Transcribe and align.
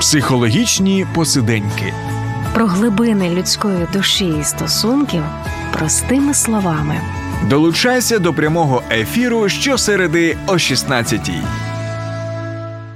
Психологічні 0.00 1.06
посиденьки. 1.14 1.92
Про 2.54 2.66
глибини 2.66 3.30
людської 3.30 3.86
душі 3.92 4.34
і 4.40 4.44
стосунків 4.44 5.22
простими 5.72 6.34
словами. 6.34 7.00
Долучайся 7.50 8.18
до 8.18 8.34
прямого 8.34 8.82
ефіру 8.90 9.48
щосереди 9.48 10.36
о 10.46 10.52
16-й. 10.52 11.42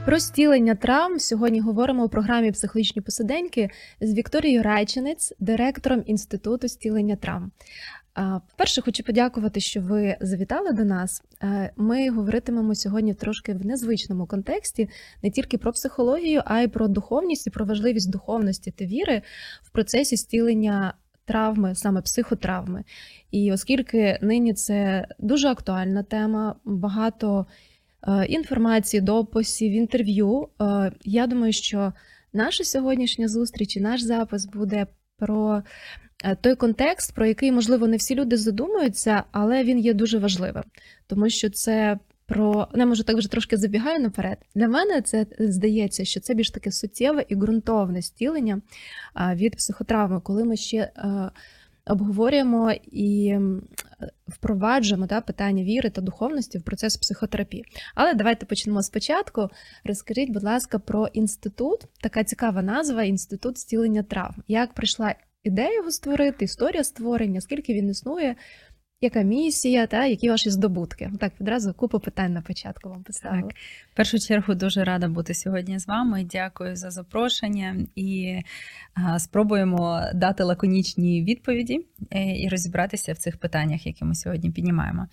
Про 0.09 0.21
стілення 0.21 0.75
травм 0.75 1.19
сьогодні 1.19 1.61
говоримо 1.61 2.05
у 2.05 2.09
програмі 2.09 2.53
Психологічні 2.53 3.03
посиденьки 3.03 3.71
з 4.01 4.15
Вікторією 4.15 4.63
Райчинець, 4.63 5.33
директором 5.39 6.03
Інституту 6.07 6.69
стілення 6.69 7.17
травм. 7.17 7.51
По-перше, 8.19 8.83
хочу 8.83 9.03
подякувати, 9.03 9.61
що 9.61 9.81
ви 9.81 10.17
завітали 10.21 10.73
до 10.73 10.85
нас. 10.85 11.23
Е, 11.43 11.73
Ми 11.77 12.11
говоритимемо 12.11 12.75
сьогодні 12.75 13.15
трошки 13.15 13.55
в 13.55 13.67
незвичному 13.67 14.27
контексті 14.27 14.89
не 15.23 15.31
тільки 15.31 15.59
про 15.59 15.73
психологію, 15.73 16.43
а 16.45 16.61
й 16.61 16.69
про 16.69 16.89
духовність 16.89 17.47
і 17.47 17.51
про 17.51 17.65
важливість 17.65 18.11
духовності 18.11 18.71
та 18.71 18.85
віри 18.85 19.23
в 19.63 19.71
процесі 19.71 20.17
стілення 20.17 20.95
травми, 21.25 21.75
саме 21.75 22.03
психотравми. 22.03 22.85
І 23.31 23.53
оскільки 23.53 24.19
нині 24.23 24.55
це 24.55 25.07
дуже 25.19 25.49
актуальна 25.49 26.03
тема, 26.03 26.55
багато 26.65 27.47
е, 28.03 28.27
інформації, 28.27 29.01
дописів, 29.01 29.73
інтерв'ю, 29.73 30.49
е, 30.61 30.93
я 31.05 31.27
думаю, 31.27 31.53
що 31.53 31.93
наша 32.33 32.65
сьогоднішня 32.65 33.29
зустріч 33.29 33.77
і 33.77 33.81
наш 33.81 34.01
запис 34.01 34.47
буде 34.47 34.87
про 35.19 35.63
той 36.41 36.55
контекст, 36.55 37.15
про 37.15 37.27
який, 37.27 37.53
можливо, 37.53 37.87
не 37.87 37.97
всі 37.97 38.15
люди 38.15 38.37
задумуються, 38.37 39.23
але 39.33 39.65
він 39.65 39.79
є 39.79 39.95
дуже 39.95 40.19
важливим, 40.19 40.65
тому 41.07 41.31
що 41.31 41.51
це. 41.51 41.99
Про 42.31 42.69
не 42.75 42.87
може 42.87 43.05
так 43.05 43.17
вже 43.17 43.31
трошки 43.31 43.57
забігаю 43.57 44.01
наперед. 44.01 44.39
Для 44.55 44.69
мене 44.69 45.03
це 45.03 45.27
здається, 45.39 46.05
що 46.05 46.21
це 46.21 46.35
більш 46.35 46.51
таке 46.51 46.73
суттєве 46.73 47.25
і 47.29 47.37
ґрунтовне 47.37 48.03
стілення 48.03 48.61
від 49.35 49.57
психотравми, 49.57 50.21
коли 50.21 50.45
ми 50.45 50.57
ще 50.57 50.77
е, 50.77 51.31
обговорюємо 51.87 52.73
і 52.93 53.39
впроваджуємо 54.29 55.07
да, 55.07 55.21
питання 55.21 55.65
віри 55.65 55.91
та 55.91 56.01
духовності 56.01 56.59
в 56.59 56.63
процес 56.63 56.97
психотерапії. 56.97 57.65
Але 57.95 58.15
давайте 58.15 58.47
почнемо 58.47 58.83
спочатку. 58.83 59.49
Розкажіть, 59.85 60.31
будь 60.31 60.45
ласка, 60.45 60.79
про 60.79 61.07
інститут. 61.07 61.81
Така 62.01 62.25
цікава 62.25 62.63
назва 62.63 63.03
інститут 63.03 63.59
стілення 63.59 64.03
травм. 64.03 64.43
Як 64.49 64.73
прийшла 64.73 65.15
ідея 65.49 65.75
його 65.75 65.91
створити, 65.91 66.45
історія 66.45 66.85
створення, 66.85 67.41
скільки 67.41 67.75
він 67.75 67.89
існує, 67.89 68.37
яка 69.01 69.23
місія, 69.23 69.87
та 69.87 70.07
які 70.07 70.31
ваші 70.31 70.51
здобутки? 70.51 71.11
Так, 71.21 71.33
відразу 71.41 71.75
купу 71.75 72.01
питань 72.01 72.33
на 72.33 72.43
початку 72.43 72.89
вам 72.89 73.03
поставила. 73.03 73.43
Так. 73.43 73.57
В 73.93 73.97
першу 73.97 74.19
чергу 74.19 74.55
дуже 74.55 74.85
рада 74.85 75.09
бути 75.09 75.35
сьогодні 75.35 75.79
з 75.79 75.87
вами. 75.87 76.25
Дякую 76.25 76.77
за 76.77 76.91
запрошення 76.91 77.77
і 77.95 78.39
спробуємо 79.19 80.03
дати 80.15 80.45
лаконічні 80.45 81.25
відповіді 81.25 81.87
е, 82.11 82.41
і 82.41 82.49
розібратися 82.49 83.13
в 83.13 83.17
цих 83.17 83.37
питаннях, 83.37 83.87
які 83.87 84.05
ми 84.05 84.15
сьогодні 84.15 84.51
піднімаємо. 84.51 85.07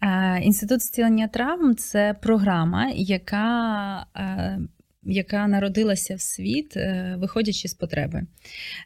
Е, 0.00 0.40
Інститут 0.42 0.80
зцілення 0.82 1.28
травм 1.28 1.76
це 1.76 2.14
програма, 2.22 2.90
яка 2.94 4.06
е, 4.16 4.58
яка 5.02 5.48
народилася 5.48 6.14
в 6.14 6.20
світ, 6.20 6.76
е, 6.76 7.14
виходячи 7.18 7.68
з 7.68 7.74
потреби. 7.74 8.22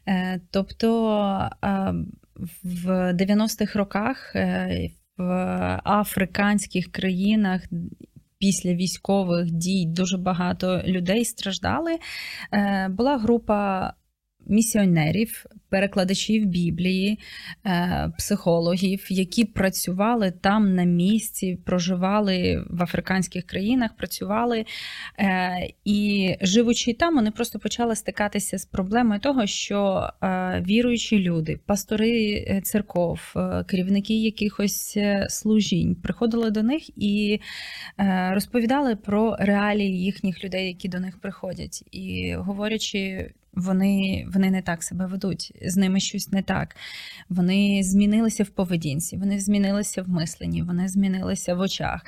Е, 0.07 0.41
Тобто 0.51 1.49
е, 1.63 1.93
в 2.63 3.13
90-х 3.13 3.79
роках 3.79 4.35
в 5.17 5.81
африканських 5.83 6.91
країнах. 6.91 7.61
Після 8.39 8.73
військових 8.73 9.51
дій 9.51 9.85
дуже 9.85 10.17
багато 10.17 10.81
людей 10.85 11.25
страждали. 11.25 11.97
Була 12.89 13.17
група 13.17 13.93
місіонерів, 14.49 15.45
перекладачів 15.69 16.45
Біблії, 16.45 17.19
е, 17.65 18.11
психологів, 18.17 19.05
які 19.09 19.45
працювали 19.45 20.31
там 20.31 20.75
на 20.75 20.83
місці, 20.83 21.57
проживали 21.65 22.65
в 22.69 22.83
африканських 22.83 23.45
країнах, 23.45 23.95
працювали 23.95 24.65
е, 25.19 25.67
і 25.85 26.35
живучи 26.41 26.93
там, 26.93 27.15
вони 27.15 27.31
просто 27.31 27.59
почали 27.59 27.95
стикатися 27.95 28.57
з 28.57 28.65
проблемою 28.65 29.19
того, 29.19 29.45
що 29.45 30.09
е, 30.23 30.63
віруючі 30.67 31.19
люди, 31.19 31.59
пастори 31.65 32.61
церков, 32.63 33.33
керівники 33.67 34.13
якихось 34.13 34.97
служінь 35.29 35.95
приходили 35.95 36.51
до 36.51 36.63
них 36.63 36.89
і 36.97 37.39
розповідали 38.29 38.95
про 38.95 39.35
реалії 39.39 40.03
їхніх 40.03 40.43
людей, 40.43 40.67
які 40.67 40.87
до 40.87 40.99
них 40.99 41.19
приходять, 41.21 41.83
і 41.91 42.35
говорячи. 42.37 43.31
Вони 43.57 44.25
вони 44.33 44.51
не 44.51 44.61
так 44.61 44.83
себе 44.83 45.05
ведуть, 45.07 45.53
з 45.65 45.77
ними 45.77 45.99
щось 45.99 46.31
не 46.31 46.41
так. 46.41 46.75
Вони 47.29 47.83
змінилися 47.83 48.43
в 48.43 48.49
поведінці, 48.49 49.17
вони 49.17 49.39
змінилися 49.39 50.01
в 50.03 50.09
мисленні, 50.09 50.63
вони 50.63 50.87
змінилися 50.87 51.55
в 51.55 51.59
очах. 51.59 52.01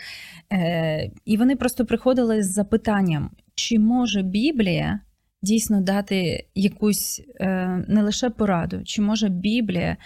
Е, 0.53 1.11
І 1.25 1.37
вони 1.37 1.55
просто 1.55 1.85
приходили 1.85 2.43
з 2.43 2.53
запитанням, 2.53 3.29
чи 3.55 3.79
може 3.79 4.21
Біблія 4.21 4.99
дійсно 5.41 5.81
дати 5.81 6.47
якусь 6.55 7.21
е, 7.39 7.67
не 7.87 8.01
лише 8.03 8.29
пораду, 8.29 8.81
чи 8.85 9.01
може 9.01 9.29
Біблія 9.29 9.97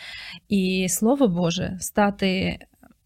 і 0.49 0.87
Слово 0.89 1.27
Боже 1.27 1.77
стати 1.79 2.59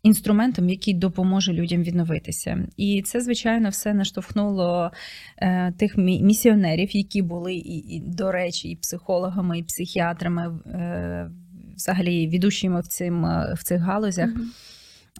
інструментом, 0.07 0.69
який 0.69 0.93
допоможе 0.93 1.53
людям 1.53 1.83
відновитися. 1.83 2.67
І 2.77 3.01
це, 3.05 3.21
звичайно, 3.21 3.69
все 3.69 3.93
наштовхнуло 3.93 4.91
е, 5.37 5.71
тих 5.71 5.97
місіонерів, 5.97 6.95
які 6.95 7.21
були, 7.21 7.53
і, 7.53 7.77
і, 7.95 7.99
до 7.99 8.31
речі, 8.31 8.69
і 8.69 8.75
психологами, 8.75 9.59
і 9.59 9.63
психіатрами, 9.63 10.59
е, 10.65 11.31
взагалі 11.75 12.27
ведучими 12.27 12.81
в, 12.81 12.87
цим, 12.87 13.25
е, 13.25 13.53
в 13.57 13.63
цих 13.63 13.81
галузях. 13.81 14.29
Мгм. 14.29 14.51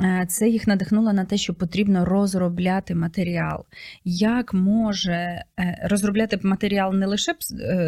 Е, 0.01 0.25
Це 0.29 0.49
їх 0.49 0.67
надихнуло 0.67 1.13
на 1.13 1.25
те, 1.25 1.37
що 1.37 1.53
потрібно 1.53 2.05
розробляти 2.05 2.95
матеріал. 2.95 3.65
Як 4.05 4.53
може 4.53 5.43
розробляти 5.83 6.39
матеріал 6.43 6.93
не 6.93 7.05
лише 7.05 7.35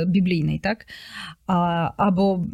біблійний, 0.07 0.59
так? 0.59 0.85
А, 1.47 1.91
або 1.97 2.47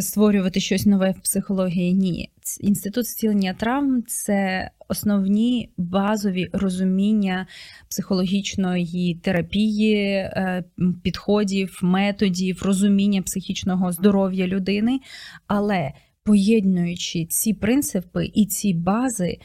створювати 0.00 0.60
щось 0.60 0.86
нове 0.86 1.10
в 1.10 1.20
психології? 1.20 1.94
Ні. 1.94 2.30
Інститут 2.60 3.06
зцілення 3.06 3.54
травм 3.54 4.02
це 4.06 4.70
основні 4.88 5.70
базові 5.76 6.48
розуміння 6.52 7.46
психологічної 7.88 9.14
терапії, 9.14 10.04
е, 10.04 10.64
підходів, 11.02 11.78
методів, 11.82 12.62
розуміння 12.62 13.22
психічного 13.22 13.92
здоров'я 13.92 14.46
людини, 14.46 15.00
але 15.46 15.92
поєднуючи 16.24 17.26
ці 17.26 17.54
принципи 17.54 18.30
і 18.34 18.46
ці 18.46 18.74
бази, 18.74 19.38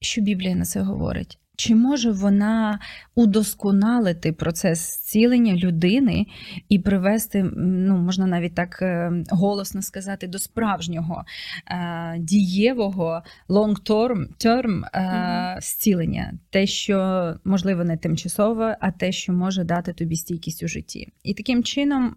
що 0.00 0.20
Біблія 0.20 0.54
на 0.54 0.64
це 0.64 0.80
говорить? 0.80 1.38
Чи 1.60 1.74
може 1.74 2.10
вона 2.10 2.78
удосконалити 3.14 4.32
процес 4.32 4.78
зцілення 4.78 5.54
людини 5.54 6.26
і 6.68 6.78
привести, 6.78 7.42
ну 7.56 7.96
можна 7.96 8.26
навіть 8.26 8.54
так 8.54 8.82
е, 8.82 9.12
голосно 9.30 9.82
сказати, 9.82 10.26
до 10.26 10.38
справжнього 10.38 11.24
е, 11.66 12.18
дієвого 12.18 13.22
long-term 13.48 14.26
term, 14.44 14.82
Мгм. 14.94 15.60
зцілення, 15.60 16.32
те, 16.50 16.66
що 16.66 17.34
можливо 17.44 17.84
не 17.84 17.96
тимчасове, 17.96 18.76
а 18.80 18.90
те, 18.90 19.12
що 19.12 19.32
може 19.32 19.64
дати 19.64 19.92
тобі 19.92 20.16
стійкість 20.16 20.62
у 20.62 20.68
житті. 20.68 21.12
І 21.22 21.34
таким 21.34 21.62
чином 21.62 22.14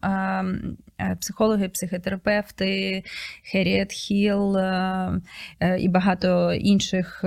психологи, 1.19 1.69
психотерапевти, 1.69 3.03
Херіет 3.43 3.91
Хіл 3.91 4.57
і 5.79 5.87
багато 5.87 6.53
інших. 6.53 7.25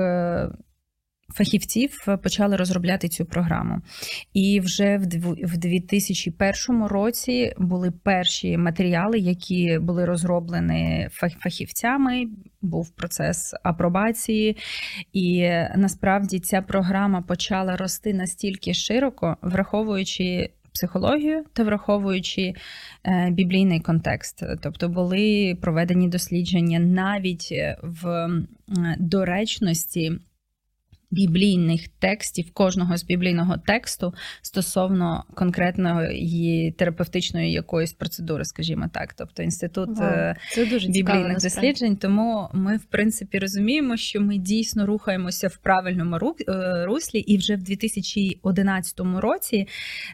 Е, 1.35 1.37
Фахівців 1.37 1.99
почали 2.23 2.57
розробляти 2.57 3.09
цю 3.09 3.25
програму, 3.25 3.81
і 4.33 4.61
вже 4.61 4.97
в 4.97 5.03
дв- 5.03 5.57
2001 5.59 6.87
році 6.87 7.53
були 7.59 7.91
перші 7.91 8.57
матеріали, 8.57 9.19
які 9.19 9.79
були 9.79 10.05
розроблені 10.05 11.09
фах- 11.11 11.39
фахівцями. 11.39 12.27
Був 12.63 12.91
процес 12.91 13.55
апробації, 13.63 14.57
і 15.13 15.39
е, 15.39 15.75
насправді 15.77 16.41
ця 16.41 16.63
програма 16.63 17.23
почала 17.23 17.77
рости 17.77 18.15
настільки 18.15 18.75
широко, 18.75 19.37
враховуючи 19.43 20.51
психологію 20.75 21.45
та 21.53 21.65
враховуючи 21.65 22.53
е, 23.05 23.31
біблійний 23.31 23.81
контекст. 23.81 24.45
Тобто 24.63 24.89
були 24.89 25.59
проведені 25.61 26.09
дослідження 26.09 26.79
навіть 26.79 27.49
е, 27.53 27.77
в 27.83 28.29
доречності 28.99 30.13
біблійних 31.15 31.89
текстів, 31.89 32.51
кожного 32.53 32.97
з 32.97 33.05
біблійного 33.05 33.57
тексту 33.59 34.15
стосовно 34.43 35.25
конкретної 35.35 36.73
терапевтичної 36.73 37.53
якоїсь 37.53 37.93
процедури, 37.93 38.45
скажімо 38.45 38.91
так. 38.93 39.15
Тобто 39.15 39.43
інститут 39.43 39.99
Вау, 39.99 40.09
е, 40.09 40.37
Це 40.51 40.67
дуже 40.67 40.89
біблійних 40.89 41.39
досліджень. 41.39 41.97
Тому 41.97 42.49
ми, 42.53 42.77
в 42.77 42.85
принципі, 42.85 43.39
розуміємо, 43.39 43.97
що 43.97 44.21
ми 44.21 44.39
дійсно 44.39 44.87
рухаємося 44.87 45.49
в 45.49 45.57
правильному 45.57 46.35
е, 46.49 46.85
руслі, 46.85 47.19
і 47.19 47.37
вже 47.37 47.57
в 47.57 47.63
2011 47.63 49.01
році. 49.01 49.69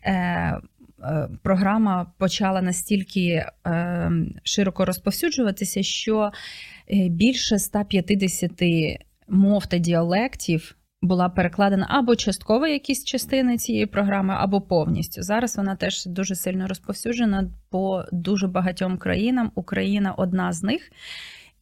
е, 0.05 0.61
програма 1.43 2.13
почала 2.19 2.63
настільки 2.63 3.47
широко 4.43 4.85
розповсюджуватися, 4.85 5.83
що 5.83 6.31
більше 7.09 7.59
150 7.59 8.51
мов 9.29 9.67
та 9.67 9.79
діалектів 9.79 10.77
була 11.03 11.29
перекладена 11.29 11.87
або 11.91 12.17
частково 12.17 12.67
якісь 12.67 13.05
частини 13.05 13.59
цієї 13.59 13.87
програми, 13.87 14.35
або 14.39 14.61
повністю. 14.61 15.23
Зараз 15.23 15.57
вона 15.57 15.77
теж 15.77 16.07
дуже 16.07 16.35
сильно 16.35 16.67
розповсюджена 16.67 17.51
по 17.71 18.05
дуже 18.13 18.49
багатьом 18.49 18.99
країнам. 18.99 19.53
Україна 19.55 20.13
одна 20.13 20.53
з 20.53 20.63
них. 20.63 20.93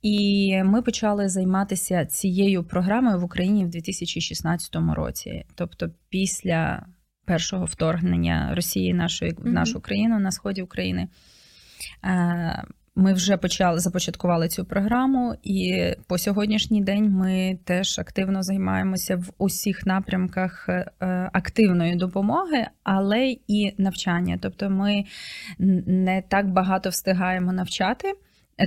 І 0.02 0.54
ми 0.64 0.82
почали 0.82 1.28
займатися 1.28 2.06
цією 2.06 2.64
програмою 2.64 3.20
в 3.20 3.24
Україні 3.24 3.64
в 3.64 3.68
2016 3.68 4.76
році. 4.96 5.44
Тобто, 5.54 5.90
після 6.08 6.86
першого 7.24 7.64
вторгнення 7.64 8.52
Росії 8.54 8.94
нашої 8.94 9.32
в 9.32 9.46
нашу 9.46 9.80
країну 9.80 10.18
на 10.18 10.30
сході 10.30 10.62
України. 10.62 11.08
Ми 12.98 13.12
вже 13.12 13.36
почали 13.36 13.80
започаткували 13.80 14.48
цю 14.48 14.64
програму, 14.64 15.34
і 15.42 15.84
по 16.06 16.18
сьогоднішній 16.18 16.82
день 16.82 17.10
ми 17.10 17.58
теж 17.64 17.98
активно 17.98 18.42
займаємося 18.42 19.16
в 19.16 19.32
усіх 19.38 19.86
напрямках 19.86 20.68
е, 20.68 20.90
активної 21.32 21.96
допомоги, 21.96 22.66
але 22.82 23.36
і 23.48 23.74
навчання. 23.78 24.38
Тобто, 24.42 24.70
ми 24.70 25.04
не 25.86 26.22
так 26.28 26.48
багато 26.48 26.90
встигаємо 26.90 27.52
навчати. 27.52 28.14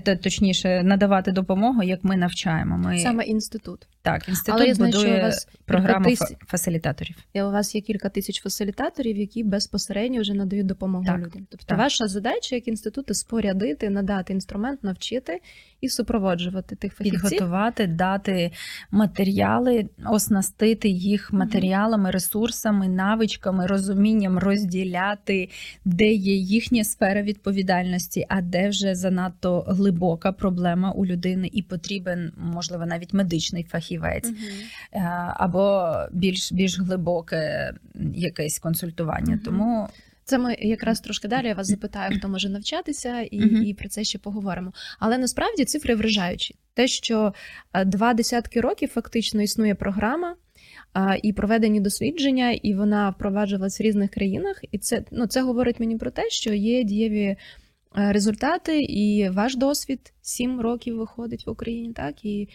Це 0.06 0.16
точніше 0.16 0.84
надавати 0.84 1.32
допомогу, 1.32 1.84
як 1.84 2.04
ми 2.04 2.18
навчаємо. 2.18 2.78
Ми 2.78 3.00
Саме 3.00 3.24
інститут. 3.24 3.88
так, 4.02 4.30
інститут 4.30 4.56
Але 4.60 4.68
я 4.68 4.74
знаю, 4.74 4.92
що 4.92 5.02
у 5.02 5.04
будує 5.04 5.22
вас 5.22 5.48
програму 5.66 6.06
тисяч- 6.06 6.38
фасилітаторів. 6.48 7.16
І 7.34 7.42
у 7.42 7.52
вас 7.52 7.76
є 7.76 7.82
кілька 7.82 8.10
тисяч 8.10 8.42
фасилітаторів, 8.42 9.18
які 9.18 9.44
безпосередньо 9.44 10.22
вже 10.22 10.34
надають 10.34 10.66
допомогу 10.66 11.06
Так, 11.06 11.18
людям. 11.18 11.48
Тобто, 11.50 11.66
так. 11.66 11.78
ваша 11.78 12.08
задача 12.08 12.56
як 12.56 12.68
інституту 12.68 13.14
спорядити, 13.14 13.90
надати 13.90 14.34
інструмент, 14.34 14.84
навчити 14.84 15.40
і 15.82 15.90
супроводжувати 15.90 16.76
тих 16.76 16.94
фахівців. 16.94 17.22
Підготувати, 17.30 17.88
дати 17.88 18.52
матеріали, 18.92 19.90
оснастити 20.06 20.90
їх 20.90 21.34
матеріалами, 21.34 22.12
ресурсами, 22.12 22.88
навичками, 22.88 23.68
розумінням 23.68 24.38
розділяти, 24.40 25.50
де 25.86 26.14
є 26.14 26.36
їхня 26.36 26.84
сфера 26.84 27.22
відповідальності, 27.22 28.26
а 28.30 28.42
де 28.42 28.70
вже 28.70 28.96
занадто 28.96 29.66
глибока 29.82 30.32
проблема 30.32 30.92
у 30.92 31.06
людини, 31.06 31.50
і 31.54 31.62
потрібен, 31.62 32.32
можливо, 32.38 32.86
навіть 32.86 33.14
медичний 33.14 33.64
фахівець. 33.64 34.30
Е, 34.94 35.00
Або 35.36 35.94
більш 36.12 36.52
більш 36.52 36.80
глибоке 36.80 37.74
якесь 38.16 38.60
консультування. 38.60 39.36
Мгм. 39.36 39.40
Тому 39.46 39.88
Це 40.24 40.38
ми 40.38 40.56
якраз 40.60 41.00
трошки 41.00 41.28
далі. 41.28 41.48
Я 41.48 41.54
вас 41.54 41.68
запитаю, 41.68 42.18
хто 42.18 42.30
може 42.30 42.50
навчатися, 42.50 43.22
і, 43.22 43.40
Мгм. 43.40 43.64
і 43.64 43.74
про 43.74 43.90
це 43.90 44.04
ще 44.04 44.20
поговоримо. 44.20 44.74
Але 45.00 45.18
насправді 45.18 45.66
цифри 45.66 45.96
вражаючі. 45.96 46.56
Те, 46.74 46.88
що 46.88 47.34
е, 47.74 47.86
два 47.86 48.14
десятки 48.14 48.62
років 48.62 48.90
фактично 48.90 49.42
існує 49.42 49.76
програма. 49.76 50.36
І 51.24 51.34
проведені 51.34 51.80
дослідження, 51.80 52.52
і 52.52 52.74
вона 52.74 53.10
впроваджувалась 53.10 53.80
в 53.80 53.84
різних 53.84 54.12
країнах. 54.12 54.62
І 54.72 54.78
це 54.78 55.04
ну 55.12 55.28
це 55.28 55.42
говорить 55.42 55.80
мені 55.80 55.98
про 55.98 56.12
те, 56.12 56.30
що 56.30 56.54
є 56.54 56.84
дієві 56.84 57.22
е, 57.24 57.38
результати, 57.96 58.82
і 58.82 59.30
ваш 59.30 59.56
досвід 59.56 60.14
сім 60.22 60.62
років 60.62 60.98
виходить 60.98 61.48
в 61.48 61.50
Україні, 61.50 61.94
так 61.94 62.26
і 62.26 62.50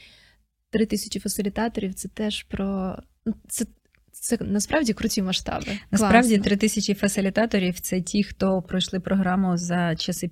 три 0.71 0.87
тисячі 0.87 1.21
фасилітаторів. 1.21 1.95
Це 1.95 2.09
теж 2.09 2.43
про 2.43 2.99
ну, 3.27 3.35
це, 3.49 3.67
це 4.21 4.39
насправді 4.41 4.93
круті 4.93 5.23
масштаби. 5.23 5.67
Насправді, 5.91 6.39
три 6.39 6.57
тисячі 6.57 6.95
фасилітаторів 6.95 7.81
це 7.81 8.01
ті, 8.01 8.23
хто 8.23 8.63
пройшли 8.63 9.01
програму 9.01 9.57
за 9.57 9.97
часи 9.97 10.31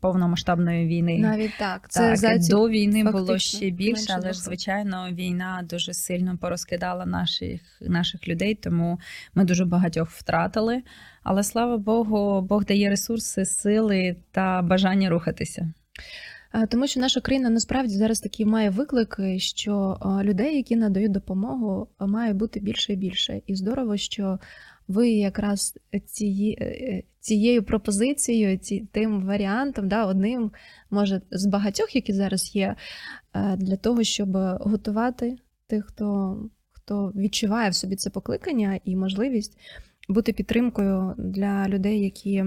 повномасштабної 0.00 0.86
війни. 0.86 1.18
Навіть 1.18 1.58
так. 1.58 1.86
Це 1.88 2.00
так, 2.00 2.16
за 2.16 2.38
ці... 2.38 2.50
до 2.50 2.68
війни 2.68 3.04
було 3.10 3.38
ще 3.38 3.70
більше, 3.70 4.06
але 4.16 4.32
ж 4.32 4.40
звичайно 4.40 5.08
війна 5.12 5.64
дуже 5.70 5.94
сильно 5.94 6.38
порозкидала 6.38 7.06
наших, 7.06 7.60
наших 7.80 8.28
людей, 8.28 8.54
тому 8.54 9.00
ми 9.34 9.44
дуже 9.44 9.64
багатьох 9.64 10.10
втратили. 10.10 10.82
Але 11.22 11.42
слава 11.42 11.78
Богу, 11.78 12.42
Бог 12.42 12.64
дає 12.64 12.90
ресурси, 12.90 13.44
сили 13.44 14.16
та 14.32 14.62
бажання 14.62 15.10
рухатися. 15.10 15.72
Е, 16.54 16.66
Тому 16.66 16.86
що 16.86 17.00
наша 17.00 17.20
країна 17.20 17.50
насправді 17.50 17.94
зараз 17.94 18.20
такі 18.20 18.44
має 18.44 18.70
виклики, 18.70 19.38
що 19.38 19.98
е, 20.02 20.24
людей, 20.24 20.56
які 20.56 20.76
надають 20.76 21.12
допомогу, 21.12 21.88
е, 22.00 22.06
має 22.06 22.32
бути 22.32 22.60
більше 22.60 22.92
і 22.92 22.96
більше. 22.96 23.42
І 23.46 23.54
здорово, 23.54 23.96
що 23.96 24.38
ви 24.88 25.10
якраз 25.10 25.78
ціє, 26.06 26.56
е, 26.60 27.02
цією 27.20 27.62
пропозицією, 27.62 28.58
ці, 28.58 28.88
тим 28.92 29.26
варіантом, 29.26 29.88
да, 29.88 30.06
одним, 30.06 30.52
може, 30.90 31.20
з 31.30 31.46
багатьох, 31.46 31.96
які 31.96 32.12
зараз 32.12 32.56
є, 32.56 32.76
е, 33.34 33.56
для 33.56 33.76
того, 33.76 34.02
щоб 34.02 34.36
готувати 34.60 35.36
тих, 35.66 35.86
хто, 35.86 36.38
хто 36.70 37.12
відчуває 37.16 37.70
в 37.70 37.74
собі 37.74 37.96
це 37.96 38.10
покликання 38.10 38.80
і 38.84 38.96
можливість 38.96 39.58
бути 40.08 40.32
підтримкою 40.32 41.14
для 41.18 41.68
людей, 41.68 42.00
які 42.00 42.44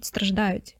страждають. 0.00 0.76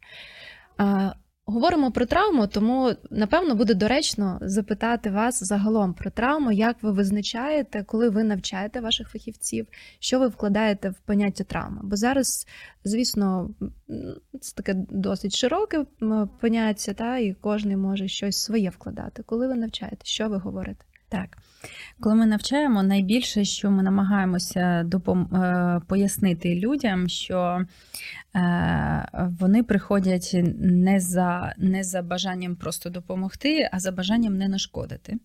Говоримо 1.51 1.91
про 1.91 2.07
травму, 2.07 2.47
тому 2.47 2.93
напевно 3.11 3.55
буде 3.55 3.75
доречно 3.75 4.39
запитати 4.43 5.11
вас 5.11 5.45
загалом 5.45 5.95
про 5.95 6.11
травму, 6.11 6.53
як 6.53 6.83
ви 6.83 6.93
визначаєте, 6.93 7.85
коли 7.85 8.09
ви 8.09 8.25
навчаєте 8.25 8.81
ваших 8.81 9.09
фахівців, 9.09 9.67
що 9.99 10.19
ви 10.19 10.29
вкладаєте 10.29 10.91
в 10.91 10.99
поняття 11.07 11.45
травма. 11.45 11.81
Бо 11.85 11.97
зараз, 11.97 12.47
звісно, 12.85 13.51
це 14.41 14.55
таке 14.55 14.75
досить 14.91 15.37
широке 15.37 15.87
поняття, 16.41 16.95
та 16.95 17.19
і 17.19 17.35
кожен 17.41 17.81
може 17.81 18.09
щось 18.09 18.37
своє 18.37 18.71
вкладати. 18.71 19.23
Коли 19.23 19.49
ви 19.49 19.55
навчаєте, 19.55 20.05
що 20.05 20.29
ви 20.29 20.37
говорите? 20.37 20.85
Так, 21.09 21.39
коли 22.01 22.15
ми 22.15 22.27
навчаємо, 22.27 22.83
найбільше, 22.83 23.45
що 23.45 23.71
ми 23.71 23.83
намагаємося 23.83 24.83
допом... 24.87 25.35
е, 25.35 25.81
пояснити 25.89 26.55
людям, 26.55 27.09
що 27.09 27.65
е, 28.37 29.09
вони 29.41 29.63
приходять 29.63 30.37
не 30.59 31.01
за, 31.01 31.55
не 31.59 31.85
за 31.85 32.03
бажанням 32.03 32.57
просто 32.57 32.91
допомогти, 32.91 33.69
а 33.73 33.79
за 33.79 33.93
бажанням 33.93 34.39
не 34.39 34.49
нашкодити. 34.49 35.17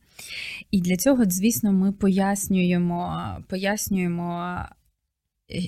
І 0.72 0.82
для 0.82 0.98
цього, 0.98 1.24
звісно, 1.26 1.72
ми 1.74 1.92
пояснюємо, 1.92 3.38
пояснюємо. 3.50 4.58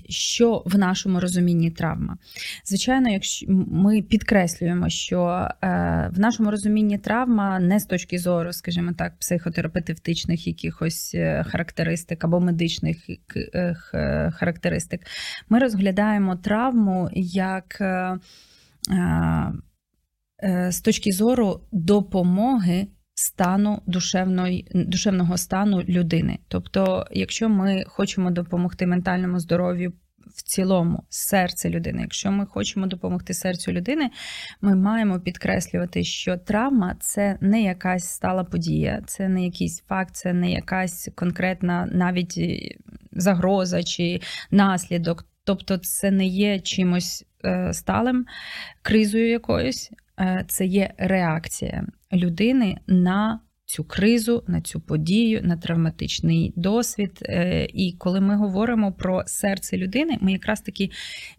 Що 0.09 0.63
в 0.65 0.77
нашому 0.77 1.19
розумінні 1.19 1.71
травма? 1.71 2.17
Звичайно, 2.65 3.09
якщо 3.09 3.45
ми 3.49 4.01
підкреслюємо, 4.01 4.89
що 4.89 5.49
е, 5.61 6.09
в 6.13 6.19
нашому 6.19 6.51
розумінні 6.51 6.97
травма 6.97 7.59
не 7.59 7.79
з 7.79 7.85
точки 7.85 8.17
зору, 8.17 8.53
скажімо 8.53 8.91
так, 8.97 9.19
психотерапевтичних 9.19 10.47
якихось 10.47 11.11
е, 11.15 11.45
характеристик 11.47 12.23
або 12.23 12.39
медичних 12.39 12.97
е, 13.35 13.75
характеристик, 14.35 15.01
ми 15.49 15.59
розглядаємо 15.59 16.35
травму 16.35 17.09
як 17.13 17.81
з 20.69 20.81
точки 20.81 21.11
зору 21.11 21.61
допомоги 21.71 22.87
стану 23.15 23.81
душевної, 23.85 24.67
душевного 24.73 25.37
стану 25.37 25.83
людини. 25.83 26.39
Тобто, 26.47 27.07
якщо 27.11 27.49
ми 27.49 27.83
хочемо 27.87 28.31
допомогти 28.31 28.87
ментальному 28.87 29.39
здоров'ю 29.39 29.93
в 30.35 30.41
цілому 30.43 31.03
серце 31.09 31.69
людини, 31.69 32.01
якщо 32.01 32.31
ми 32.31 32.45
хочемо 32.45 32.87
допомогти 32.87 33.33
серцю 33.33 33.71
людини, 33.71 34.09
ми 34.61 34.75
маємо 34.75 35.19
підкреслювати, 35.19 36.03
що 36.03 36.37
травма 36.37 36.95
це 36.99 37.37
не 37.41 37.61
якась 37.61 38.09
стала 38.09 38.43
подія, 38.43 39.01
це 39.07 39.29
не 39.29 39.45
якийсь 39.45 39.79
факт, 39.79 40.15
це 40.15 40.33
не 40.33 40.51
якась 40.51 41.09
конкретна 41.15 41.89
навіть 41.91 42.35
е, 42.37 42.75
загроза 43.11 43.83
чи 43.83 44.21
наслідок. 44.51 45.25
Тобто, 45.43 45.77
це 45.77 46.11
не 46.11 46.25
є 46.25 46.59
чимось 46.59 47.25
е, 47.45 47.73
сталим, 47.73 48.25
кризою 48.81 49.29
якоюсь, 49.29 49.91
це 50.47 50.65
є 50.65 50.93
реакція 50.97 51.85
людини 52.13 52.77
на 52.87 53.39
цю 53.75 53.83
кризу, 53.83 54.43
на 54.47 54.61
цю 54.61 54.79
подію, 54.79 55.41
на 55.43 55.57
травматичний 55.57 56.53
досвід. 56.55 57.19
Е, 57.21 57.67
І 57.73 57.95
коли 57.97 58.21
ми 58.21 58.35
говоримо 58.35 58.91
про 58.91 59.23
серце 59.25 59.77
людини, 59.77 60.17
ми 60.21 60.31
якраз 60.31 60.61
таки 60.61 60.89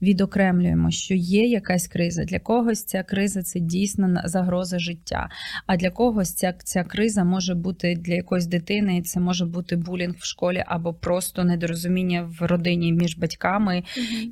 відокремлюємо, 0.03 0.91
що 0.91 1.15
є 1.15 1.47
якась 1.47 1.89
криза. 1.89 2.25
Для 2.25 2.39
когось 2.39 2.85
ця 2.85 3.03
криза 3.03 3.43
це 3.43 3.61
дійсно 3.61 4.23
загроза 4.25 4.79
життя. 4.79 5.29
А 5.67 5.77
для 5.77 5.91
когось 5.91 6.35
ця, 6.35 6.53
ця 6.53 6.85
криза 6.85 7.25
може 7.25 7.55
бути 7.55 7.95
для 7.95 8.15
якоїсь 8.15 8.47
дитини, 8.47 9.03
це 9.03 9.21
може 9.21 9.47
бути 9.47 9.77
булінг 9.77 10.15
в 10.19 10.25
школі 10.25 10.65
або 10.67 10.95
просто 10.95 11.45
недорозуміння 11.45 12.31
в 12.41 12.47
родині 12.47 12.93
між 12.93 13.19
батьками, 13.19 13.83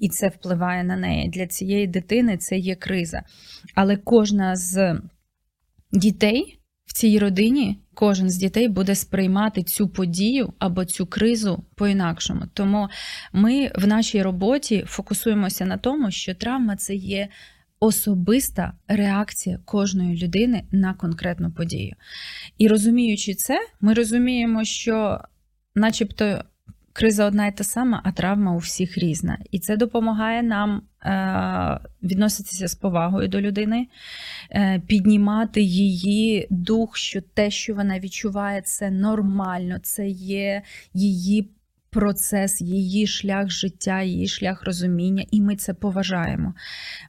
і 0.01 0.09
це 0.09 0.29
впливає 0.29 0.85
на 0.85 0.97
неї. 0.97 1.29
Для 1.29 1.47
цієї 1.47 1.87
дитини 1.87 2.37
це 2.37 2.59
є 2.59 2.75
криза. 2.75 3.23
Але 3.75 3.97
кожна 3.97 4.57
з 4.57 5.01
дітей 5.93 6.59
в 6.87 6.93
цій 6.93 7.19
родині 7.19 7.79
кожен 7.95 8.31
з 8.31 8.37
дітей 8.37 8.69
буде 8.69 8.95
сприймати 8.95 9.63
цю 9.63 9.89
подію 9.89 10.53
або 10.59 10.85
цю 10.85 11.07
кризу 11.07 11.65
по-інакшому. 11.75 12.43
Тому 12.53 12.89
ми 13.33 13.71
в 13.75 13.87
нашій 13.87 14.23
роботі 14.23 14.85
фокусуємося 14.87 15.67
на 15.67 15.77
тому, 15.77 16.11
що 16.11 16.35
травма 16.35 16.77
це 16.77 16.95
є 16.95 17.29
особиста 17.81 18.73
реакція 18.89 19.59
кожної 19.65 20.17
людини 20.17 20.65
на 20.73 20.95
конкретну 20.95 21.53
подію. 21.53 21.95
І 22.59 22.69
розуміючи 22.69 23.35
це, 23.35 23.59
ми 23.81 23.95
розуміємо, 23.95 24.65
що, 24.65 25.21
начебто, 25.75 26.45
криза 26.95 27.27
одна 27.27 27.47
і 27.47 27.57
та 27.57 27.65
сама, 27.65 28.01
а 28.05 28.13
травма 28.13 28.55
у 28.55 28.59
всіх 28.59 28.99
різна. 28.99 29.39
І 29.51 29.59
це 29.59 29.77
допомагає 29.77 30.43
нам 30.43 30.83
е, 31.03 31.81
відноситися 32.03 32.69
з 32.69 32.75
повагою 32.75 33.29
до 33.29 33.41
людини, 33.41 33.89
е, 34.51 34.83
піднімати 34.87 35.63
її 35.63 36.47
дух, 36.51 36.97
що 36.97 37.21
те, 37.21 37.51
що 37.51 37.75
вона 37.75 37.99
відчуває, 37.99 38.63
це 38.63 38.91
нормально, 38.91 39.79
це 39.83 40.09
є 40.09 40.63
її. 40.95 41.51
Процес, 41.95 42.61
її 42.61 43.07
шлях 43.07 43.51
життя, 43.51 44.03
її 44.03 44.29
шлях 44.29 44.65
розуміння, 44.65 45.25
і 45.31 45.41
ми 45.41 45.57
це 45.57 45.75
поважаємо. 45.75 46.55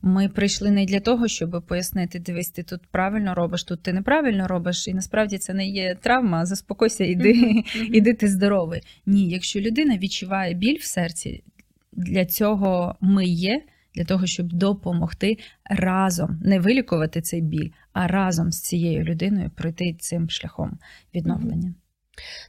Ми 0.02 0.30
прийшли 0.30 0.72
не 0.72 0.86
для 0.86 1.00
того, 1.00 1.28
щоб 1.28 1.64
пояснити, 1.68 2.20
дивись, 2.20 2.50
ти 2.50 2.64
тут 2.64 2.82
правильно 2.92 3.36
робиш, 3.36 3.64
тут 3.64 3.84
ти 3.84 3.94
неправильно 3.94 4.48
робиш, 4.48 4.88
і 4.88 4.94
насправді 4.94 5.38
це 5.38 5.54
не 5.54 5.68
є 5.68 5.96
травма. 6.02 6.46
Заспокойся, 6.46 7.04
іди, 7.04 7.64
іди 7.94 8.14
ти 8.14 8.28
здоровий. 8.28 8.82
Ні, 9.06 9.30
якщо 9.30 9.60
людина 9.60 9.98
відчуває 9.98 10.54
біль 10.54 10.80
в 10.80 10.84
серці, 10.84 11.44
для 11.92 12.26
цього 12.26 12.96
ми 13.02 13.26
є, 13.26 13.64
для 13.96 14.06
того, 14.06 14.26
щоб 14.26 14.54
допомогти 14.54 15.38
разом 15.66 16.40
не 16.44 16.60
вилікувати 16.60 17.22
цей 17.22 17.42
біль, 17.42 17.70
а 17.94 18.08
разом 18.08 18.52
з 18.52 18.62
цією 18.62 19.04
людиною 19.04 19.52
пройти 19.56 19.96
цим 20.00 20.30
шляхом 20.30 20.80
відновлення. 21.16 21.74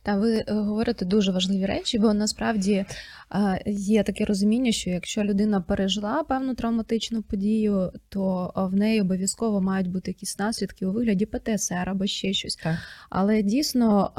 Та 0.03 0.17
ви 0.17 0.37
е, 0.37 0.45
говорите 0.49 1.05
дуже 1.05 1.33
важливі 1.33 1.67
речі, 1.67 1.99
бо 1.99 2.15
насправді 2.15 2.73
е, 3.35 3.63
є 3.67 4.03
таке 4.03 4.25
розуміння, 4.25 4.73
що 4.73 4.91
якщо 4.91 5.25
людина 5.25 5.61
пережила 5.61 6.25
певну 6.29 6.55
травматичну 6.55 7.23
подію, 7.23 7.93
то 8.09 8.53
е, 8.57 8.61
в 8.61 8.75
неї 8.75 9.01
обов'язково 9.01 9.61
мають 9.61 9.91
бути 9.91 10.11
якісь 10.11 10.39
наслідки 10.39 10.87
у 10.87 10.93
вигляді 10.93 11.27
ПТСР 11.27 11.89
або 11.89 12.07
ще 12.07 12.33
щось. 12.33 12.57
Так. 12.57 12.77
Але 13.11 13.43
дійсно 13.43 14.13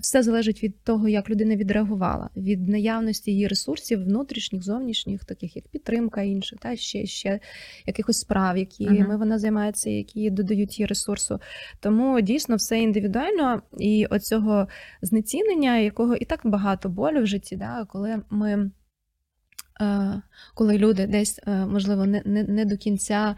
все 0.00 0.22
залежить 0.22 0.62
від 0.62 0.82
того, 0.82 1.08
як 1.08 1.30
людина 1.30 1.56
відреагувала, 1.56 2.30
від 2.36 2.68
наявності 2.68 3.30
її 3.30 3.48
ресурсів, 3.48 4.04
внутрішніх, 4.04 4.62
зовнішніх, 4.62 5.24
таких 5.24 5.56
як 5.56 5.68
підтримка 5.68 6.22
інших, 6.22 6.58
та 6.58 6.76
ще 6.76 7.06
ще 7.06 7.40
якихось 7.86 8.18
справ, 8.18 8.56
якими 8.56 9.14
uh-huh. 9.14 9.18
вона 9.18 9.38
займається, 9.38 9.90
які 9.90 10.30
додають 10.30 10.80
їй 10.80 10.86
ресурсу. 10.86 11.40
Тому 11.80 12.20
дійсно 12.20 12.56
все 12.56 12.80
індивідуально 12.80 13.62
і 13.78 14.06
оцього 14.06 14.68
знецінення, 15.02 15.76
якого 15.76 16.14
і 16.16 16.24
так 16.24 16.40
багато 16.44 16.88
болю 16.88 17.22
в 17.22 17.26
житті, 17.26 17.56
да, 17.56 17.84
коли 17.88 18.22
ми. 18.30 18.70
Е, 19.80 20.22
коли 20.54 20.78
люди 20.78 21.06
десь, 21.06 21.40
е, 21.46 21.66
можливо, 21.66 22.06
не 22.06 22.22
не, 22.24 22.44
не 22.44 22.64
до 22.64 22.76
кінця 22.76 23.36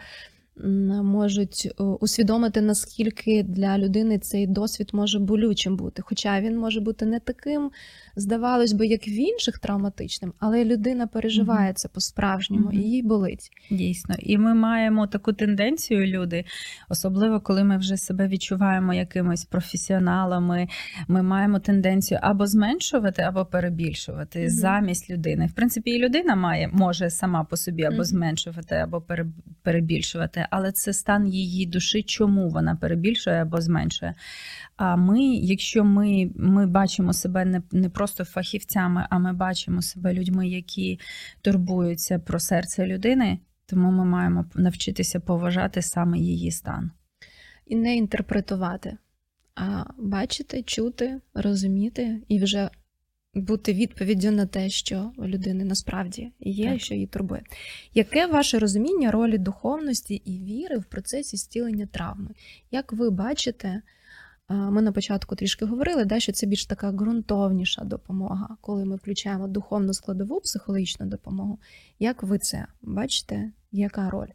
можуть 1.03 1.73
е, 1.81 1.83
усвідомити, 1.83 2.61
наскільки 2.61 3.43
для 3.43 3.79
людини 3.79 4.19
цей 4.19 4.47
досвід 4.47 4.91
може 4.93 5.19
болючим 5.19 5.77
бути. 5.77 6.03
Хоча 6.03 6.41
він 6.41 6.59
може 6.59 6.81
бути 6.81 7.07
не 7.07 7.21
таким, 7.21 7.71
здавалось 8.17 8.73
би, 8.73 8.87
як 8.87 9.09
в 9.09 9.17
інших 9.19 9.59
травматичним, 9.59 10.33
але 10.39 10.65
людина 10.65 11.07
переживає 11.07 11.73
це 11.73 11.89
по-справжньому 11.89 12.73
і 12.73 12.79
їй 12.79 13.03
болить. 13.03 13.51
Дійсно, 13.71 14.15
і 14.19 14.39
ми 14.39 14.55
маємо 14.55 15.07
таку 15.07 15.33
тенденцію, 15.33 16.07
люди, 16.07 16.45
особливо 16.89 17.41
коли 17.41 17.65
ми 17.65 17.77
вже 17.77 17.97
себе 17.97 18.29
відчуваємо 18.29 18.95
якимось 18.95 19.45
професіоналами. 19.45 20.69
Ми 21.09 21.23
маємо 21.23 21.59
тенденцію 21.59 22.21
або 22.23 22.47
зменшувати, 22.47 23.23
або 23.23 23.45
перебільшувати 23.45 24.39
mm-hmm. 24.39 24.49
замість 24.49 25.11
людини. 25.11 25.47
В 25.47 25.53
принципі, 25.53 25.91
і 25.91 25.99
людина 25.99 26.37
має 26.37 26.69
може 26.73 27.11
сама 27.11 27.45
по 27.45 27.57
собі 27.57 27.83
або 27.83 28.05
зменшувати, 28.05 28.75
або 28.75 29.05
перебільшувати, 29.63 30.42
але 30.51 30.73
це 30.73 30.93
стан 30.93 31.29
її 31.29 31.67
душі, 31.67 32.03
чому 32.03 32.49
вона 32.49 32.77
перебільшує 32.77 33.43
або 33.43 33.61
зменшує. 33.61 34.15
А 34.77 34.97
ми, 34.97 35.21
якщо 35.25 35.85
ми 35.85 36.31
ми 36.37 36.67
бачимо 36.67 37.13
себе 37.13 37.45
не 37.45 37.63
не 37.73 37.89
просто 37.89 38.25
фахівцями, 38.25 39.07
а 39.11 39.19
ми 39.19 39.33
бачимо 39.33 39.83
себе 39.83 40.15
людьми, 40.15 40.49
які 40.49 41.01
турбуються 41.43 42.19
про 42.19 42.41
серце 42.41 42.87
людини, 42.87 43.39
тому 43.67 43.91
ми 43.91 44.05
маємо 44.05 44.45
навчитися 44.55 45.21
поважати 45.21 45.83
саме 45.83 46.19
її 46.19 46.51
стан. 46.51 46.91
І 47.67 47.77
не 47.77 47.97
інтерпретувати, 47.97 48.97
а 49.55 49.85
бачити, 49.99 50.63
чути, 50.63 51.21
розуміти 51.35 52.23
і 52.29 52.39
вже 52.39 52.71
бути 53.35 53.73
відповіддю 53.73 54.31
на 54.31 54.47
те, 54.47 54.71
що 54.71 55.13
у 55.17 55.27
людини 55.27 55.65
насправді 55.65 56.33
є, 56.41 56.73
так. 56.73 56.81
що 56.81 56.95
її 56.95 57.07
турбує. 57.07 57.43
Яке 57.95 58.27
ваше 58.27 58.59
розуміння 58.59 59.11
ролі 59.11 59.39
духовності 59.39 60.15
і 60.15 60.39
віри 60.39 60.79
в 60.79 60.85
процесі 60.85 61.37
зцілення 61.37 61.87
травми? 61.87 62.31
Як 62.71 62.93
ви 62.93 63.11
бачите? 63.11 63.83
Ми 64.49 64.83
на 64.83 64.93
початку 64.93 65.37
трішки 65.37 65.65
говорили, 65.65 66.05
да, 66.05 66.21
що 66.21 66.33
це 66.33 66.47
більш 66.47 66.67
така 66.67 66.93
ґрунтовніша 66.93 67.85
допомога, 67.85 68.57
коли 68.61 68.85
ми 68.85 68.97
включаємо 68.97 69.49
духовну 69.49 69.95
складову 69.95 70.41
психологічну 70.41 71.07
допомогу. 71.07 71.59
Як 71.99 72.23
ви 72.23 72.39
це 72.39 72.67
бачите? 72.83 73.53
Яка 73.73 74.11
роль? 74.11 74.29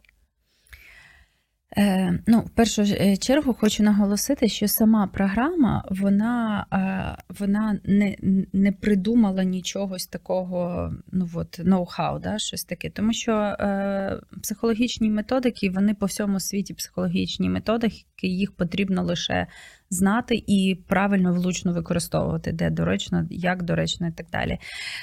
Е, 1.76 2.18
ну, 2.26 2.40
В 2.40 2.50
першу 2.50 2.82
е, 2.82 3.16
чергу 3.16 3.54
хочу 3.54 3.82
наголосити, 3.82 4.48
що 4.48 4.68
сама 4.68 5.06
програма 5.06 5.84
вона 5.90 6.66
е, 6.72 7.22
вона 7.38 7.80
не 7.84 8.16
не 8.52 8.72
придумала 8.72 9.44
нічого 9.44 9.96
такого 10.10 10.92
ну, 11.12 11.28
от, 11.34 11.58
ноу-хау, 11.58 12.20
да, 12.20 12.38
щось 12.38 12.64
таке. 12.64 12.90
Тому 12.90 13.12
що 13.12 13.32
е, 13.32 14.20
психологічні 14.42 15.10
методики, 15.10 15.70
вони 15.70 15.94
по 15.94 16.06
всьому 16.06 16.40
світі 16.40 16.74
психологічні 16.74 17.48
методики, 17.48 18.26
їх 18.28 18.52
потрібно 18.52 19.02
лише 19.02 19.46
знати 19.90 20.42
і 20.46 20.78
правильно 20.88 21.32
влучно 21.34 21.72
використовувати, 21.72 22.52
де 22.52 22.70
доречно, 22.70 23.26
як 23.30 23.62
доречно 23.62 24.08
і 24.08 24.12
так 24.12 24.26
далі. 24.32 24.58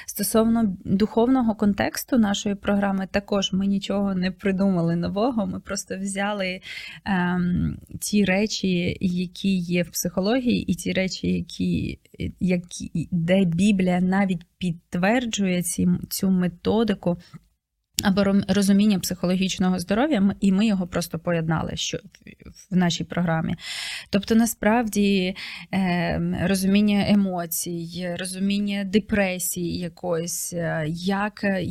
Стосовно 0.06 0.76
духовного 0.84 1.54
контексту 1.54 2.18
нашої 2.18 2.54
програми, 2.54 3.08
також 3.10 3.52
ми 3.52 3.66
нічого 3.66 4.14
не 4.14 4.30
придумали 4.30 4.96
нового. 4.96 5.46
Ми 5.46 5.60
просто 5.60 5.96
взяли 5.98 6.60
ем, 7.04 7.78
ті 8.00 8.24
речі, 8.24 8.96
які 9.00 9.56
є 9.56 9.82
в 9.82 9.90
психології, 9.90 10.62
і 10.62 10.74
ті 10.74 10.92
речі, 10.92 11.28
які, 11.28 11.98
які 12.40 13.08
де 13.10 13.44
Біблія 13.44 14.00
навіть 14.00 14.46
підтверджує 14.58 15.62
ці, 15.62 15.88
цю 16.08 16.30
методику 16.30 17.18
або 18.04 18.24
розуміння 18.48 18.98
психологічного 18.98 19.78
здоров'я, 19.78 20.34
і 20.40 20.52
ми 20.52 20.66
його 20.66 20.86
просто 20.86 21.18
поєднали 21.18 21.72
що 21.74 21.98
в 22.70 22.76
нашій 22.76 23.04
програмі. 23.04 23.56
Тобто, 24.10 24.34
насправді 24.34 25.36
ем, 25.72 26.36
розуміння 26.42 27.04
емоцій, 27.08 28.08
розуміння 28.18 28.84
депресії 28.84 29.78
якоїсь, 29.78 30.52
е, 30.52 30.84
як 30.88 31.44
е, 31.44 31.62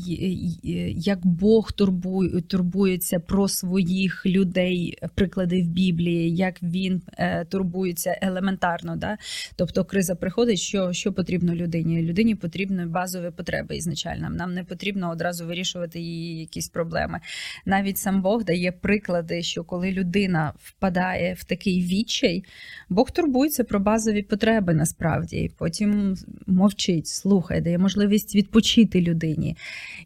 як 0.95 1.25
Бог 1.25 1.71
турбує, 1.71 2.41
турбується 2.41 3.19
про 3.19 3.47
своїх 3.47 4.25
людей, 4.25 4.97
приклади 5.15 5.61
в 5.61 5.67
Біблії, 5.67 6.35
як 6.35 6.63
він 6.63 7.01
е, 7.17 7.45
турбується 7.45 8.19
елементарно. 8.21 8.95
Да? 8.95 9.17
Тобто 9.55 9.85
криза 9.85 10.15
приходить, 10.15 10.59
що 10.59 10.93
що 10.93 11.13
потрібно 11.13 11.55
людині? 11.55 12.01
Людині 12.01 12.35
потрібні 12.35 12.85
базові 12.85 13.31
потреби 13.31 13.75
ізначально. 13.75 14.29
Нам 14.29 14.53
не 14.53 14.63
потрібно 14.63 15.11
одразу 15.11 15.45
вирішувати 15.45 15.99
її 15.99 16.14
якісь 16.15 16.69
проблеми. 16.69 17.19
Навіть 17.65 17.97
сам 17.97 18.21
Бог 18.21 18.43
дає 18.43 18.71
приклади, 18.71 19.41
що 19.41 19.63
коли 19.63 19.91
людина 19.91 20.53
впадає 20.59 21.33
в 21.33 21.43
такий 21.43 21.83
відчай, 21.83 22.43
Бог 22.89 23.11
турбується 23.11 23.63
про 23.63 23.79
базові 23.79 24.21
потреби 24.21 24.73
насправді. 24.73 25.51
Потім 25.57 26.15
мовчить, 26.47 27.07
слухає, 27.07 27.61
дає 27.61 27.77
можливість 27.77 28.35
відпочити 28.35 29.01
людині, 29.01 29.57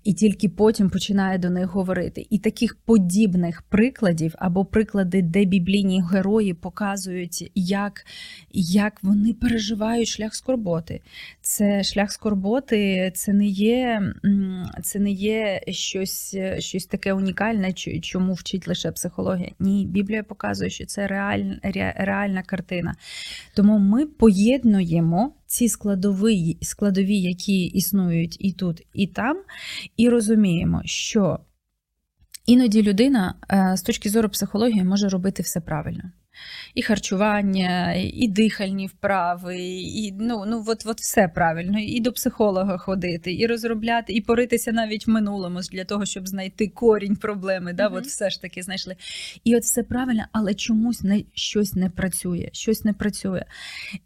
і 0.03 0.13
тільки 0.13 0.49
потім 0.49 0.89
починає 0.89 1.37
до 1.37 1.49
них 1.49 1.67
говорити. 1.67 2.27
І 2.29 2.39
таких 2.39 2.75
подібних 2.75 3.61
прикладів 3.61 4.35
або 4.37 4.65
приклади, 4.65 5.21
де 5.21 5.45
біблійні 5.45 6.03
герої 6.11 6.53
показують, 6.53 7.51
як, 7.55 8.05
як 8.51 9.03
вони 9.03 9.33
переживають 9.33 10.07
шлях 10.07 10.35
скорботи. 10.35 11.01
Це 11.49 11.83
шлях 11.83 12.11
скорботи, 12.11 13.11
це 13.15 13.33
не 13.33 13.45
є, 13.45 14.01
це 14.83 14.99
не 14.99 15.11
є 15.11 15.61
щось 15.67 16.37
щось 16.59 16.85
таке 16.85 17.13
унікальне, 17.13 17.73
чому 18.01 18.33
вчить 18.33 18.67
лише 18.67 18.91
психологія. 18.91 19.51
Ні, 19.59 19.85
Біблія 19.85 20.23
показує, 20.23 20.69
що 20.69 20.85
це 20.85 21.07
реаль, 21.07 21.43
реальна 21.95 22.43
картина. 22.43 22.95
Тому 23.55 23.79
ми 23.79 24.05
поєднуємо 24.05 25.33
ці 25.45 25.69
складові, 25.69 26.57
складові, 26.61 27.19
які 27.19 27.65
існують 27.65 28.37
і 28.39 28.53
тут, 28.53 28.87
і 28.93 29.07
там, 29.07 29.37
і 29.97 30.09
розуміємо, 30.09 30.81
що 30.85 31.39
іноді 32.45 32.83
людина 32.83 33.35
е, 33.51 33.77
з 33.77 33.81
точки 33.81 34.09
зору 34.09 34.29
психології 34.29 34.83
може 34.83 35.09
робити 35.09 35.43
все 35.43 35.61
правильно. 35.61 36.03
І 36.75 36.81
харчування, 36.81 37.93
і 37.93 38.27
дихальні 38.27 38.87
вправи, 38.87 39.57
і 39.79 40.11
ну, 40.19 40.43
ну 40.47 40.63
от, 40.67 40.83
от 40.85 40.99
все 40.99 41.27
правильно. 41.27 41.79
І 41.79 41.99
до 41.99 42.11
психолога 42.11 42.77
ходити, 42.77 43.33
і 43.33 43.47
розробляти, 43.47 44.13
і 44.13 44.21
поритися 44.21 44.71
навіть 44.71 45.07
в 45.07 45.09
минулому 45.09 45.59
для 45.71 45.85
того, 45.85 46.05
щоб 46.05 46.27
знайти 46.27 46.67
корінь 46.67 47.15
проблеми. 47.15 47.73
Да? 47.73 47.89
Мгм. 47.89 47.97
От 47.97 48.05
все 48.05 48.29
ж 48.29 48.41
таки 48.41 48.61
знайшли. 48.61 48.95
І 49.43 49.55
от 49.55 49.63
все 49.63 49.83
правильно, 49.83 50.23
але 50.31 50.53
чомусь 50.53 51.03
не, 51.03 51.23
щось 51.33 51.73
не 51.73 51.89
працює. 51.89 52.49
Щось 52.53 52.85
не 52.85 52.93
працює. 52.93 53.45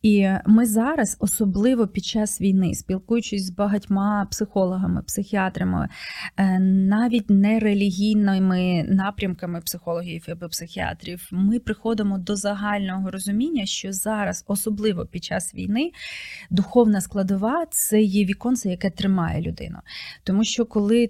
І 0.02 0.30
ми 0.46 0.66
зараз, 0.66 1.18
особливо 1.20 1.88
під 1.88 2.06
час 2.06 2.42
війни, 2.42 2.75
спілкуючись 2.75 3.46
з 3.46 3.50
багатьма 3.50 4.28
психологами, 4.32 5.02
психіатрами, 5.02 5.90
е, 6.38 6.60
навіть 6.60 7.30
не 7.30 7.60
релігійними 7.60 8.84
напрямками 8.84 9.62
психологів 9.62 10.25
або 10.28 10.50
психіатрів, 10.50 11.28
ми 11.32 11.60
приходимо 11.60 12.18
до 12.24 12.36
загального 12.36 13.12
розуміння, 13.12 13.65
що 13.65 13.94
зараз, 13.94 14.44
особливо 14.48 15.06
під 15.06 15.24
час 15.24 15.56
війни, 15.56 15.92
духовна 16.50 17.01
складова 17.01 17.65
це 17.72 18.01
є 18.01 18.25
віконце, 18.25 18.70
яке 18.70 18.89
тримає 18.89 19.42
людину. 19.42 19.77
Тому 20.24 20.44
що 20.44 20.65
коли 20.65 21.10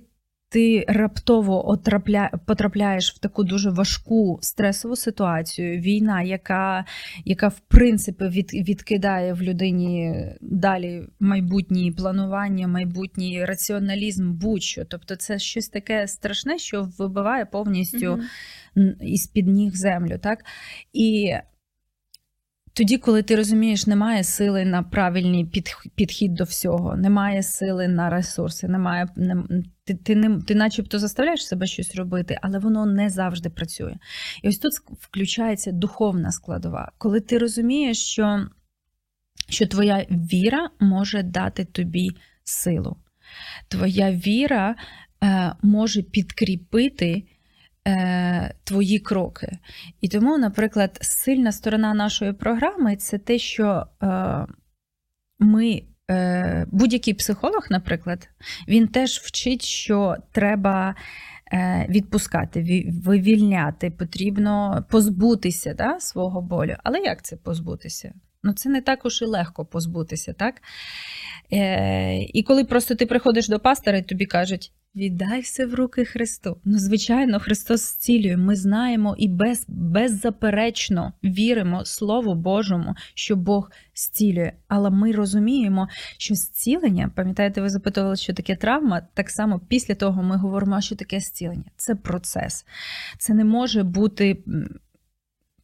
ти 0.53 0.85
раптово 0.87 1.69
отрапля... 1.69 2.29
потрапляєш 2.45 3.13
в 3.15 3.19
таку 3.19 3.43
дуже 3.43 3.69
важку 3.69 4.39
стресову 4.41 4.95
ситуацію, 4.95 5.79
війна, 5.79 6.21
яка, 6.21 6.85
яка 7.25 7.47
в 7.47 7.59
принципі 7.59 8.23
від... 8.23 8.53
відкидає 8.53 9.33
в 9.33 9.41
людині 9.41 10.25
далі 10.41 11.03
майбутні 11.19 11.91
планування, 11.91 12.67
майбутній 12.67 13.45
раціоналізм, 13.45 14.33
будь-що. 14.33 14.85
Тобто 14.85 15.15
це 15.15 15.39
щось 15.39 15.69
таке 15.69 16.07
страшне, 16.07 16.57
що 16.57 16.89
вибиває 16.97 17.45
повністю 17.45 18.11
Мгм. 18.11 18.27
н- 18.77 18.95
із-під 19.01 19.47
ніг 19.47 19.75
землю. 19.75 20.19
Так? 20.21 20.45
І 20.93 21.33
тоді, 22.73 22.97
коли 22.97 23.23
ти 23.23 23.35
розумієш, 23.35 23.87
немає 23.87 24.23
сили 24.23 24.65
на 24.65 24.83
правильний 24.83 25.45
підхід 25.95 26.33
до 26.33 26.43
всього, 26.43 26.95
немає 26.95 27.43
сили 27.43 27.87
на 27.87 28.09
ресурси, 28.09 28.67
немає 28.67 29.07
не, 29.15 29.43
ти, 29.83 29.93
ти, 29.93 30.15
не, 30.15 30.41
ти 30.41 30.55
начебто 30.55 30.99
заставляєш 30.99 31.47
себе 31.47 31.67
щось 31.67 31.95
робити, 31.95 32.39
але 32.41 32.59
воно 32.59 32.85
не 32.85 33.09
завжди 33.09 33.49
працює. 33.49 33.95
І 34.43 34.49
ось 34.49 34.57
тут 34.57 34.73
включається 34.99 35.71
духовна 35.71 36.31
складова, 36.31 36.91
коли 36.97 37.21
ти 37.21 37.37
розумієш, 37.37 37.97
що, 37.97 38.47
що 39.49 39.67
твоя 39.67 40.05
віра 40.09 40.69
може 40.79 41.23
дати 41.23 41.65
тобі 41.65 42.09
силу. 42.43 42.97
Твоя 43.67 44.11
віра 44.11 44.75
е, 45.23 45.51
може 45.61 46.01
підкріпити 46.01 47.23
е, 47.87 48.55
твої 48.63 48.99
кроки. 48.99 49.57
І 50.01 50.09
тому, 50.09 50.37
наприклад, 50.37 50.97
сильна 51.01 51.51
сторона 51.51 51.93
нашої 51.93 52.33
програми 52.33 52.95
це 52.95 53.17
те, 53.17 53.37
що 53.37 53.85
е, 54.03 54.07
ми. 55.39 55.81
е, 56.11 56.65
Будь-який 56.71 57.13
психолог, 57.13 57.67
наприклад, 57.69 58.29
він 58.67 58.87
теж 58.87 59.19
вчить, 59.19 59.61
що 59.63 60.15
треба 60.31 60.95
е, 61.53 61.85
відпускати, 61.89 62.85
вивільняти, 63.05 63.91
потрібно 63.91 64.85
позбутися 64.89 65.73
да, 65.73 65.99
свого 65.99 66.41
болю. 66.41 66.75
Але 66.83 66.99
як 66.99 67.21
це 67.23 67.35
позбутися? 67.35 68.13
Ну, 68.43 68.53
це 68.53 68.69
не 68.69 68.81
так 68.81 69.05
уж 69.05 69.21
і 69.21 69.25
легко 69.25 69.65
позбутися, 69.65 70.33
так? 70.33 70.61
Е, 71.53 72.17
і 72.23 72.43
коли 72.43 72.65
просто 72.65 72.95
ти 72.95 73.05
приходиш 73.05 73.47
до 73.47 73.59
пастора 73.59 73.97
і 73.97 74.03
тобі 74.03 74.25
кажуть, 74.25 74.71
віддай 74.95 75.41
все 75.41 75.65
в 75.65 75.73
руки 75.73 76.05
Христу. 76.05 76.57
Ну, 76.65 76.77
звичайно, 76.77 77.39
Христос 77.39 77.81
зцілює. 77.81 78.37
Ми 78.37 78.55
знаємо 78.55 79.15
і 79.17 79.27
без, 79.27 79.65
беззаперечно 79.67 81.13
віримо 81.23 81.85
Слову 81.85 82.35
Божому, 82.35 82.95
що 83.13 83.35
Бог 83.35 83.71
зцілює. 83.95 84.51
Але 84.67 84.89
ми 84.89 85.11
розуміємо, 85.11 85.87
що 86.17 86.35
зцілення, 86.35 87.11
пам'ятаєте, 87.15 87.61
ви 87.61 87.69
запитували, 87.69 88.15
що 88.15 88.33
таке 88.33 88.55
травма. 88.55 89.01
Так 89.13 89.29
само 89.29 89.61
після 89.67 89.95
того 89.95 90.23
ми 90.23 90.37
говоримо, 90.37 90.81
що 90.81 90.95
таке 90.95 91.19
зцілення. 91.19 91.71
Це 91.75 91.95
процес. 91.95 92.65
Це 93.17 93.33
не 93.33 93.45
може 93.45 93.83
бути. 93.83 94.37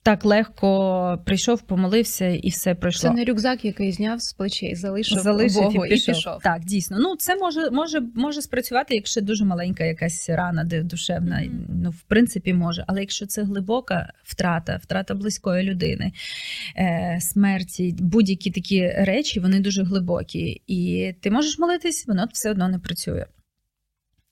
Так 0.10 0.26
легко 0.26 1.22
прийшов, 1.26 1.62
помолився 1.62 2.28
і 2.28 2.50
все 2.50 2.76
пройшло 2.76 3.10
Це 3.10 3.16
не 3.16 3.26
рюкзак, 3.26 3.66
який 3.66 3.92
зняв 3.92 4.22
з 4.22 4.34
плечей, 4.34 4.76
залишив, 4.76 5.20
залишив 5.20 5.62
Богу 5.64 5.86
і 5.86 5.90
пішов. 5.90 6.40
Так, 6.44 6.66
дійсно. 6.66 6.98
Ну, 7.00 7.16
це 7.16 7.36
може, 7.36 7.70
може, 7.72 8.02
може 8.16 8.42
спрацювати, 8.42 8.96
якщо 8.96 9.22
дуже 9.22 9.46
маленька 9.46 9.84
якась 9.84 10.30
рана, 10.30 10.64
душевна. 10.64 11.42
Мгм. 11.42 11.66
Ну, 11.84 11.90
в 11.90 12.02
принципі, 12.02 12.54
може. 12.54 12.84
Але 12.88 13.00
якщо 13.00 13.26
це 13.26 13.44
глибока 13.44 14.14
втрата, 14.24 14.80
втрата 14.84 15.14
близької 15.14 15.64
людини, 15.64 16.12
е, 16.78 17.18
смерті, 17.22 17.96
будь-які 18.00 18.52
такі 18.52 18.90
речі, 18.90 19.40
вони 19.40 19.60
дуже 19.60 19.84
глибокі. 19.84 20.62
І 20.68 21.14
ти 21.22 21.32
можеш 21.32 21.60
молитись, 21.60 22.08
воно 22.08 22.28
все 22.34 22.52
одно 22.52 22.70
не 22.70 22.80
працює. 22.80 23.26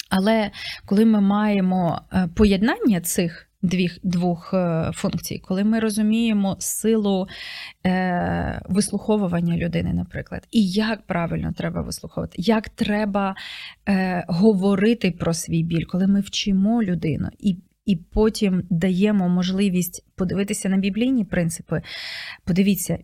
Але 0.09 0.51
коли 0.85 1.05
ми 1.05 1.21
маємо 1.21 2.01
е, 2.13 2.29
поєднання 2.35 3.01
цих 3.01 3.46
двіх, 3.67 3.99
двох 4.03 4.53
е, 4.53 4.91
функцій, 4.93 5.39
коли 5.39 5.63
ми 5.63 5.79
розуміємо 5.79 6.55
силу 6.59 7.27
е, 7.85 8.61
вислуховування 8.69 9.57
людини, 9.57 9.93
наприклад, 9.93 10.47
і 10.51 10.69
як 10.69 11.01
правильно 11.01 11.53
треба 11.57 11.81
вислуховувати, 11.81 12.35
як 12.37 12.69
треба 12.69 13.35
е, 13.89 14.25
говорити 14.27 15.11
про 15.11 15.33
свій 15.33 15.63
біль, 15.63 15.85
коли 15.85 16.07
ми 16.07 16.19
вчимо 16.19 16.83
людину 16.83 17.29
і. 17.39 17.57
І 17.85 17.95
потім 17.95 18.63
даємо 18.69 19.29
можливість 19.29 20.05
подивитися 20.15 20.69
на 20.69 20.77
біблійні 20.77 21.25
принципи. 21.25 21.81
Подивіться, 22.45 22.97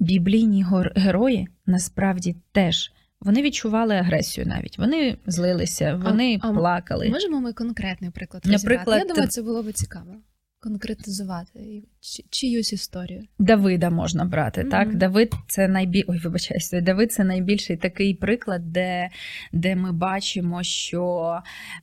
біблійні 0.00 0.64
герої 0.96 1.48
насправді 1.66 2.36
теж 2.52 2.92
вони 3.20 3.42
відчували 3.42 3.94
агресію 3.94 4.46
навіть. 4.46 4.78
Вони 4.78 5.16
злилися, 5.26 6.00
вони 6.04 6.38
а 6.42 6.52
плакали. 6.52 7.08
Можемо 7.08 7.40
ми 7.40 7.52
конкретний 7.52 8.10
приклад 8.10 8.46
Наприклад. 8.46 8.98
Я 8.98 9.04
думаю, 9.04 9.28
це 9.28 9.42
було 9.42 9.62
би 9.62 9.72
цікаво. 9.72 10.14
Конкретизувати 10.60 11.82
чиюсь 12.30 12.72
історію. 12.72 13.22
Давида 13.38 13.90
можна 13.90 14.24
брати. 14.24 14.60
Мгм. 14.60 14.70
Так, 14.70 14.96
Давид 14.96 15.34
це 15.48 15.68
найбіль... 15.68 16.02
Ой, 16.06 16.18
вибачаюся, 16.18 16.80
Давид 16.80 17.12
це 17.12 17.24
найбільший 17.24 17.76
такий 17.76 18.14
приклад, 18.14 18.72
де, 18.72 19.08
де 19.52 19.76
ми 19.76 19.92
бачимо, 19.92 20.62
що 20.62 21.32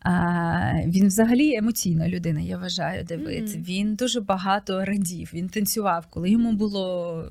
а, 0.02 0.72
він 0.86 1.08
взагалі 1.08 1.56
емоційна 1.56 2.08
людина. 2.08 2.40
Я 2.40 2.58
вважаю, 2.58 3.04
Давид. 3.04 3.50
Мгм. 3.50 3.64
Він 3.64 3.96
дуже 3.96 4.22
багато 4.22 4.86
радів, 4.86 5.32
він 5.34 5.50
танцював, 5.50 6.08
коли 6.10 6.30
йому 6.30 6.54
було 6.54 7.24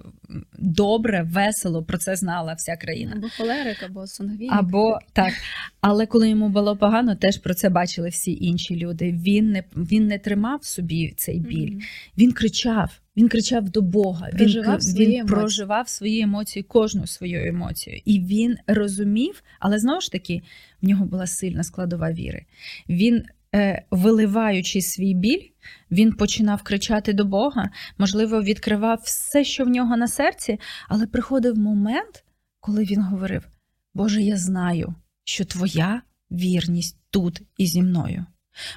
добре, 0.59 1.23
весело. 1.23 1.85
Про 1.85 1.99
це 1.99 2.17
знала 2.17 2.55
вся 2.55 2.77
країна. 2.77 3.13
Або 3.17 3.27
холерик, 3.39 3.83
або 3.83 4.07
сангвінік. 4.07 4.53
Або 4.53 4.99
так, 5.13 5.33
але 5.81 6.07
коли 6.07 6.29
йому 6.29 6.49
було 6.49 6.77
погано, 6.77 7.15
теж 7.15 7.39
про 7.39 7.55
це 7.55 7.69
бачили 7.69 8.09
всі 8.09 8.33
інші 8.41 8.77
люди. 8.77 9.13
Він 9.13 9.51
не 9.51 9.65
він 9.77 10.07
не 10.07 10.19
тримав 10.19 10.65
собі 10.65 11.15
цей 11.17 11.41
біль. 11.45 11.71
Мгм. 11.71 11.81
Він 12.19 12.33
кричав, 12.33 13.01
він 13.17 13.29
кричав 13.29 13.71
до 13.71 13.83
Бога. 13.83 14.29
Проживав 14.29 14.75
він, 14.75 14.81
свої 14.81 15.07
він 15.07 15.15
емоції. 15.15 15.37
проживав 15.37 15.89
свої 15.89 16.21
емоції, 16.21 16.63
кожну 16.63 17.07
свою 17.07 17.49
емоцію. 17.49 18.01
І 18.05 18.21
він 18.21 18.57
розумів, 18.67 19.43
але 19.61 19.79
знову 19.79 20.01
ж 20.01 20.13
таки, 20.13 20.43
в 20.83 20.87
нього 20.87 21.05
була 21.05 21.27
сильна 21.27 21.63
складова 21.63 22.13
віри. 22.13 22.45
Він, 22.89 23.23
е, 23.55 23.85
виливаючи 23.91 24.81
свій 24.81 25.15
біль, 25.15 25.43
він 25.91 26.13
починав 26.13 26.63
кричати 26.63 27.13
до 27.13 27.25
Бога, 27.25 27.71
можливо, 27.99 28.43
відкривав 28.43 29.01
все, 29.05 29.45
що 29.45 29.65
в 29.65 29.69
нього 29.69 29.97
на 29.97 30.09
серці, 30.09 30.61
але 30.89 31.07
приходив 31.07 31.59
момент, 31.59 32.25
коли 32.61 32.85
він 32.85 33.03
говорив: 33.03 33.49
Боже, 33.95 34.23
я 34.23 34.37
знаю, 34.37 34.95
що 35.25 35.45
твоя 35.45 36.03
вірність 36.31 36.99
тут 37.11 37.43
і 37.59 37.67
зі 37.67 37.83
мною. 37.83 38.27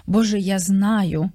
Боже, 0.06 0.40
я 0.40 0.60
знаю, 0.60 1.32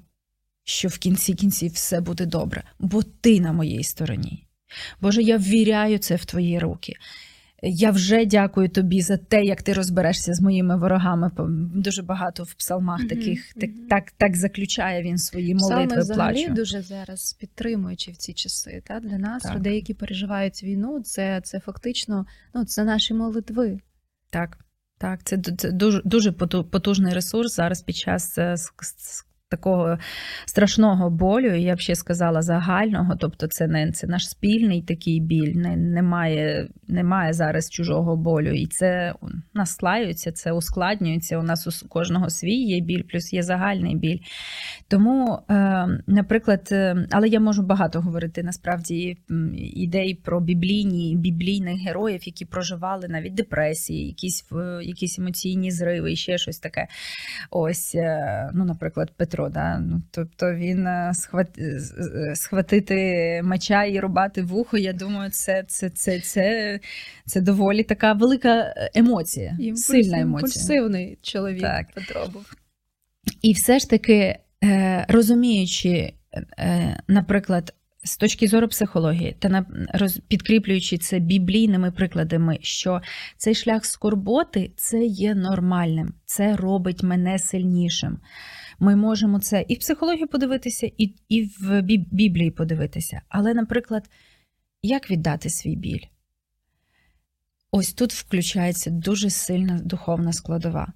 що 0.64 0.88
в 0.88 0.98
кінці 0.98 1.34
кінців 1.34 1.72
все 1.72 2.00
буде 2.00 2.26
добре, 2.26 2.62
бо 2.78 3.02
ти 3.02 3.40
на 3.40 3.52
моїй 3.52 3.84
стороні. 3.84 4.46
Боже, 5.00 5.22
я 5.22 5.36
ввіряю 5.36 5.98
це 5.98 6.16
в 6.16 6.24
твої 6.24 6.58
руки. 6.58 6.94
Я 7.64 7.90
вже 7.90 8.24
дякую 8.26 8.68
тобі 8.68 9.02
за 9.02 9.16
те, 9.16 9.42
як 9.44 9.62
ти 9.62 9.72
розберешся 9.72 10.34
з 10.34 10.40
моїми 10.40 10.76
ворогами. 10.76 11.30
Дуже 11.74 12.02
багато 12.02 12.42
в 12.42 12.54
псалмах 12.54 12.98
Мгм, 13.00 13.08
таких 13.08 13.52
так, 13.54 13.70
мгм. 13.70 13.86
так, 13.88 14.10
так 14.10 14.36
заключає 14.36 15.02
він 15.02 15.18
свої 15.18 15.54
Псалми 15.54 15.74
молитви. 15.76 16.00
взагалі 16.00 16.36
Плачу. 16.36 16.54
дуже 16.54 16.82
зараз 16.82 17.32
підтримуючи 17.32 18.10
в 18.10 18.16
ці 18.16 18.32
часи. 18.32 18.82
Та? 18.86 19.00
Для 19.00 19.18
нас, 19.18 19.42
Так. 19.42 19.54
людей, 19.56 19.74
які 19.74 19.94
переживають 19.94 20.62
війну, 20.62 21.00
це, 21.00 21.40
це 21.44 21.60
фактично 21.60 22.26
ну, 22.54 22.64
це 22.64 22.84
наші 22.84 23.14
молитви. 23.14 23.80
Так, 24.30 24.58
так, 24.98 25.20
це, 25.24 25.38
це 25.58 25.72
дуже, 25.72 26.02
дуже 26.04 26.32
потужний 26.32 27.14
ресурс 27.14 27.54
зараз 27.56 27.82
під 27.82 27.96
час 27.96 28.38
е, 28.38 28.56
такого 29.52 29.98
страшного 30.46 31.10
болю, 31.10 31.54
я 31.54 31.74
б 31.74 31.80
ще 31.80 31.94
сказала 31.94 32.42
загального. 32.42 33.16
Тобто, 33.20 33.46
це 33.46 33.66
не 33.66 33.92
це 33.92 34.06
наш 34.06 34.28
спільний 34.28 34.82
такий 34.82 35.20
біль. 35.20 35.54
Не, 35.54 35.76
немає, 35.76 36.68
немає 36.88 37.32
зараз 37.32 37.70
чужого 37.70 38.16
болю, 38.16 38.50
і 38.50 38.66
це 38.66 39.14
наслаюється, 39.54 40.32
це 40.32 40.52
ускладнюється. 40.52 41.38
У 41.38 41.42
нас 41.42 41.84
у 41.84 41.88
кожного 41.88 42.30
свій 42.30 42.56
є 42.56 42.80
біль, 42.80 43.02
плюс 43.02 43.32
є 43.32 43.42
загальний 43.42 43.96
біль. 43.96 44.18
Тому, 44.88 45.38
е, 45.50 45.86
наприклад, 46.06 46.68
е, 46.72 47.06
але 47.10 47.28
я 47.28 47.40
можу 47.40 47.62
багато 47.62 48.00
говорити 48.00 48.42
насправді 48.42 49.16
ідей 49.74 50.14
про 50.14 50.40
біблійні 50.40 51.16
біблійних 51.16 51.80
героїв, 51.80 52.20
які 52.24 52.44
проживали 52.44 53.08
навіть 53.08 53.34
депресії, 53.34 54.06
якісь 54.06 54.44
якісь 54.82 55.18
емоційні 55.18 55.70
зриви, 55.70 56.12
і 56.12 56.16
ще 56.16 56.38
щось 56.38 56.58
таке. 56.58 56.86
Ось, 57.50 57.94
е, 57.94 58.50
ну, 58.54 58.64
наприклад, 58.64 59.12
Петро, 59.16 59.41
да? 59.48 59.78
ну, 59.78 60.02
тобто 60.10 60.54
він 60.54 60.86
е, 60.86 61.12
схватити 62.34 63.40
меча 63.44 63.84
і 63.84 64.00
рубати 64.00 64.42
вухо. 64.42 64.78
Я 64.78 64.92
думаю, 64.92 65.30
це, 65.30 65.64
це, 65.68 65.90
це, 65.90 66.20
це, 66.20 66.80
це 67.26 67.40
доволі 67.40 67.82
така 67.82 68.12
велика 68.12 68.74
емоція, 68.94 69.58
сильна 69.74 70.20
емоція. 70.20 70.22
Імпульсивний 70.22 71.18
чоловік 71.22 71.62
Так. 71.62 71.86
Петро 71.94 72.26
був. 72.32 72.54
І 73.42 73.52
все 73.52 73.78
ж 73.78 73.90
таки, 73.90 74.38
е, 74.64 75.06
розуміючи, 75.08 76.12
е, 76.58 77.02
наприклад, 77.08 77.74
з 78.04 78.16
точки 78.16 78.48
зору 78.48 78.68
психології 78.68 79.36
та 79.38 79.66
підкріплюючи 80.28 80.98
це 80.98 81.18
біблійними 81.18 81.90
прикладами, 81.90 82.58
що 82.60 83.00
цей 83.36 83.54
шлях 83.54 83.84
скорботи 83.84 84.70
це 84.76 85.04
є 85.04 85.34
нормальним, 85.34 86.14
це 86.24 86.56
робить 86.56 87.02
мене 87.02 87.38
сильнішим. 87.38 88.18
Ми 88.82 88.96
можемо 88.96 89.40
це 89.40 89.64
і 89.68 89.74
в 89.74 89.78
психології 89.78 90.26
подивитися, 90.26 90.90
і, 90.98 91.14
і 91.28 91.42
в 91.60 91.82
Біблії 92.10 92.50
подивитися. 92.50 93.22
Але, 93.28 93.54
наприклад, 93.54 94.10
як 94.82 95.10
віддати 95.10 95.50
свій 95.50 95.76
біль? 95.76 96.02
Ось 97.70 97.92
тут 97.92 98.12
включається 98.12 98.90
дуже 98.90 99.30
сильна 99.30 99.80
духовна 99.84 100.32
складова. 100.32 100.92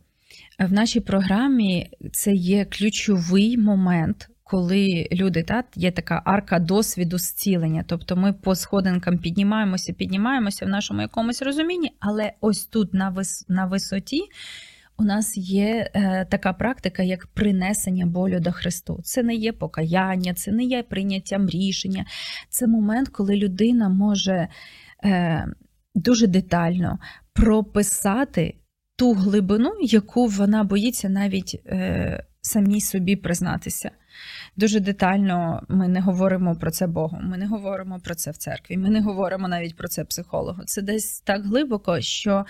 В 0.59 0.72
нашій 0.72 1.01
програмі 1.01 1.90
це 2.12 2.33
є 2.33 2.64
ключовий 2.64 3.59
момент, 3.59 4.29
коли 4.42 5.09
люди 5.12 5.42
та 5.42 5.64
є 5.75 5.90
така 5.90 6.22
арка 6.25 6.59
досвіду 6.59 7.18
зцілення. 7.18 7.85
Тобто 7.88 8.16
ми 8.16 8.33
по 8.33 8.55
сходинкам 8.55 9.18
піднімаємося, 9.18 9.92
піднімаємося 9.92 10.66
в 10.66 10.68
нашому 10.68 11.01
якомусь 11.01 11.42
розумінні, 11.42 11.92
але 12.01 12.33
ось 12.40 12.66
тут 12.66 12.94
на 12.94 13.09
вис, 13.09 13.44
на 13.49 13.66
висоті. 13.66 14.20
У 14.99 15.05
нас 15.05 15.37
є 15.37 15.91
е, 15.95 16.27
така 16.31 16.53
практика, 16.53 17.03
як 17.03 17.27
принесення 17.27 18.07
болю 18.07 18.41
до 18.41 18.53
Христу. 18.53 19.01
Це 19.05 19.23
не 19.23 19.35
є 19.35 19.53
покаяння, 19.53 20.35
це 20.35 20.53
не 20.53 20.65
є 20.65 20.83
прийняттям 20.83 21.49
рішення. 21.49 22.05
Це 22.51 22.67
момент, 22.67 23.09
коли 23.09 23.37
людина 23.37 23.89
може 23.89 24.49
е, 25.05 25.47
дуже 25.95 26.27
детально 26.27 26.99
прописати 27.33 28.55
ту 28.97 29.13
глибину, 29.13 29.71
яку 29.81 30.27
вона 30.27 30.65
боїться 30.65 31.09
навіть 31.09 31.61
е, 31.67 32.25
самій 32.41 32.81
собі 32.81 33.17
признатися. 33.17 33.91
Дуже 34.57 34.81
детально 34.81 35.62
ми 35.69 35.88
не 35.88 36.01
говоримо 36.01 36.55
про 36.57 36.71
це 36.71 36.87
Богу, 36.87 37.19
ми 37.23 37.38
не 37.38 37.47
говоримо 37.47 38.01
про 38.05 38.14
це 38.14 38.31
в 38.31 38.37
церкві, 38.37 38.77
ми 38.77 38.90
не 38.90 39.01
говоримо 39.01 39.49
навіть 39.49 39.77
про 39.77 39.88
це 39.88 40.05
психологу. 40.05 40.62
Це 40.66 40.83
десь 40.83 41.21
так 41.21 41.45
глибоко, 41.45 42.01
що, 42.01 42.47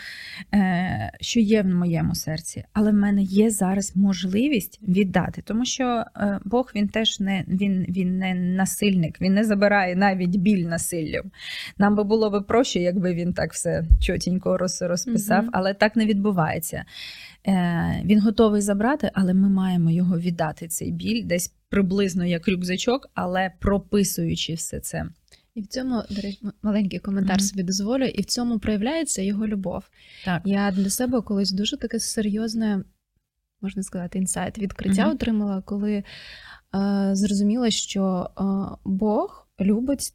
е, 0.55 1.13
що 1.21 1.41
є 1.41 1.63
в 1.63 1.67
моєму 1.67 2.15
серці. 2.15 2.65
Але 2.73 2.91
в 2.91 2.95
мене 2.95 3.23
є 3.23 3.51
зараз 3.51 3.97
можливість 3.97 4.81
віддати, 4.89 5.43
тому 5.43 5.65
що 5.65 6.05
е, 6.17 6.41
Бог 6.45 6.73
він 6.75 6.89
теж 6.89 7.21
не 7.21 7.45
він, 7.49 7.87
він 7.89 8.19
не 8.19 8.35
насильник, 8.35 9.21
він 9.21 9.35
не 9.35 9.45
забирає 9.45 9.97
навіть 9.97 10.37
біль 10.37 10.65
насиллям. 10.67 11.31
Нам 11.79 11.97
би 11.97 12.05
було 12.05 12.31
би 12.31 12.41
проще, 12.41 12.81
якби 12.81 13.15
він 13.15 13.33
так 13.33 13.53
все 13.53 13.85
чотенько 14.01 14.59
роз, 14.59 14.83
розписав, 14.83 15.43
Мгм. 15.43 15.51
але 15.53 15.75
так 15.75 15.97
не 15.97 16.07
відбувається. 16.07 16.85
Е, 17.47 18.03
він 18.05 18.21
готовий 18.21 18.61
забрати, 18.61 19.11
але 19.15 19.35
ми 19.35 19.49
маємо 19.49 19.91
його 19.91 20.19
віддати 20.19 20.69
цей 20.69 20.93
біль, 20.93 21.25
десь 21.25 21.53
приблизно 21.69 22.25
як 22.25 22.49
рюкзачок, 22.49 23.11
але 23.15 23.53
прописуючи 23.61 24.55
все 24.55 24.81
це. 24.81 25.07
І 25.55 25.61
в 25.61 25.67
цьому, 25.67 26.03
до 26.11 26.21
речі, 26.21 26.39
маленький 26.63 26.99
коментар 26.99 27.37
Мгм. 27.37 27.47
собі 27.47 27.63
дозволю, 27.63 28.05
і 28.05 28.23
в 28.23 28.25
цьому 28.25 28.59
проявляється 28.59 29.23
його 29.23 29.47
любов. 29.47 29.83
Так. 30.25 30.43
Я 30.45 30.71
для 30.71 30.91
себе 30.91 31.21
колись 31.21 31.51
дуже 31.51 31.77
таке 31.77 32.01
серйозне, 32.01 32.85
можна 33.61 33.83
сказати, 33.83 34.19
інсайт, 34.19 34.59
відкриття 34.59 35.03
Мгм. 35.03 35.15
отримала, 35.15 35.63
коли 35.63 35.93
е, 35.93 36.05
зрозуміла, 37.13 37.71
що 37.71 38.31
е, 38.39 38.43
Бог 38.85 39.49
любить 39.61 40.13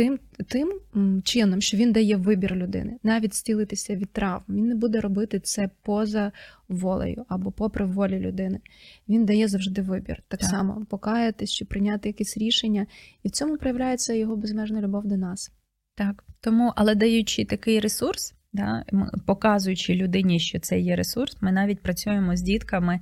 тим, 0.00 0.18
тим 0.48 0.80
чином, 1.24 1.60
що 1.60 1.76
він 1.76 1.92
дає 1.92 2.16
вибір 2.16 2.56
людини, 2.56 2.96
навіть 3.02 3.34
зцілитися 3.34 3.96
від 3.96 4.10
травм. 4.12 4.44
Він 4.48 4.66
не 4.66 4.74
буде 4.74 5.00
робити 5.00 5.40
це 5.40 5.70
поза 5.82 6.32
волею 6.68 7.24
або 7.28 7.52
попри 7.52 7.84
волі 7.84 8.18
людини. 8.18 8.60
Він 9.08 9.24
дає 9.24 9.48
завжди 9.48 9.82
вибір. 9.82 10.22
Так, 10.28 10.40
Так. 10.40 10.50
само 10.50 10.86
покаятись 10.90 11.52
чи 11.52 11.64
прийняти 11.64 12.08
якесь 12.08 12.36
рішення. 12.36 12.86
І 13.22 13.28
в 13.28 13.30
цьому 13.30 13.56
проявляється 13.56 14.12
його 14.12 14.36
безмежна 14.36 14.80
любов 14.80 15.06
до 15.06 15.16
нас. 15.16 15.52
Так, 15.94 16.24
тому, 16.40 16.72
але 16.76 16.94
даючи 16.94 17.44
такий 17.44 17.80
ресурс, 17.80 18.34
да, 18.52 18.84
показуючи 19.26 19.94
людині, 19.94 20.40
що 20.40 20.60
це 20.60 20.80
є 20.80 20.96
ресурс, 20.96 21.36
ми 21.40 21.52
навіть 21.52 21.80
працюємо 21.80 22.36
з 22.36 22.42
дітками 22.42 23.00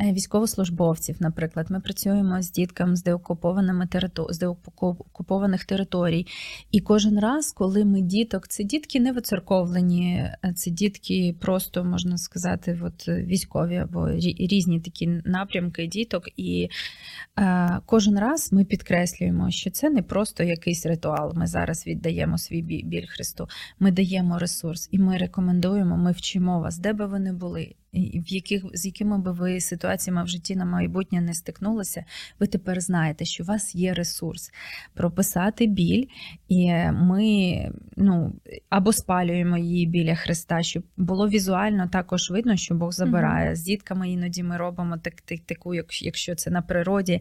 військовослужбовців. 0.00 1.16
Наприклад, 1.20 1.66
ми 1.70 1.80
працюємо 1.80 2.42
з 2.42 2.50
дітками 2.50 2.96
з 2.96 3.02
деокупованими 3.02 3.86
територ... 3.86 4.32
з 4.32 4.38
деокупованих 4.38 5.64
територій. 5.64 6.26
І 6.70 6.80
кожен 6.80 7.20
раз, 7.20 7.52
коли 7.52 7.84
ми 7.84 8.00
діток, 8.00 8.48
це 8.48 8.64
дітки 8.64 9.00
не 9.00 9.12
вицерковлені, 9.12 10.30
е, 10.44 10.52
це 10.56 10.70
дітки 10.70 11.36
просто 11.40 11.84
можна 11.84 12.18
сказати, 12.18 12.80
от 12.82 13.08
е, 13.08 13.22
військові 13.22 13.76
або 13.76 14.10
різні 14.38 14.80
такі 14.80 15.06
напрямки 15.24 15.86
діток. 15.86 16.28
І 16.36 16.68
е, 17.38 17.80
кожен 17.86 18.18
раз 18.18 18.52
ми 18.52 18.64
підкреслюємо, 18.64 19.50
що 19.50 19.70
це 19.70 19.90
не 19.90 20.02
просто 20.02 20.44
якийсь 20.44 20.86
ритуал. 20.86 21.32
Ми 21.36 21.46
зараз 21.46 21.86
віддаємо 21.86 22.38
свій 22.38 22.62
біль 22.62 23.06
Христу. 23.08 23.48
Ми 23.78 23.90
даємо 23.90 24.38
ресурс 24.38 24.88
і 24.92 24.98
ми 24.98 25.16
рекомендуємо, 25.16 25.96
ми 25.96 26.12
вчимо 26.12 26.60
вас, 26.60 26.78
де 26.78 26.92
би 26.92 27.06
ви 27.06 27.18
не 27.18 27.32
були, 27.32 27.74
в 27.94 28.32
яких 28.32 28.64
з 28.74 28.86
якими 28.86 29.18
би 29.18 29.32
ви 29.32 29.60
ситуаціями 29.60 30.24
в 30.24 30.28
житті 30.28 30.56
на 30.56 30.64
майбутнє 30.64 31.20
не 31.20 31.34
стикнулися. 31.34 32.04
Ви 32.40 32.46
тепер 32.46 32.80
знаєте, 32.80 33.24
що 33.24 33.44
у 33.44 33.46
вас 33.46 33.74
є 33.74 33.94
ресурс 33.94 34.52
прописати 34.94 35.66
біль, 35.66 36.06
і 36.48 36.72
ми 36.92 37.54
ну 37.96 38.32
або 38.68 38.92
спалюємо 38.92 39.58
її 39.58 39.86
біля 39.86 40.14
Христа, 40.14 40.62
щоб 40.62 40.82
було 40.96 41.28
візуально 41.28 41.88
також 41.88 42.30
видно, 42.30 42.56
що 42.56 42.74
Бог 42.74 42.92
забирає. 42.92 43.56
З 43.56 43.62
дітками 43.62 44.10
іноді 44.10 44.42
ми 44.42 44.56
робимо 44.56 44.96
так, 44.96 45.20
так, 45.20 45.40
таку, 45.40 45.74
якщо 45.74 46.34
це 46.34 46.50
на 46.50 46.62
природі, 46.62 47.20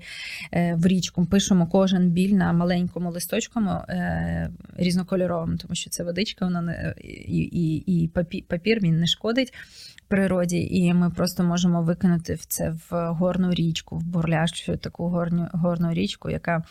е, 0.51 0.75
в 0.75 0.87
річку 0.87 1.25
пишемо 1.25 1.67
кожен 1.67 2.09
біль 2.09 2.33
на 2.33 2.53
маленькому 2.53 3.11
листочку 3.11 3.59
е, 3.59 4.49
різнокольоровому, 4.77 5.57
тому 5.57 5.75
що 5.75 5.89
це 5.89 6.03
водичка, 6.03 6.45
вона 6.45 6.61
не 6.61 6.93
і, 7.27 7.37
і, 7.37 8.03
і 8.03 8.07
папір 8.47 8.79
він 8.81 8.99
не 8.99 9.07
шкодить 9.07 9.53
природі, 10.09 10.58
і 10.61 10.93
ми 10.93 11.09
просто 11.09 11.43
можемо 11.43 11.83
викинути 11.83 12.33
в 12.33 12.45
це 12.45 12.69
в 12.89 13.07
горну 13.11 13.53
річку, 13.53 13.97
в 13.97 14.03
бурлящу 14.03 14.77
таку 14.77 15.09
горню, 15.09 15.47
горну 15.53 15.93
річку, 15.93 16.29
яка. 16.29 16.63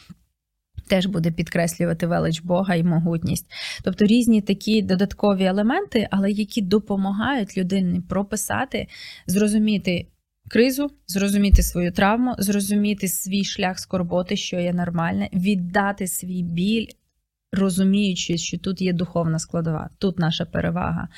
Теж 0.88 1.06
буде 1.06 1.30
підкреслювати 1.30 2.06
велич 2.06 2.40
Бога 2.40 2.74
і 2.74 2.82
могутність. 2.82 3.46
Тобто 3.84 4.06
різні 4.06 4.42
такі 4.42 4.82
додаткові 4.82 5.44
елементи, 5.44 6.08
але 6.10 6.30
які 6.30 6.62
допомагають 6.62 7.58
людині 7.58 8.00
прописати, 8.00 8.86
зрозуміти 9.26 10.06
кризу, 10.48 10.90
зрозуміти 11.06 11.62
свою 11.62 11.92
травму, 11.92 12.34
зрозуміти 12.38 13.08
свій 13.08 13.44
шлях 13.44 13.78
скорботи, 13.78 14.36
що 14.36 14.56
є 14.56 14.72
нормальне, 14.72 15.28
віддати 15.32 16.06
свій 16.06 16.42
біль, 16.42 16.86
розуміючи, 17.52 18.38
що 18.38 18.58
тут 18.58 18.80
є 18.80 18.92
духовна 18.92 19.38
складова, 19.38 19.90
тут 19.98 20.18
наша 20.18 20.44
перевага. 20.44 21.08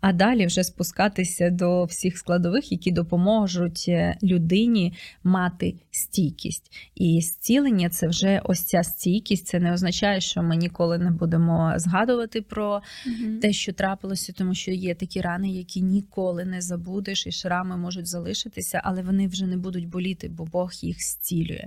А 0.00 0.12
далі 0.12 0.46
вже 0.46 0.64
спускатися 0.64 1.50
до 1.50 1.84
всіх 1.84 2.18
складових, 2.18 2.72
які 2.72 2.90
допоможуть 2.90 3.84
е, 3.88 4.16
людині 4.22 4.92
мати 5.24 5.74
стійкість. 5.90 6.72
І 6.94 7.20
зцілення 7.20 7.88
це 7.88 8.08
вже 8.08 8.40
ось 8.44 8.62
ця 8.62 8.82
стійкість. 8.82 9.46
Це 9.46 9.60
не 9.60 9.72
означає, 9.72 10.20
що 10.20 10.42
ми 10.42 10.56
ніколи 10.56 10.98
не 10.98 11.10
будемо 11.10 11.72
згадувати 11.76 12.42
про 12.42 12.82
те, 13.42 13.52
що 13.52 13.72
трапилося, 13.72 14.32
тому 14.32 14.54
що 14.54 14.70
є 14.70 14.94
такі 14.94 15.20
рани, 15.20 15.50
які 15.50 15.82
ніколи 15.82 16.44
не 16.44 16.60
забудеш, 16.60 17.26
і 17.26 17.32
шрами 17.32 17.76
можуть 17.76 18.06
залишитися, 18.06 18.80
але 18.84 19.02
вони 19.02 19.28
вже 19.28 19.46
не 19.46 19.56
будуть 19.56 19.88
боліти, 19.88 20.28
бо 20.28 20.44
Бог 20.44 20.72
їх 20.82 21.02
зцілює. 21.02 21.64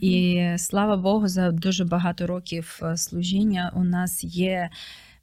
І 0.00 0.44
слава 0.56 0.96
Богу, 0.96 1.28
за 1.28 1.50
дуже 1.50 1.84
багато 1.84 2.26
років 2.26 2.80
е, 2.82 2.96
служіння 3.44 3.72
у 3.76 3.84
нас 3.84 4.24
є. 4.24 4.70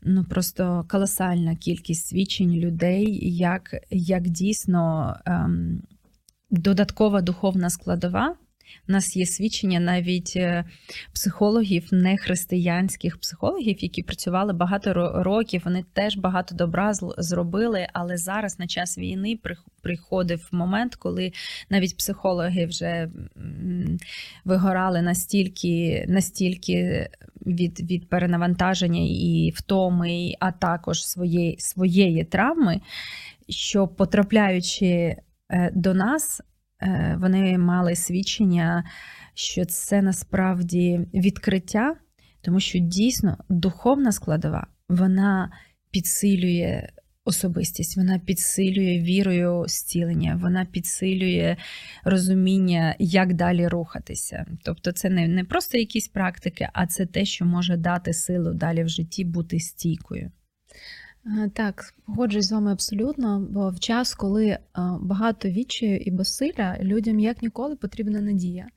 Ну 0.04 0.24
просто 0.24 0.86
колосальна 0.90 1.56
кількість 1.56 2.08
свідчень 2.08 2.54
людей, 2.54 3.36
як, 3.38 3.76
як 3.90 4.30
дійсно 4.30 5.16
ем, 5.26 5.82
додаткова 6.50 7.22
духовна 7.22 7.70
складова 7.70 8.36
У 8.90 8.92
нас 8.92 9.16
є 9.16 9.26
свідчення 9.26 9.80
навіть 9.80 10.34
е, 10.36 10.66
психологів, 11.14 11.88
нехристиянських 11.92 13.18
психологів, 13.18 13.84
які 13.84 14.04
працювали 14.04 14.54
багато 14.54 14.94
років. 15.24 15.62
Вони 15.66 15.86
теж 15.94 16.18
багато 16.18 16.56
добра 16.56 16.94
зробили, 17.18 17.88
але 17.94 18.18
зараз 18.18 18.60
на 18.60 18.68
час 18.68 18.98
війни 18.98 19.40
приходив 19.82 20.50
момент, 20.52 20.96
коли 20.96 21.32
навіть 21.70 21.98
психологи 21.98 22.66
вже 22.66 23.10
вигорали 24.46 25.02
настільки, 25.02 26.06
настільки 26.08 27.10
від 27.46 27.92
від 27.92 28.10
перенавантаження 28.10 29.02
і 29.02 29.54
втоми, 29.56 30.34
а 30.40 30.52
також 30.52 31.06
своєї, 31.06 31.60
своєї 31.60 32.24
травми, 32.24 32.82
що 33.50 33.88
потрапляючи 33.88 34.86
е, 34.86 35.72
до 35.74 35.94
нас. 35.94 36.42
Е, 36.82 37.18
вони 37.22 37.58
мали 37.58 37.96
свідчення, 37.96 38.84
що 39.34 39.66
це 39.66 40.02
насправді 40.02 41.08
відкриття, 41.14 41.96
тому 42.42 42.60
що 42.60 42.80
дійсно 42.80 43.38
духовна 43.50 44.12
складова 44.12 44.68
вона 44.90 45.52
підсилює 45.92 46.90
особистість, 47.26 47.98
вона 47.98 48.20
підсилює 48.20 49.00
вірою 49.00 49.66
зцілення, 49.68 50.40
вона 50.42 50.66
підсилює 50.66 51.58
розуміння, 52.04 52.96
як 53.00 53.34
далі 53.34 53.68
рухатися. 53.68 54.46
Тобто, 54.64 54.92
це 54.92 55.10
не, 55.10 55.28
не 55.28 55.44
просто 55.44 55.78
якісь 55.78 56.08
практики, 56.08 56.70
а 56.74 56.88
це 56.88 57.06
те, 57.06 57.26
що 57.26 57.46
може 57.46 57.78
дати 57.78 58.14
силу 58.14 58.54
далі 58.54 58.84
в 58.84 58.90
житті 58.90 59.24
бути 59.24 59.60
стійкою. 59.60 60.32
Е, 61.26 61.50
так, 61.54 61.94
погоджуюсь 62.06 62.46
з 62.46 62.52
вами 62.52 62.72
абсолютно, 62.72 63.48
бо 63.50 63.70
в 63.70 63.80
час, 63.80 64.16
коли 64.16 64.46
е, 64.46 64.60
багато 65.02 65.50
відчаю 65.50 65.98
і 65.98 66.12
безсилля, 66.12 66.78
людям 66.82 67.20
як 67.20 67.42
ніколи 67.42 67.76
потрібна 67.76 68.22
надія. 68.22 68.68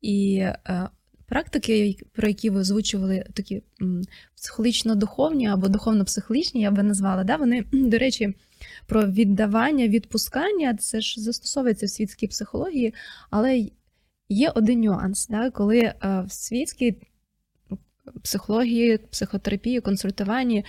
І 0.00 0.36
е, 0.36 0.88
практики, 1.26 1.96
про 2.12 2.28
які 2.28 2.50
ви 2.50 2.60
озвучували, 2.60 3.24
такі 3.34 3.62
психологічно-духовні 4.36 5.52
або 5.52 5.68
духовно-психологічні, 5.68 6.60
я 6.60 6.70
би 6.70 6.82
назвала, 6.82 7.24
да, 7.24 7.36
вони, 7.36 7.64
до 7.72 7.98
речі, 7.98 8.34
про 8.86 9.06
віддавання, 9.06 9.88
відпускання, 9.88 10.76
це 10.76 11.00
ж 11.00 11.20
застосовується 11.20 11.86
в 11.86 11.90
світській 11.90 12.26
психології, 12.26 12.94
але 13.30 13.68
є 14.28 14.50
один 14.50 14.80
нюанс, 14.80 15.26
да, 15.28 15.50
коли 15.50 15.92
в 16.02 16.32
світській 16.32 16.96
психології, 18.22 18.98
психотерапії, 18.98 19.80
консультуванні 19.80 20.64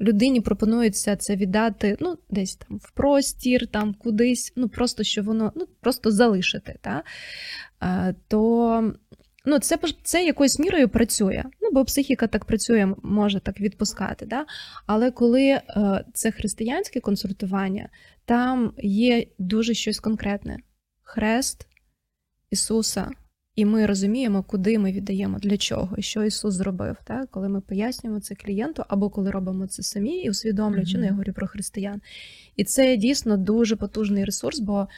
людині 0.00 0.40
пропонується 0.40 1.16
це 1.16 1.36
віддати 1.36 1.96
ну, 2.00 2.18
десь 2.30 2.56
там 2.56 2.78
в 2.78 2.90
простір, 2.90 3.66
там 3.66 3.94
кудись, 3.94 4.52
ну 4.56 4.68
просто 4.68 5.02
що 5.02 5.22
воно 5.22 5.52
ну, 5.56 5.66
просто 5.80 6.10
залишити. 6.10 6.78
Та? 6.80 7.02
То 8.28 8.92
ну, 9.44 9.58
це 9.58 9.78
це 10.02 10.24
якоюсь 10.24 10.58
мірою 10.58 10.88
працює. 10.88 11.44
Ну, 11.60 11.70
Бо 11.72 11.84
психіка 11.84 12.26
так 12.26 12.44
працює, 12.44 12.94
може 13.02 13.40
так 13.40 13.60
відпускати. 13.60 14.26
Да? 14.26 14.46
Але 14.86 15.10
коли 15.10 15.42
е, 15.48 15.62
це 16.14 16.30
християнське 16.30 17.00
консультування, 17.00 17.88
там 18.24 18.72
є 18.82 19.26
дуже 19.38 19.74
щось 19.74 20.00
конкретне: 20.00 20.58
Хрест 21.02 21.66
Ісуса. 22.50 23.10
І 23.56 23.64
ми 23.64 23.86
розуміємо, 23.86 24.42
куди 24.42 24.78
ми 24.78 24.92
віддаємо, 24.92 25.38
для 25.38 25.56
чого, 25.56 25.96
що 25.98 26.24
Ісус 26.24 26.54
зробив, 26.54 26.96
так? 27.04 27.30
коли 27.30 27.48
ми 27.48 27.60
пояснюємо 27.60 28.20
це 28.20 28.34
клієнту, 28.34 28.84
або 28.88 29.10
коли 29.10 29.30
робимо 29.30 29.66
це 29.66 29.82
самі 29.82 30.18
і 30.18 30.30
усвідомлюючи, 30.30 30.96
mm-hmm. 30.96 31.00
ну 31.00 31.04
я 31.04 31.10
говорю 31.10 31.32
про 31.32 31.46
християн. 31.46 32.00
І 32.56 32.64
це 32.64 32.96
дійсно 32.96 33.36
дуже 33.36 33.76
потужний 33.76 34.24
ресурс, 34.24 34.60
бо 34.60 34.88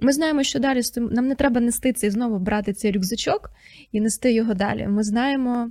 ми 0.00 0.12
знаємо, 0.12 0.42
що 0.42 0.58
далі 0.58 0.80
нам 0.96 1.28
не 1.28 1.34
треба 1.34 1.60
нести 1.60 1.92
цей 1.92 2.10
знову 2.10 2.38
брати 2.38 2.72
цей 2.72 2.92
рюкзачок 2.92 3.50
і 3.92 4.00
нести 4.00 4.32
його 4.32 4.54
далі. 4.54 4.86
Ми 4.88 5.02
знаємо, 5.02 5.70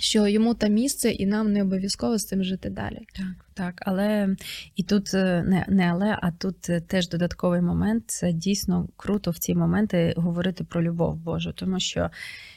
що 0.00 0.26
йому 0.26 0.54
та 0.54 0.68
місце, 0.68 1.10
і 1.10 1.26
нам 1.26 1.52
не 1.52 1.62
обов'язково 1.62 2.18
з 2.18 2.26
цим 2.26 2.44
жити 2.44 2.70
далі. 2.70 2.98
Так, 3.14 3.46
так, 3.54 3.82
але 3.86 4.36
і 4.76 4.82
тут 4.82 5.14
е, 5.14 5.44
не 5.46 5.66
не 5.68 5.90
але, 5.90 6.18
а 6.22 6.30
тут 6.30 6.70
е, 6.70 6.80
теж 6.80 7.08
додатковий 7.08 7.60
момент. 7.60 8.04
Це 8.06 8.32
дійсно 8.32 8.88
круто 8.96 9.30
в 9.30 9.38
ці 9.38 9.54
моменти 9.54 10.14
говорити 10.16 10.64
про 10.64 10.82
любов 10.82 11.16
Божу, 11.16 11.52
тому 11.52 11.80
що 11.80 12.10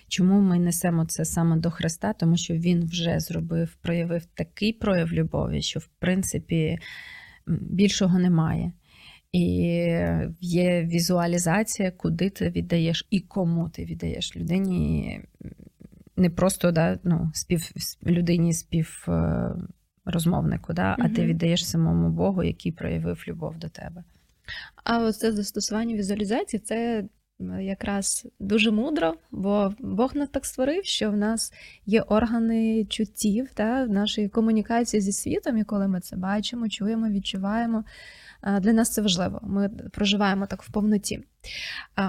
чому 0.07 0.41
ми 0.41 0.59
несемо 0.59 1.05
це 1.05 1.25
саме 1.25 1.57
до 1.57 1.71
Христа? 1.71 2.13
Тому 2.13 2.37
що 2.37 2.53
Він 2.53 2.85
вже 2.85 3.19
зробив, 3.19 3.75
проявив 3.81 4.25
такий 4.25 4.73
прояв 4.73 5.13
любові, 5.13 5.61
що 5.61 5.79
в 5.79 5.87
принципі 5.99 6.79
більшого 7.47 8.19
немає. 8.19 8.71
І 9.31 9.45
є 10.41 10.83
візуалізація, 10.83 11.91
куди 11.91 12.29
ти 12.29 12.49
віддаєш 12.49 13.07
і 13.09 13.19
кому 13.19 13.69
ти 13.69 13.85
віддаєш 13.85 14.35
людині 14.35 15.21
не 16.15 16.29
просто 16.29 16.71
да, 16.71 16.99
ну, 17.03 17.31
спів, 17.33 17.71
людині 18.05 18.53
співрозмовнику, 18.53 20.73
да, 20.73 20.95
а 20.99 21.09
ти 21.09 21.25
віддаєш 21.25 21.67
самому 21.67 22.09
Богу, 22.09 22.43
який 22.43 22.71
проявив 22.71 23.23
любов 23.27 23.57
до 23.57 23.69
тебе. 23.69 24.03
А 24.83 24.99
оце 24.99 25.31
застосування 25.31 25.95
візуалізації 25.95 26.59
це 26.59 27.03
якраз 27.61 28.27
дуже 28.39 28.71
мудро, 28.71 29.15
бо 29.31 29.73
Бог 29.79 30.15
нас 30.15 30.29
так 30.29 30.45
створив, 30.45 30.85
що 30.85 31.11
в 31.11 31.17
нас 31.17 31.53
є 31.85 32.01
органи 32.01 32.85
чуттів 32.85 33.49
та, 33.53 33.83
в 33.83 33.89
нашій 33.89 34.29
комунікації 34.29 35.01
зі 35.01 35.11
світом, 35.11 35.57
і 35.57 35.63
коли 35.63 35.87
ми 35.87 35.99
це 35.99 36.15
бачимо, 36.15 36.69
чуємо, 36.69 37.09
відчуваємо. 37.09 37.83
Для 38.61 38.73
нас 38.73 38.93
це 38.93 39.01
важливо. 39.01 39.39
Ми 39.43 39.69
проживаємо 39.69 40.45
так 40.45 40.63
в 40.63 40.71
повноті. 40.71 41.19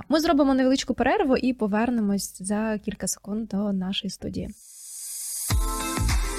Ми 0.09 0.21
зробимо 0.21 0.55
невеличку 0.55 0.95
перерву 0.95 1.37
і 1.37 1.53
повернемось 1.53 2.43
за 2.43 2.79
кілька 2.85 3.07
секунд 3.07 3.49
до 3.49 3.73
нашої 3.73 4.11
студії. 4.11 4.49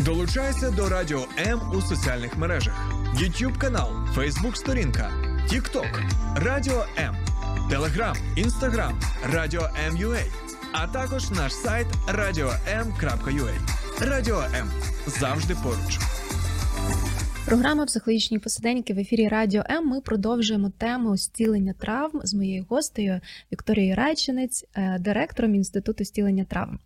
Долучайся 0.05 0.71
до 0.71 0.89
Радіо 0.89 1.25
М 1.47 1.61
у 1.73 1.81
соціальних 1.81 2.37
мережах: 2.37 2.93
YouTube 3.15 3.57
канал, 3.57 3.89
Facebook 4.15 4.55
сторінка, 4.55 5.11
TikTok, 5.51 6.11
Радіо 6.35 6.85
М, 6.99 7.15
Телеграм, 7.69 8.15
Інстаграм, 8.35 8.99
Радіо 9.33 9.69
М.Ю.А. 9.87 10.19
а 10.71 10.87
також 10.87 11.31
наш 11.31 11.53
сайт 11.53 11.87
radio.m.ua. 12.07 13.53
Радіо 14.01 14.43
М 14.55 14.71
завжди 15.07 15.55
поруч. 15.63 15.99
Програма 17.45 17.85
психологічні 17.85 18.39
посиденьки 18.39 18.93
в 18.93 18.99
ефірі 18.99 19.27
Радіо 19.27 19.63
М. 19.69 19.87
Ми 19.87 20.01
продовжуємо 20.01 20.71
тему 20.77 21.17
зцілення 21.17 21.73
травм 21.73 22.21
з 22.23 22.33
моєю 22.33 22.65
гостею 22.69 23.19
Вікторією 23.51 23.95
Райчинець, 23.95 24.65
е, 24.75 24.99
директором 24.99 25.55
інституту 25.55 26.03
зцілення 26.03 26.45
травм. 26.45 26.79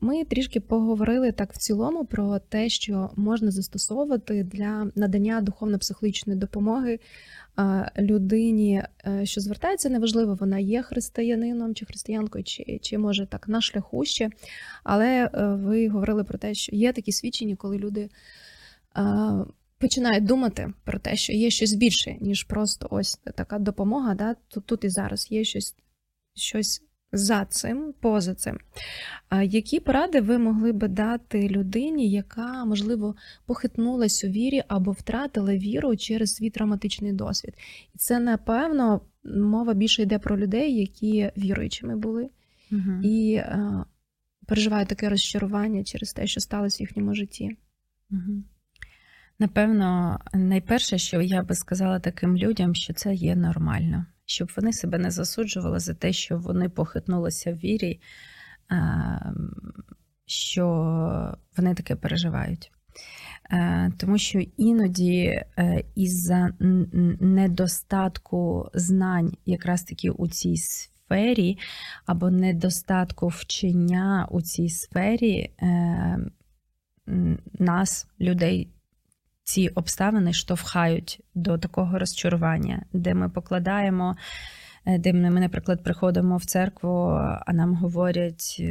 Ми 0.00 0.24
трішки 0.24 0.60
поговорили 0.60 1.32
так 1.32 1.52
в 1.52 1.56
цілому 1.56 2.04
про 2.04 2.38
те, 2.38 2.68
що 2.68 3.10
можна 3.16 3.50
застосовувати 3.50 4.44
для 4.44 4.90
надання 4.94 5.40
духовно-психологічної 5.40 6.38
допомоги 6.38 6.98
людині, 7.98 8.82
е, 9.06 9.26
що 9.26 9.40
звертається, 9.40 9.88
неважливо, 9.88 10.36
вона 10.40 10.58
є 10.58 10.82
християнином 10.82 11.74
чи 11.74 11.86
християнкою, 11.86 12.44
чи 12.44 12.78
чи 12.82 12.98
може 12.98 13.26
так 13.26 13.48
на 13.48 13.60
шляху 13.60 14.04
ще. 14.04 14.30
Але 14.84 15.06
е, 15.06 15.46
ви 15.46 15.88
говорили 15.88 16.24
про 16.24 16.38
те, 16.38 16.54
що 16.54 16.76
є 16.76 16.92
такі 16.92 17.12
свідчення, 17.12 17.56
коли 17.56 17.78
люди 17.78 18.08
починають 19.78 20.24
думати 20.24 20.72
про 20.84 20.98
те, 20.98 21.16
що 21.16 21.32
є 21.32 21.50
щось 21.50 21.72
більше, 21.72 22.16
ніж 22.20 22.44
просто 22.44 22.88
ось 22.90 23.20
така 23.34 23.58
допомога. 23.58 24.14
да, 24.14 24.36
Тут 24.48 24.66
тут 24.66 24.84
і 24.84 24.88
зараз 24.88 25.30
є 25.30 25.44
щось 25.44 25.76
щось 26.34 26.82
за 27.12 27.44
цим, 27.44 27.94
поза 28.00 28.34
цим. 28.34 28.58
Які 29.42 29.80
поради 29.80 30.20
ви 30.20 30.38
могли 30.38 30.72
би 30.72 30.88
дати 30.88 31.48
людині, 31.48 32.10
яка, 32.10 32.64
можливо, 32.64 33.16
похитнулась 33.46 34.24
у 34.24 34.28
вірі 34.28 34.62
або 34.68 34.92
втратила 34.92 35.56
віру 35.56 35.96
через 35.96 36.34
свій 36.34 36.50
травматичний 36.50 37.12
досвід? 37.12 37.54
І 37.94 37.98
це, 37.98 38.18
напевно, 38.18 39.00
мова 39.24 39.74
більше 39.74 40.02
йде 40.02 40.18
про 40.18 40.38
людей, 40.38 40.76
які 40.80 41.30
віруючими 41.36 41.96
були, 41.96 42.28
угу. 42.72 43.00
і 43.02 43.42
переживають 44.46 44.88
таке 44.88 45.08
розчарування 45.08 45.84
через 45.84 46.12
те, 46.12 46.26
що 46.26 46.40
сталося 46.40 46.76
в 46.76 46.80
їхньому 46.80 47.14
житті. 47.14 47.56
Угу. 48.10 48.42
Напевно, 49.38 50.20
найперше, 50.34 50.98
що 50.98 51.20
я 51.20 51.42
би 51.42 51.54
сказала 51.54 51.98
таким 51.98 52.36
людям, 52.36 52.74
що 52.74 52.94
це 52.94 53.14
є 53.14 53.36
нормально, 53.36 54.06
щоб 54.26 54.50
вони 54.56 54.72
себе 54.72 54.98
не 54.98 55.10
засуджували 55.10 55.78
за 55.78 55.94
те, 55.94 56.12
що 56.12 56.38
вони 56.38 56.68
похитнулися 56.68 57.52
в 57.52 57.54
вірі, 57.54 58.00
що 60.26 60.66
вони 61.56 61.74
таке 61.74 61.96
переживають. 61.96 62.72
Е, 63.50 63.92
тому 63.98 64.18
що 64.18 64.40
іноді 64.56 65.42
е, 65.58 65.84
із-за 65.94 66.50
недостатку 67.20 68.70
знань, 68.74 69.32
якраз 69.46 69.82
таки 69.82 70.10
у 70.10 70.28
цій 70.28 70.56
сфері, 70.56 71.58
або 72.06 72.30
недостатку 72.30 73.28
вчення 73.28 74.28
у 74.30 74.42
цій 74.42 74.68
сфері, 74.68 75.50
е, 75.62 76.18
нас, 77.58 78.06
людей, 78.20 78.68
ці 79.46 79.68
обставини 79.68 80.32
штовхають 80.32 81.20
до 81.34 81.58
такого 81.58 81.98
розчарування, 81.98 82.82
де 82.92 83.14
ми 83.14 83.28
покладаємо 83.28 84.16
е, 84.86 84.98
де 84.98 85.12
ми, 85.12 85.30
ми, 85.30 85.40
наприклад, 85.40 85.82
приходимо 85.82 86.36
в 86.36 86.44
церкву, 86.44 87.10
а 87.46 87.52
нам 87.52 87.74
говорять. 87.74 88.62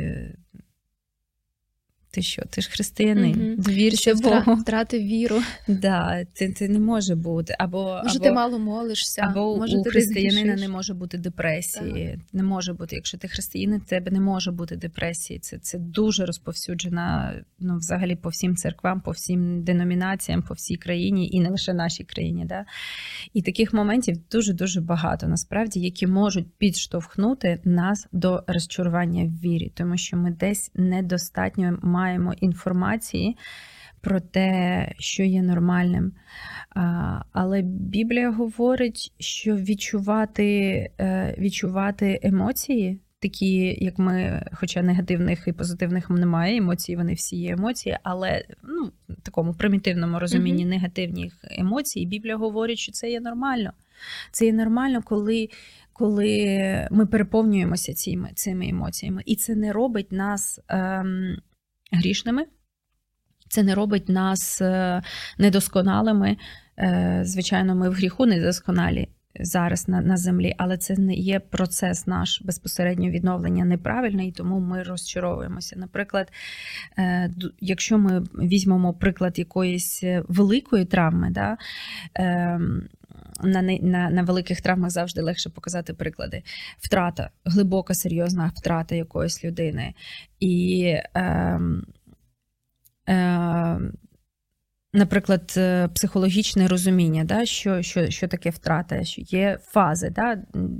Ти 2.16 2.22
що, 2.22 2.42
ти 2.50 2.62
ж 2.62 2.70
християнин, 2.70 3.32
Мгм. 3.52 3.56
довірся 3.62 4.16
Богу. 4.16 4.56
втратив 4.56 5.02
віру. 5.02 5.42
Да, 5.68 6.26
це, 6.34 6.52
це 6.52 6.68
не 6.68 6.80
може 6.80 7.16
бути. 7.16 7.56
Або, 7.60 8.02
Може, 8.04 8.16
або, 8.16 8.24
ти 8.24 8.32
мало 8.32 8.60
молишся, 8.60 9.22
або 9.30 9.58
може, 9.58 9.78
у 9.78 9.84
ти 9.84 9.90
християнина 9.90 10.40
згрішиш. 10.42 10.62
не 10.62 10.68
може 10.70 10.94
бути 10.94 11.18
депресії. 11.18 12.20
Не 12.34 12.44
може 12.44 12.74
бути. 12.74 12.96
Якщо 12.96 13.18
ти 13.18 13.28
християнин, 13.28 13.80
тебе 13.82 14.12
не 14.12 14.20
може 14.20 14.52
бути 14.52 14.76
депресії. 14.76 15.40
Це, 15.40 15.58
це 15.58 15.78
дуже 15.78 16.26
розповсюджена 16.26 17.34
ну, 17.60 17.78
взагалі 17.78 18.16
по 18.16 18.30
всім 18.30 18.56
церквам, 18.56 19.02
по 19.02 19.12
всім 19.12 19.64
деномінаціям, 19.64 20.42
по 20.42 20.54
всій 20.54 20.76
країні 20.76 21.30
і 21.32 21.40
не 21.40 21.50
лише 21.50 21.74
нашій 21.74 22.04
країні. 22.04 22.46
Да? 22.46 22.66
І 23.34 23.42
таких 23.42 23.74
моментів 23.74 24.18
дуже-дуже 24.32 24.82
багато, 24.82 25.28
насправді, 25.28 25.80
які 25.80 26.08
можуть 26.08 26.48
підштовхнути 26.58 27.60
нас 27.64 28.08
до 28.12 28.44
розчарування 28.48 29.24
в 29.24 29.40
вірі, 29.42 29.72
тому 29.76 29.98
що 29.98 30.18
ми 30.18 30.32
десь 30.32 30.72
недостатньо 30.76 31.80
маємо 31.82 32.05
інформації 32.40 33.38
про 34.06 34.20
те, 34.20 34.92
що 35.00 35.24
є 35.24 35.42
нормальним. 35.42 36.12
Але 37.32 37.62
Біблія 37.62 38.32
говорить, 38.32 39.14
що 39.20 39.56
відчувати, 39.56 40.46
е, 41.00 41.36
відчувати 41.38 42.20
емоції. 42.24 43.00
Такі, 43.20 43.78
як 43.84 44.00
ми, 44.00 44.46
хоча 44.54 44.82
негативних 44.82 45.48
і 45.48 45.54
позитивних 45.54 46.10
немає 46.10 46.58
емоцій, 46.58 46.96
вони 46.96 47.14
всі 47.14 47.38
є 47.38 47.52
емоції, 47.52 47.98
але 48.04 48.46
ну, 48.64 48.92
в 49.10 49.22
такому 49.22 49.54
примітивному 49.54 50.20
розумінні 50.20 50.62
Мгм. 50.66 50.70
негативних 50.70 51.34
емоцій, 51.44 52.06
Біблія 52.06 52.38
говорить, 52.38 52.78
що 52.78 52.92
це 52.92 53.12
є 53.12 53.20
нормально. 53.20 53.72
Це 54.32 54.46
є 54.46 54.54
нормально, 54.54 55.02
коли, 55.06 55.50
коли 55.94 56.88
ми 56.92 57.06
переповнюємося 57.06 57.94
цими, 57.94 58.30
цими 58.36 58.68
емоціями. 58.68 59.24
І 59.26 59.36
це 59.36 59.56
не 59.56 59.72
робить 59.72 60.12
нас 60.12 60.60
ем, 60.68 61.38
грішними, 61.96 62.46
це 63.50 63.64
не 63.64 63.76
робить 63.76 64.10
нас 64.10 64.62
е, 64.62 65.02
недосконалими. 65.38 66.38
Е, 66.80 67.22
Звичайно, 67.26 67.76
ми 67.76 67.90
в 67.90 67.94
гріху 67.94 68.26
недосконалі 68.26 69.08
зараз 69.40 69.88
на, 69.88 70.02
на 70.02 70.18
землі, 70.18 70.56
але 70.58 70.78
це 70.78 70.96
не 70.98 71.14
є 71.14 71.40
процес 71.40 72.08
наш 72.08 72.42
безпосередньо 72.42 73.10
відновлення 73.10 73.66
неправильний, 73.66 74.30
і 74.30 74.32
тому 74.32 74.60
ми 74.60 74.84
розчаровуємося. 74.84 75.76
Наприклад, 75.80 76.32
е, 76.98 77.32
якщо 77.60 77.98
ми 77.98 78.22
візьмемо 78.22 78.94
приклад 78.94 79.40
якоїсь 79.40 80.04
великої 80.28 80.86
травми, 80.86 81.30
да, 81.32 81.58
ем, 82.14 82.88
на, 83.44 83.62
на, 83.62 84.10
на 84.10 84.24
великих 84.24 84.62
травмах 84.62 84.90
завжди 84.90 85.22
легше 85.22 85.50
показати 85.50 85.94
приклади. 85.94 86.44
Втрата, 86.78 87.30
глибока, 87.46 87.94
серйозна 87.94 88.52
втрата 88.56 88.96
якоїсь 88.96 89.44
людини. 89.44 89.94
І 90.40 90.84
е, 91.16 91.60
е, 93.10 93.80
наприклад, 94.96 95.54
е, 95.58 95.88
психологічне 95.88 96.68
розуміння, 96.68 97.24
да, 97.24 97.46
що, 97.46 97.82
що, 97.82 98.10
що 98.10 98.28
таке 98.28 98.50
втрата, 98.50 99.04
що 99.04 99.22
є 99.22 99.60
фази. 99.64 100.10
Да? 100.10 100.38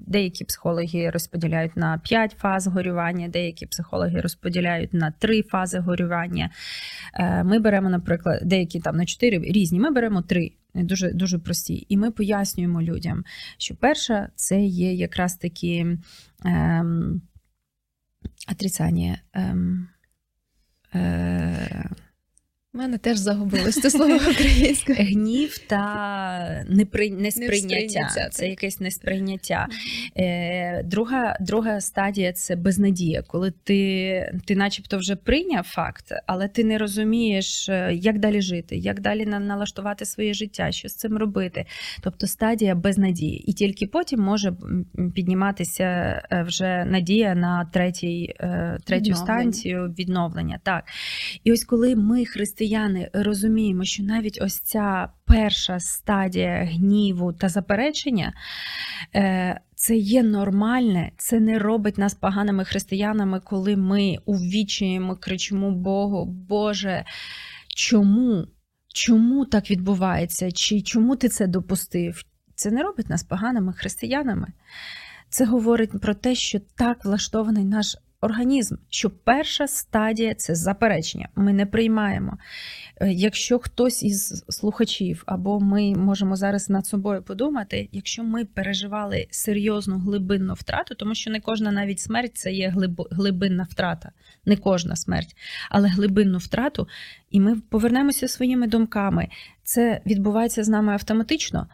Деякі 0.08 0.46
психологи 0.46 1.10
розподіляють 1.10 1.78
на 1.78 1.98
5 1.98 2.36
фаз 2.40 2.68
горювання, 2.68 3.28
деякі 3.28 3.66
психологи 3.66 4.22
розподіляють 4.22 4.94
на 4.94 5.12
3 5.12 5.42
фази 5.42 5.80
горювання. 5.80 6.50
Е, 7.14 7.44
Ми 7.44 7.60
беремо, 7.60 7.90
наприклад, 7.90 8.42
деякі 8.44 8.80
там 8.80 8.96
на 8.96 9.06
4 9.06 9.40
різні, 9.40 9.80
ми 9.80 9.92
беремо 9.92 10.22
3. 10.22 10.52
Дуже 10.74 11.12
дуже 11.12 11.40
прості, 11.40 11.86
і 11.90 11.98
ми 11.98 12.12
пояснюємо 12.12 12.82
людям, 12.82 13.24
що 13.58 13.76
перша 13.76 14.30
це 14.36 14.62
є 14.62 14.94
якраз 14.94 15.36
такі 15.36 15.86
ем, 16.46 17.22
отрицання. 18.52 19.18
Ем, 19.34 19.88
е, 20.96 21.90
У 22.76 22.78
мене 22.78 22.98
теж 22.98 23.18
загубилось 23.18 23.82
це 23.82 23.90
слово 23.90 24.16
українською. 24.16 24.98
Гнів 25.02 25.58
та 25.58 26.66
непри... 26.70 27.10
несприйняття. 27.10 27.76
Несприйняття, 27.76 28.30
Це 28.32 28.50
якесь 28.50 28.80
несприйняття. 28.80 29.68
Е, 30.18 30.84
друга, 30.84 31.38
друга 31.40 31.82
стадія 31.82 32.34
це 32.34 32.56
безнадія, 32.56 33.22
коли 33.22 33.54
ти, 33.64 34.34
ти 34.46 34.56
начебто 34.56 34.98
вже 34.98 35.16
прийняв 35.16 35.64
факт, 35.64 36.06
але 36.26 36.48
ти 36.48 36.64
не 36.64 36.78
розумієш, 36.78 37.70
е, 37.70 37.92
як 37.94 38.20
далі 38.20 38.42
жити, 38.42 38.78
як 38.78 39.02
далі 39.02 39.26
налаштувати 39.26 40.06
своє 40.06 40.34
життя, 40.34 40.72
що 40.72 40.90
з 40.90 40.96
цим 40.96 41.18
робити. 41.18 41.66
Тобто 42.02 42.28
стадія 42.28 42.76
безнадії. 42.76 43.38
І 43.38 43.54
тільки 43.54 43.88
потім 43.88 44.20
може 44.20 44.54
підніматися 45.16 45.84
е, 46.32 46.44
вже 46.48 46.86
надія 46.86 47.36
на 47.36 47.66
третій, 47.74 48.36
е, 48.40 48.78
третю 48.86 49.04
Відновлення. 49.04 49.26
станцію 49.26 49.96
відновлення. 50.00 50.60
Так. 50.64 50.84
І 51.44 51.52
ось 51.52 51.64
коли 51.64 51.96
ми, 51.96 52.26
християни, 52.26 52.65
розуміємо, 53.14 53.84
що 53.84 54.04
навіть 54.04 54.40
ось 54.42 54.60
ця 54.60 55.10
перша 55.26 55.80
стадія 55.80 56.70
гніву 56.72 57.34
та 57.34 57.50
заперечення. 57.50 58.34
е, 59.16 59.60
Це 59.76 59.96
є 59.96 60.24
нормальне, 60.24 61.12
це 61.18 61.40
не 61.40 61.60
робить 61.60 61.98
нас 61.98 62.14
поганими 62.14 62.66
християнами, 62.66 63.40
коли 63.40 63.76
ми 63.76 64.18
увічуємо, 64.26 65.16
кричимо 65.16 65.72
Богу, 65.72 66.26
Боже, 66.26 67.06
чому? 67.76 68.48
Чому 68.94 69.46
так 69.46 69.72
відбувається? 69.72 70.52
Чи 70.52 70.82
чому 70.82 71.16
ти 71.16 71.30
це 71.30 71.48
допустив? 71.48 72.24
Це 72.56 72.72
не 72.72 72.84
робить 72.84 73.10
нас 73.10 73.24
поганими 73.24 73.74
християнами. 73.74 74.48
Це 75.30 75.46
говорить 75.46 76.02
про 76.02 76.14
те, 76.14 76.36
що 76.36 76.60
так 76.60 77.06
влаштований 77.06 77.66
наш 77.66 77.98
організм, 78.22 78.76
що 78.90 79.10
перша 79.10 79.68
стадія 79.68 80.36
це 80.36 80.56
заперечення. 80.56 81.30
Ми 81.36 81.54
не 81.54 81.66
приймаємо. 81.66 82.38
Е, 83.02 83.12
Якщо 83.12 83.60
хтось 83.60 84.04
із 84.04 84.44
слухачів, 84.50 85.24
або 85.26 85.60
ми 85.60 85.96
можемо 85.96 86.36
зараз 86.36 86.70
над 86.70 86.86
собою 86.86 87.24
подумати, 87.24 87.90
якщо 87.92 88.24
ми 88.24 88.46
переживали 88.46 89.28
серйозну 89.30 89.98
глибинну 90.00 90.54
втрату, 90.54 90.96
тому 90.96 91.16
що 91.16 91.32
не 91.32 91.40
кожна 91.40 91.72
навіть 91.72 92.00
смерть 92.00 92.38
це 92.38 92.52
є 92.52 92.70
глиб- 92.70 93.08
глибинна 93.12 93.68
втрата, 93.70 94.12
не 94.46 94.58
кожна 94.58 94.96
смерть, 94.96 95.36
але 95.70 95.88
глибинну 95.88 96.38
втрату, 96.38 96.88
і 97.32 97.40
ми 97.40 97.56
повернемося 97.56 98.28
своїми 98.28 98.68
думками. 98.68 99.28
Це 99.64 100.02
відбувається 100.06 100.64
з 100.64 100.70
нами 100.70 100.94
автоматично. 100.94 101.68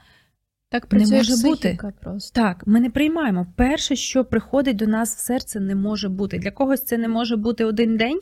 Так 0.71 0.85
працює 0.85 1.17
може 1.17 1.43
бути. 1.43 1.77
просто. 2.01 2.41
Так, 2.41 2.63
ми 2.67 2.79
не 2.79 2.89
приймаємо. 2.89 3.47
Перше, 3.55 3.95
що 3.95 4.25
приходить 4.25 4.75
до 4.75 4.87
нас 4.87 5.15
в 5.15 5.19
серце, 5.19 5.59
не 5.59 5.75
може 5.75 6.09
бути. 6.09 6.39
Для 6.39 6.51
когось 6.51 6.83
це 6.83 6.97
не 6.97 7.07
може 7.07 7.35
бути 7.35 7.65
один 7.65 7.97
день, 7.97 8.19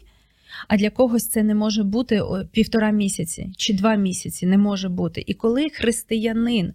а 0.68 0.78
для 0.78 0.90
когось 0.90 1.28
це 1.28 1.44
не 1.44 1.56
може 1.56 1.84
бути 1.84 2.22
півтора 2.52 2.92
місяці 2.92 3.52
чи 3.58 3.74
два 3.74 3.96
місяці. 3.96 4.46
Не 4.46 4.58
може 4.58 4.90
бути. 4.90 5.24
І 5.28 5.34
коли 5.34 5.70
християнин 5.70 6.74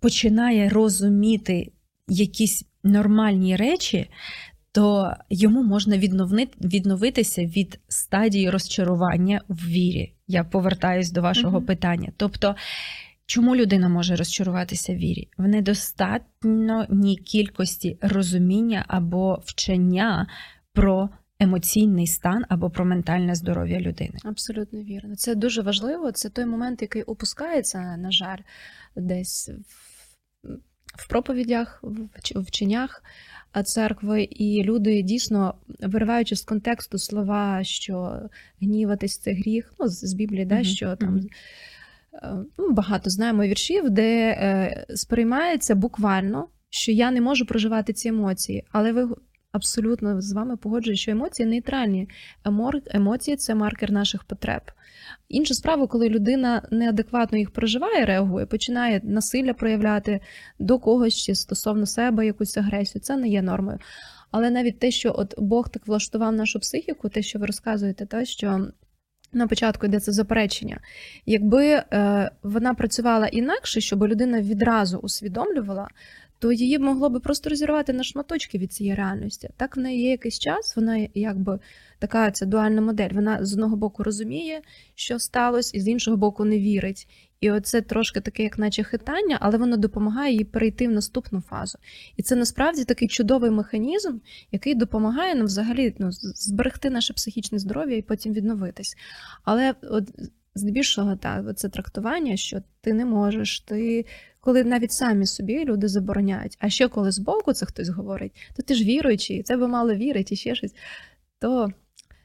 починає 0.00 0.68
розуміти 0.68 1.72
якісь 2.08 2.64
нормальні 2.84 3.56
речі, 3.56 4.10
то 4.72 5.12
йому 5.30 5.62
можна 5.62 5.98
відновитися 6.60 7.44
від 7.44 7.80
стадії 7.88 8.50
розчарування 8.50 9.40
в 9.48 9.66
вірі. 9.68 10.12
Я 10.28 10.44
повертаюсь 10.44 11.10
до 11.10 11.22
вашого 11.22 11.56
Мгм. 11.58 11.66
питання. 11.66 12.12
Тобто, 12.16 12.54
чому 13.26 13.56
людина 13.56 13.88
може 13.88 14.16
розчаруватися 14.16 14.92
в 14.92 14.96
вірі? 14.96 15.28
В 15.38 15.48
недостатньої 15.48 17.16
кількості 17.16 17.98
розуміння 18.00 18.84
або 18.88 19.42
вчення 19.44 20.26
про 20.72 21.10
емоційний 21.40 22.06
стан 22.06 22.44
або 22.48 22.70
про 22.70 22.84
ментальне 22.84 23.34
здоров'я 23.34 23.80
людини. 23.80 24.18
Абсолютно 24.24 24.82
вірно. 24.82 25.16
Це 25.16 25.34
дуже 25.34 25.62
важливо. 25.62 26.12
Це 26.12 26.28
той 26.30 26.46
момент, 26.46 26.82
який 26.82 27.02
опускається, 27.02 27.96
на 27.96 28.10
жаль, 28.10 28.38
десь 28.96 29.48
в, 29.48 30.48
в 30.98 31.08
проповідях, 31.08 31.80
в 32.34 32.40
вченнях 32.40 33.02
церкви, 33.64 34.22
і 34.22 34.62
люди 34.62 35.02
дійсно, 35.02 35.54
вириваючи 35.80 36.36
з 36.36 36.42
контексту 36.42 36.98
слова, 36.98 37.64
що 37.64 38.20
гніватись 38.60 39.18
це 39.18 39.32
гріх, 39.32 39.74
ну, 39.78 39.88
з 39.88 40.14
Біблії, 40.14 40.44
да, 40.44 40.54
Мгм, 40.54 40.64
що 40.64 40.96
там. 40.96 41.08
мгм. 41.14 41.28
Е, 42.22 42.36
Ну, 42.58 42.72
багато 42.72 43.10
знаємо 43.10 43.42
віршів, 43.42 43.90
де 43.90 44.28
е, 44.30 44.86
сприймається 44.94 45.74
буквально, 45.74 46.48
що 46.70 46.92
я 46.92 47.10
не 47.10 47.20
можу 47.20 47.46
проживати 47.46 47.92
ці 47.92 48.08
емоції, 48.08 48.64
але 48.72 48.92
ви 48.92 49.08
абсолютно 49.52 50.20
з 50.20 50.32
вами 50.32 50.56
погоджуюсь, 50.56 51.00
що 51.00 51.10
емоції 51.10 51.48
нейтральні. 51.48 52.08
Емоції 52.86 53.36
це 53.36 53.54
маркер 53.54 53.92
наших 53.92 54.24
потреб. 54.24 54.62
Інша 55.28 55.54
справа, 55.54 55.86
коли 55.86 56.08
людина 56.08 56.68
неадекватно 56.70 57.38
їх 57.38 57.50
проживає, 57.50 58.04
реагує, 58.04 58.46
починає 58.46 59.00
насилля 59.04 59.54
проявляти 59.54 60.20
до 60.58 60.78
когось 60.78 61.16
чи 61.16 61.34
стосовно 61.34 61.86
себе 61.86 62.26
якусь 62.26 62.56
агресію, 62.56 63.02
це 63.02 63.16
не 63.16 63.28
є 63.28 63.42
нормою. 63.42 63.78
Але 64.30 64.50
навіть 64.50 64.78
те, 64.78 64.90
що 64.90 65.14
от 65.18 65.34
Бог 65.38 65.68
так 65.68 65.86
влаштував 65.86 66.32
нашу 66.32 66.60
психіку, 66.60 67.08
те, 67.08 67.22
що 67.22 67.38
ви 67.38 67.46
розказуєте, 67.46 68.06
те, 68.06 68.24
що 68.24 68.68
на 69.32 69.46
початку 69.46 69.86
йде 69.86 70.00
це 70.00 70.12
заперечення. 70.12 70.80
Якби 71.26 71.66
е, 71.66 72.30
вона 72.42 72.74
працювала 72.74 73.26
інакше, 73.26 73.80
щоб 73.80 74.04
людина 74.04 74.40
відразу 74.40 74.98
усвідомлювала, 74.98 75.88
то 76.38 76.52
її 76.52 76.78
могло 76.78 77.10
би 77.10 77.20
просто 77.20 77.50
розірвати 77.50 77.92
на 77.92 78.02
шматочки 78.02 78.58
від 78.58 78.72
цієї 78.72 78.96
реальності. 78.96 79.48
Так 79.56 79.76
в 79.76 79.80
неї 79.80 80.02
є 80.02 80.10
якийсь 80.10 80.38
час, 80.38 80.76
вона 80.76 81.08
якби 81.14 81.58
така 81.98 82.30
ця 82.30 82.46
дуальна 82.46 82.80
модель. 82.80 83.10
Вона 83.12 83.44
з 83.44 83.52
одного 83.52 83.76
боку 83.76 84.02
розуміє, 84.02 84.60
що 84.94 85.18
сталося, 85.18 85.76
і 85.76 85.80
з 85.80 85.88
іншого 85.88 86.16
боку 86.16 86.44
не 86.44 86.58
вірить. 86.58 87.08
І 87.40 87.50
оце 87.50 87.80
трошки 87.80 88.20
таке, 88.20 88.42
як 88.42 88.58
наче 88.58 88.82
хитання, 88.82 89.38
але 89.40 89.58
воно 89.58 89.76
допомагає 89.76 90.34
їй 90.34 90.44
перейти 90.44 90.88
в 90.88 90.92
наступну 90.92 91.40
фазу. 91.40 91.78
І 92.16 92.22
це 92.22 92.36
насправді 92.36 92.84
такий 92.84 93.08
чудовий 93.08 93.50
механізм, 93.50 94.18
який 94.52 94.74
допомагає 94.74 95.34
нам 95.34 95.46
взагалі 95.46 95.94
ну, 95.98 96.08
зберегти 96.12 96.90
наше 96.90 97.12
психічне 97.12 97.58
здоров'я 97.58 97.96
і 97.96 98.02
потім 98.02 98.32
відновитись. 98.32 98.96
Але 99.44 99.74
от 99.82 100.04
здебільшого 100.56 101.16
так, 101.16 101.58
це 101.58 101.68
трактування, 101.68 102.36
що 102.36 102.62
ти 102.80 102.92
не 102.92 103.04
можеш, 103.04 103.60
ти 103.60 104.04
коли 104.40 104.64
навіть 104.64 104.92
самі 104.92 105.26
собі 105.26 105.64
люди 105.64 105.88
забороняють. 105.88 106.56
А 106.60 106.68
ще 106.68 106.88
коли 106.88 107.10
збоку 107.10 107.52
це 107.52 107.66
хтось 107.66 107.88
говорить, 107.88 108.32
то 108.56 108.62
ти 108.62 108.74
ж 108.74 108.84
віруючий, 108.84 109.42
це 109.42 109.56
би 109.56 109.68
мало 109.68 109.94
вірити 109.94 110.34
і 110.34 110.36
ще 110.36 110.54
щось, 110.54 110.74
то 111.38 111.72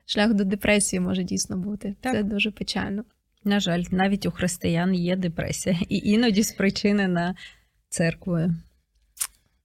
шлях 0.06 0.34
до 0.34 0.44
депресії 0.44 1.00
може 1.00 1.24
дійсно 1.24 1.58
бути. 1.58 1.96
Так. 2.02 2.14
Це 2.14 2.24
дуже 2.24 2.52
печально. 2.52 3.04
На 3.44 3.60
жаль, 3.60 3.84
навіть 3.92 4.26
у 4.26 4.32
християн 4.32 4.94
є 4.94 5.16
депресія, 5.16 5.80
і 5.90 5.98
іноді 5.98 6.44
спричинена 6.44 7.36
церквою. 7.90 8.56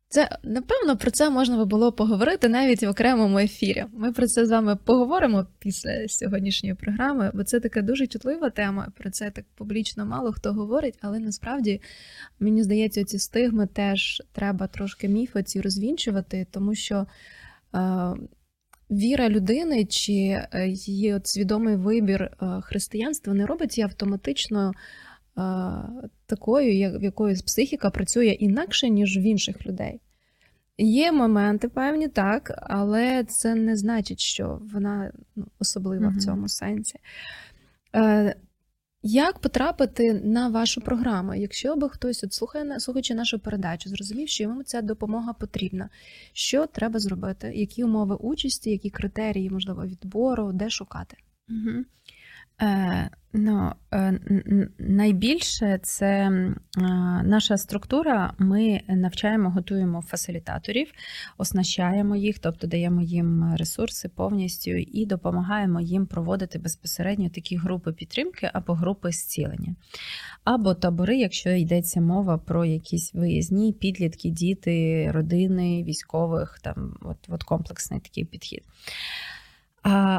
Це 0.09 0.39
напевно 0.43 0.97
про 0.97 1.11
це 1.11 1.31
можна 1.31 1.57
би 1.57 1.65
було 1.65 1.93
поговорити 1.93 2.49
навіть 2.49 2.83
в 2.83 2.89
окремому 2.89 3.39
ефірі. 3.39 3.85
Ми 3.93 4.13
про 4.13 4.27
це 4.27 4.47
з 4.47 4.51
вами 4.51 4.77
поговоримо 4.77 5.47
після 5.59 6.09
сьогоднішньої 6.09 6.75
програми, 6.75 7.31
бо 7.35 7.45
це 7.45 7.61
така 7.61 7.83
дуже 7.83 8.07
чутлива 8.07 8.51
тема. 8.51 8.93
Про 8.99 9.11
це 9.11 9.31
так 9.31 9.45
публічно 9.55 10.07
мало 10.07 10.33
хто 10.33 10.53
говорить, 10.53 10.99
але 11.01 11.19
насправді 11.19 11.81
мені 12.41 12.63
здається, 12.63 13.05
ці 13.05 13.19
стигми 13.19 13.67
теж 13.67 14.23
треба 14.33 14.67
трошки 14.67 15.09
міфи 15.09 15.43
ці 15.43 15.61
розвінчувати, 15.61 16.47
тому 16.51 16.75
що. 16.75 17.07
Е, 17.75 18.15
Віра 18.91 19.29
людини 19.29 19.85
чи 19.85 20.13
е, 20.13 20.69
її 20.69 21.15
от 21.15 21.27
свідомий 21.27 21.77
вибір 21.77 22.23
е, 22.23 22.61
християнства 22.63 23.35
не 23.35 23.47
робить 23.47 23.79
її 23.79 23.85
автоматично 23.85 24.73
такою, 26.26 26.99
в 26.99 27.03
якоїсь 27.03 27.43
психіка 27.43 27.91
працює 27.91 28.26
інакше, 28.26 28.89
ніж 28.91 29.18
в 29.18 29.20
інших 29.20 29.66
людей. 29.66 30.01
Є 30.78 31.12
моменти 31.12 31.68
певні, 31.68 32.09
так, 32.09 32.59
але 32.62 33.24
це 33.24 33.55
не 33.55 33.76
значить, 33.76 34.20
що 34.20 34.61
вона 34.72 35.12
ну, 35.37 35.47
особлива 35.59 36.07
Мгм. 36.07 36.18
в 36.18 36.22
цьому 36.22 36.49
сенсі. 36.49 36.99
Е, 37.95 38.37
як 39.03 39.39
потрапити 39.39 40.14
на 40.24 40.49
вашу 40.49 40.80
програму? 40.80 41.34
Якщо 41.34 41.76
би 41.76 41.89
хтось 41.89 42.24
от 42.24 42.32
слухає 42.32 42.80
слухаючи 42.80 43.14
нашу 43.14 43.39
передачу, 43.39 43.89
зрозумів, 43.89 44.28
що 44.28 44.43
йому 44.43 44.62
ця 44.62 44.82
допомога 44.82 45.32
потрібна, 45.32 45.89
що 46.32 46.66
треба 46.66 46.99
зробити? 46.99 47.53
Які 47.55 47.84
умови 47.84 48.14
участі, 48.14 48.70
які 48.70 48.91
критерії, 48.91 49.51
можливо, 49.51 49.87
відбору, 49.87 50.53
де 50.53 50.70
шукати? 50.70 51.16
Угу. 51.49 51.84
Ну, 53.33 53.73
е, 53.91 53.99
н- 53.99 54.21
н- 54.47 54.71
найбільше 54.79 55.79
це 55.83 56.07
е, 56.07 56.53
наша 57.25 57.57
структура. 57.57 58.33
Ми 58.39 58.81
навчаємо, 58.89 59.51
готуємо 59.51 60.03
фасилітаторів, 60.03 60.93
оснащаємо 61.39 62.17
їх, 62.17 62.39
тобто 62.39 62.67
даємо 62.67 63.03
їм 63.03 63.55
ресурси 63.59 64.09
повністю 64.09 64.71
і 64.71 65.07
допомагаємо 65.07 65.81
їм 65.81 66.07
проводити 66.07 66.59
безпосередньо 66.59 67.31
такі 67.31 67.57
групи 67.57 67.93
підтримки 67.93 68.51
або 68.53 68.75
групи 68.75 69.13
зцілення. 69.13 69.75
Або 70.45 70.75
табори, 70.75 71.19
якщо 71.19 71.51
йдеться 71.51 72.01
мова 72.01 72.39
про 72.39 72.65
якісь 72.65 73.15
виїзні, 73.15 73.73
підлітки, 73.73 74.29
діти, 74.29 75.11
родини, 75.11 75.85
військових, 75.85 76.59
там 76.63 76.97
от, 77.01 77.17
от 77.29 77.43
комплексний 77.43 78.01
такий 78.01 78.25
підхід. 78.25 78.63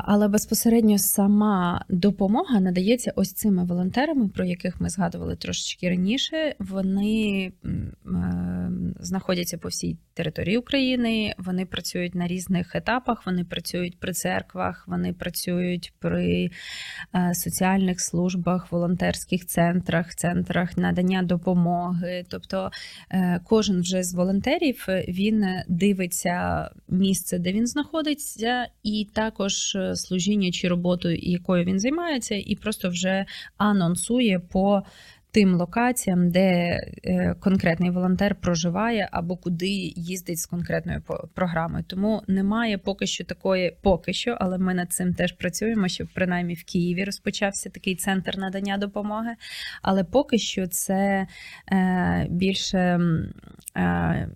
Але 0.05 0.27
безпосередньо 0.27 0.97
сама 0.97 1.85
допомога 1.89 2.59
надається 2.59 3.13
ось 3.15 3.33
цими 3.33 3.63
волонтерами, 3.63 4.27
про 4.27 4.45
яких 4.45 4.81
ми 4.81 4.89
згадували 4.89 5.35
трошечки 5.35 5.89
раніше. 5.89 6.55
Вони 6.59 7.51
е, 7.65 7.69
знаходяться 8.99 9.57
по 9.57 9.67
всій 9.67 9.97
території 10.13 10.57
України, 10.57 11.33
вони 11.37 11.65
працюють 11.65 12.15
на 12.15 12.27
різних 12.27 12.75
етапах, 12.75 13.25
вони 13.25 13.43
працюють 13.43 13.99
при 13.99 14.13
церквах, 14.13 14.83
вони 14.87 15.13
працюють 15.13 15.93
при 15.99 16.49
е, 17.15 17.33
соціальних 17.33 18.01
службах, 18.01 18.71
волонтерських 18.71 19.45
центрах, 19.45 20.15
центрах 20.15 20.77
надання 20.77 21.23
допомоги. 21.23 22.25
Тобто 22.29 22.71
е, 23.11 23.39
кожен 23.45 23.81
вже 23.81 24.03
з 24.03 24.13
волонтерів 24.13 24.85
е, 24.89 25.05
він 25.07 25.45
дивиться 25.67 26.69
місце, 26.87 27.39
де 27.39 27.53
він 27.53 27.67
знаходиться, 27.67 28.67
і 28.83 29.07
також 29.13 29.77
служіння 29.93 30.51
чи 30.51 30.67
роботу, 30.67 31.09
якою 31.09 31.65
він 31.65 31.79
займається, 31.79 32.35
і 32.35 32.55
просто 32.55 32.89
вже 32.89 33.25
анонсує 33.57 34.39
по 34.39 34.83
тим 35.31 35.55
локаціям, 35.55 36.29
де 36.29 36.77
е, 37.03 37.35
конкретний 37.39 37.89
волонтер 37.89 38.35
проживає 38.35 39.09
або 39.11 39.37
куди 39.37 39.67
їздить 39.95 40.39
з 40.39 40.45
конкретною 40.45 41.01
програмою. 41.33 41.83
Тому 41.87 42.21
немає 42.27 42.77
поки 42.77 43.07
що 43.07 43.25
такої, 43.25 43.77
поки 43.81 44.13
що, 44.13 44.37
але 44.39 44.57
ми 44.57 44.73
над 44.73 44.91
цим 44.91 45.13
теж 45.13 45.31
працюємо, 45.31 45.87
щоб 45.87 46.07
принаймні 46.13 46.53
в 46.53 46.63
Києві 46.63 47.03
розпочався 47.03 47.69
такий 47.69 47.95
центр 47.95 48.37
надання 48.37 48.77
допомоги. 48.77 49.35
Але 49.81 50.03
поки 50.03 50.37
що 50.37 50.67
це 50.67 51.27
е, 51.71 52.27
більше 52.29 52.99
е, 53.77 54.29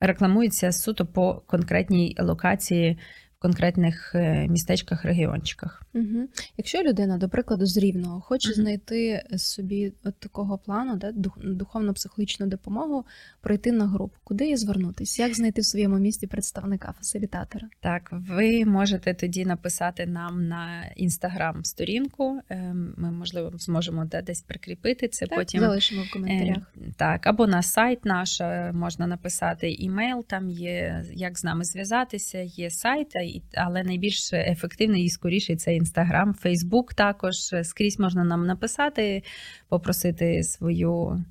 рекламується 0.00 0.72
суто 0.72 1.06
по 1.06 1.42
конкретній 1.46 2.16
локації 2.18 2.98
конкретних 3.42 4.14
е, 4.14 4.48
містечках, 4.48 5.04
регіончиках. 5.04 5.82
Угу. 5.94 6.28
Якщо 6.56 6.82
людина, 6.82 7.18
до 7.18 7.28
прикладу, 7.28 7.66
з 7.66 7.76
рівного 7.76 8.20
хоче 8.20 8.48
Мгм. 8.48 8.54
знайти 8.54 9.22
собі 9.36 9.92
от 10.04 10.14
такого 10.18 10.58
плану, 10.58 10.96
да, 10.96 11.12
дух- 11.12 11.38
духовно-психологічну 11.44 12.46
допомогу, 12.46 13.04
пройти 13.40 13.72
на 13.72 13.86
групу, 13.86 14.14
куди 14.24 14.46
їй 14.46 14.56
звернутися? 14.56 15.22
Як 15.22 15.34
знайти 15.36 15.60
в 15.60 15.64
своєму 15.64 15.98
місті 15.98 16.26
представника 16.26 16.92
фасилітатора? 16.98 17.68
Так, 17.80 18.08
ви 18.12 18.64
можете 18.64 19.14
тоді 19.14 19.44
написати 19.44 20.06
нам 20.06 20.48
на 20.48 20.84
інстаграм-сторінку. 20.96 22.40
Е, 22.50 22.74
Ми, 22.96 23.10
можливо, 23.10 23.52
зможемо 23.58 24.04
де- 24.04 24.22
десь 24.22 24.42
прикріпити 24.42 25.08
це 25.08 25.26
Так, 25.26 25.38
потім. 25.38 25.60
залишимо 25.60 26.02
в 26.02 26.10
коментарях. 26.12 26.72
Е, 26.76 26.80
Так, 26.96 27.26
або 27.26 27.46
на 27.46 27.62
сайт 27.62 28.04
наш 28.04 28.40
е, 28.40 28.72
можна 28.74 29.06
написати 29.06 29.72
імейл, 29.72 30.24
там 30.24 30.50
є 30.50 31.04
як 31.14 31.38
з 31.38 31.44
нами 31.44 31.64
зв'язатися, 31.64 32.38
є 32.38 32.70
сайт, 32.70 33.16
але 33.54 33.82
найбільш 33.82 34.32
ефективний 34.32 35.04
і 35.04 35.10
скоріший 35.10 35.56
це 35.56 35.74
інстаграм, 35.74 36.34
Фейсбук 36.34 36.94
також. 36.94 37.34
Скрізь 37.62 37.98
можна 37.98 38.24
нам 38.24 38.46
написати, 38.46 39.22
попросити 39.68 40.42
свою. 40.42 41.24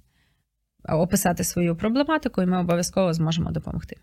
Описати 0.90 1.44
свою 1.44 1.76
проблематику, 1.76 2.42
і 2.42 2.46
ми 2.46 2.60
обов'язково 2.60 3.14
зможемо 3.14 3.52
допомогти. 3.52 3.96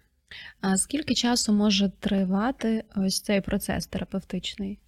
А 0.61 0.77
скільки 0.77 1.15
часу 1.15 1.53
може 1.53 1.91
тривати 2.01 2.85
ось 2.97 3.21
цей 3.21 3.41
процес 3.41 3.87
терапевтичний? 3.87 4.79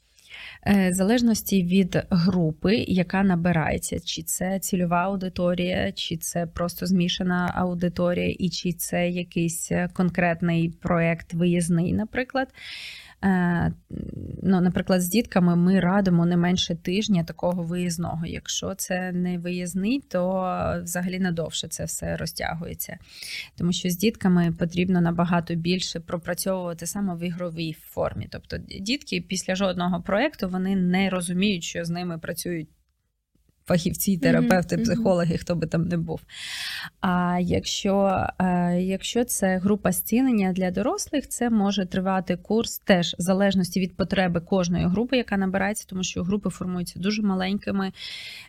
Е, 0.66 0.91
В 0.91 0.93
залежності 0.93 1.64
від 1.64 2.03
групи, 2.11 2.76
яка 2.76 3.22
набирається, 3.22 4.01
чи 4.01 4.22
це 4.22 4.59
цільова 4.59 4.97
аудиторія, 4.97 5.93
чи 5.93 6.16
це 6.16 6.47
просто 6.47 6.87
змішана 6.87 7.53
аудиторія, 7.55 8.37
і 8.39 8.51
чи 8.51 8.72
це 8.72 9.09
якийсь 9.09 9.72
е, 9.72 9.89
конкретний 9.93 10.68
проект 10.68 11.35
виїзний, 11.35 11.93
наприклад. 11.93 12.49
Е, 13.24 13.72
Ну, 14.42 14.60
наприклад, 14.60 15.02
з 15.02 15.08
дітками 15.08 15.56
ми 15.56 15.80
радимо 15.80 16.26
не 16.26 16.36
менше 16.36 16.74
тижня 16.74 17.24
такого 17.24 17.62
виїзного. 17.62 18.26
Якщо 18.26 18.74
це 18.74 19.12
не 19.12 19.38
виїзний, 19.38 20.00
то 20.08 20.80
взагалі 20.82 21.18
надовше 21.18 21.68
це 21.68 21.84
все 21.84 22.16
розтягується. 22.16 22.98
Тому 23.56 23.72
що 23.72 23.90
з 23.90 23.96
дітками 23.96 24.52
потрібно 24.58 25.00
набагато 25.00 25.54
більше 25.54 26.00
пропрацьовувати 26.00 26.86
саме 26.86 27.14
в 27.14 27.22
ігровій 27.22 27.76
формі. 27.80 28.28
Тобто 28.30 28.56
дітки 28.80 29.20
після 29.20 29.54
жодного 29.54 30.02
проєкту 30.02 30.48
вони 30.48 30.76
не 30.76 31.10
розуміють, 31.10 31.64
що 31.64 31.84
з 31.84 31.90
ними 31.90 32.18
працюють. 32.18 32.68
Фахівці, 33.70 34.18
терапевти, 34.18 34.76
мгм. 34.76 34.84
психологи, 34.84 35.36
хто 35.38 35.54
би 35.54 35.66
там 35.66 35.82
не 35.84 35.96
був. 35.96 36.20
А 37.00 37.38
якщо, 37.40 38.26
е, 38.38 38.80
якщо 38.80 39.24
це 39.24 39.58
група 39.58 39.92
зцілення 39.92 40.52
для 40.52 40.70
дорослих, 40.70 41.28
це 41.28 41.50
може 41.50 41.86
тривати 41.86 42.36
курс 42.36 42.78
теж 42.78 43.16
в 43.18 43.22
залежності 43.22 43.80
від 43.80 43.96
потреби 43.96 44.40
кожної 44.40 44.86
групи, 44.86 45.16
яка 45.16 45.36
набирається, 45.36 45.86
тому 45.88 46.02
що 46.02 46.22
групи 46.22 46.50
формуються 46.50 46.98
дуже 46.98 47.22
маленькими 47.22 47.92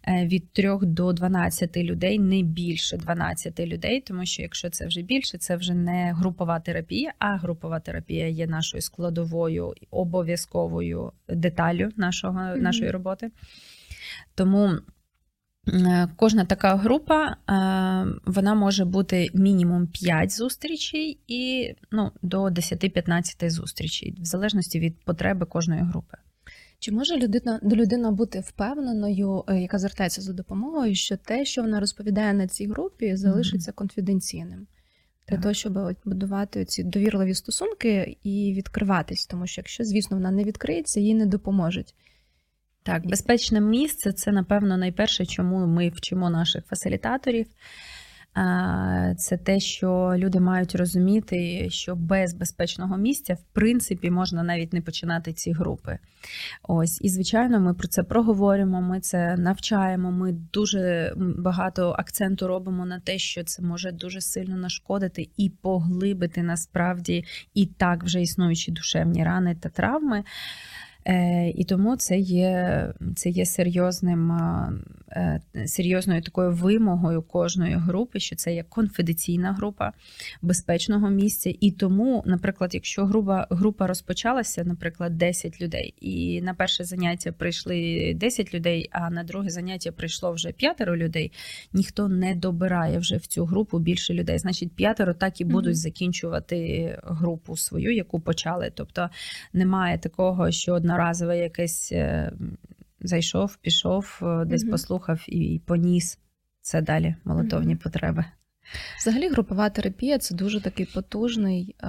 е, 0.07 0.25
від 0.25 0.51
3 0.51 0.77
до 0.81 1.13
12 1.13 1.77
людей, 1.77 2.19
не 2.19 2.41
більше 2.41 2.97
12 2.97 3.59
людей, 3.59 4.01
тому 4.01 4.25
що 4.25 4.41
якщо 4.41 4.69
це 4.69 4.87
вже 4.87 5.01
більше, 5.01 5.37
це 5.37 5.55
вже 5.55 5.73
не 5.73 6.13
групова 6.13 6.59
терапія, 6.59 7.13
а 7.19 7.37
групова 7.37 7.79
терапія 7.79 8.27
є 8.27 8.47
нашою 8.47 8.81
складовою 8.81 9.73
обов'язковою 9.91 11.11
деталю 11.29 11.89
нашого, 11.97 12.39
Мгм. 12.39 12.61
нашої 12.61 12.91
роботи. 12.91 13.31
Тому 14.35 14.77
Кожна 16.15 16.45
така 16.45 16.75
група 16.75 17.27
е, 17.27 17.35
вона 18.25 18.55
може 18.55 18.85
бути 18.85 19.29
мінімум 19.33 19.87
5 19.87 20.31
зустрічей 20.31 21.19
і 21.27 21.73
ну, 21.91 22.11
до 22.21 22.43
10-15 22.43 23.49
зустрічей, 23.49 24.15
в 24.19 24.25
залежності 24.25 24.79
від 24.79 24.99
потреби 25.05 25.45
кожної 25.45 25.81
групи. 25.81 26.17
Чи 26.79 26.91
може 26.91 27.17
людина 27.17 27.59
людина 27.63 28.11
бути 28.11 28.39
впевненою, 28.39 29.43
е, 29.47 29.61
яка 29.61 29.79
звертається 29.79 30.21
за 30.21 30.33
допомогою, 30.33 30.95
що 30.95 31.17
те, 31.17 31.45
що 31.45 31.61
вона 31.61 31.79
розповідає 31.79 32.33
на 32.33 32.47
цій 32.47 32.67
групі, 32.67 33.15
залишиться 33.15 33.71
конфіденційним? 33.71 34.67
Для 35.27 35.35
Так. 35.35 35.41
того, 35.41 35.53
щоб 35.53 35.95
будувати 36.05 36.65
ці 36.65 36.83
довірливі 36.83 37.33
стосунки 37.33 38.17
і 38.23 38.53
відкриватись, 38.57 39.27
тому 39.27 39.47
що 39.47 39.61
якщо, 39.61 39.83
звісно, 39.83 40.17
вона 40.17 40.31
не 40.31 40.43
відкриється, 40.43 40.99
їй 40.99 41.15
не 41.15 41.25
допоможуть. 41.25 41.95
Так, 42.83 43.07
безпечне 43.07 43.61
місце 43.61 44.11
це, 44.11 44.31
напевно, 44.31 44.77
найперше, 44.77 45.25
чому 45.25 45.67
ми 45.67 45.89
вчимо 45.89 46.29
наших 46.29 46.65
фасилітаторів. 46.65 47.47
Це 49.17 49.37
те, 49.43 49.59
що 49.59 50.13
люди 50.17 50.39
мають 50.39 50.75
розуміти, 50.75 51.67
що 51.69 51.95
без 51.95 52.33
безпечного 52.33 52.97
місця, 52.97 53.33
в 53.33 53.43
принципі, 53.53 54.11
можна 54.11 54.43
навіть 54.43 54.73
не 54.73 54.81
починати 54.81 55.33
ці 55.33 55.51
групи. 55.51 55.97
Ось, 56.63 57.01
і 57.01 57.09
звичайно, 57.09 57.59
ми 57.59 57.73
про 57.73 57.87
це 57.87 58.03
проговоримо, 58.03 58.81
ми 58.81 58.99
це 58.99 59.37
навчаємо. 59.37 60.11
Ми 60.11 60.31
дуже 60.31 61.13
багато 61.17 61.95
акценту 61.99 62.47
робимо 62.47 62.85
на 62.85 62.99
те, 62.99 63.17
що 63.17 63.43
це 63.43 63.61
може 63.61 63.91
дуже 63.91 64.21
сильно 64.21 64.57
нашкодити 64.57 65.29
і 65.37 65.49
поглибити 65.49 66.43
насправді 66.43 67.25
і 67.53 67.65
так 67.65 68.03
вже 68.03 68.21
існуючі 68.21 68.71
душевні 68.71 69.23
рани 69.23 69.55
та 69.55 69.69
травми. 69.69 70.23
Е, 71.07 71.49
І 71.49 71.63
тому 71.63 71.95
це 71.95 72.17
є, 72.19 72.87
це 73.15 73.29
є 73.29 73.45
серйозним, 73.45 74.31
е, 74.31 75.41
е, 75.55 75.67
серйозною 75.67 76.21
такою 76.21 76.51
вимогою 76.51 77.21
кожної 77.21 77.75
групи, 77.75 78.19
що 78.19 78.35
це 78.35 78.53
є 78.55 78.63
конфіденційна 78.63 79.53
група 79.53 79.91
безпечного 80.41 81.09
місця. 81.09 81.53
І 81.59 81.71
тому, 81.71 82.23
наприклад, 82.25 82.73
якщо 82.73 83.05
група, 83.05 83.47
група 83.49 83.87
розпочалася, 83.87 84.63
наприклад, 84.63 85.17
10 85.17 85.61
людей, 85.61 85.93
і 86.01 86.41
на 86.41 86.53
перше 86.53 86.83
заняття 86.83 87.31
прийшли 87.31 88.13
10 88.15 88.53
людей, 88.53 88.89
а 88.91 89.09
на 89.09 89.23
друге 89.23 89.49
заняття 89.49 89.91
прийшло 89.91 90.31
вже 90.31 90.51
п'ятеро 90.51 90.97
людей, 90.97 91.31
ніхто 91.73 92.07
не 92.07 92.35
добирає 92.35 92.99
вже 92.99 93.17
в 93.17 93.25
цю 93.25 93.45
групу 93.45 93.79
більше 93.79 94.13
людей. 94.13 94.39
Значить, 94.39 94.75
п'ятеро 94.75 95.13
так 95.13 95.41
і 95.41 95.45
будуть 95.45 95.65
Мгм. 95.65 95.75
закінчувати 95.75 96.97
групу 97.03 97.57
свою, 97.57 97.93
яку 97.93 98.19
почали. 98.19 98.71
Тобто 98.75 99.09
немає 99.53 99.97
такого, 99.97 100.51
що 100.51 100.79
одноразове 100.93 101.37
якесь 101.37 101.91
е, 101.91 102.31
зайшов, 103.01 103.55
пішов, 103.55 104.19
е, 104.21 104.45
десь 104.45 104.63
Мгм. 104.63 104.71
послухав 104.71 105.25
і 105.27 105.61
поніс 105.65 106.19
це 106.61 106.81
далі 106.81 107.15
молитовні 107.23 107.73
Мгм. 107.73 107.81
потреби. 107.83 108.25
Взагалі, 109.01 109.29
групова 109.29 109.69
терапія 109.69 110.17
це 110.17 110.35
дуже 110.35 110.61
такий 110.61 110.85
потужний 110.85 111.75
е, 111.83 111.87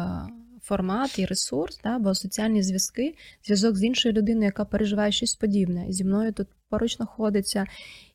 формат 0.62 1.18
і 1.18 1.26
ресурс, 1.26 1.80
да, 1.84 1.98
бо 1.98 2.14
соціальні 2.14 2.62
зв'язки, 2.62 3.14
зв'язок 3.44 3.76
з 3.76 3.84
іншою 3.84 4.14
людиною, 4.14 4.44
яка 4.44 4.64
переживає 4.64 5.12
щось 5.12 5.34
подібне, 5.34 5.88
і 5.88 5.92
зі 5.92 6.05
мною 6.05 6.32
тут 6.32 6.48
поруч 6.68 6.96
знаходиться. 6.96 7.66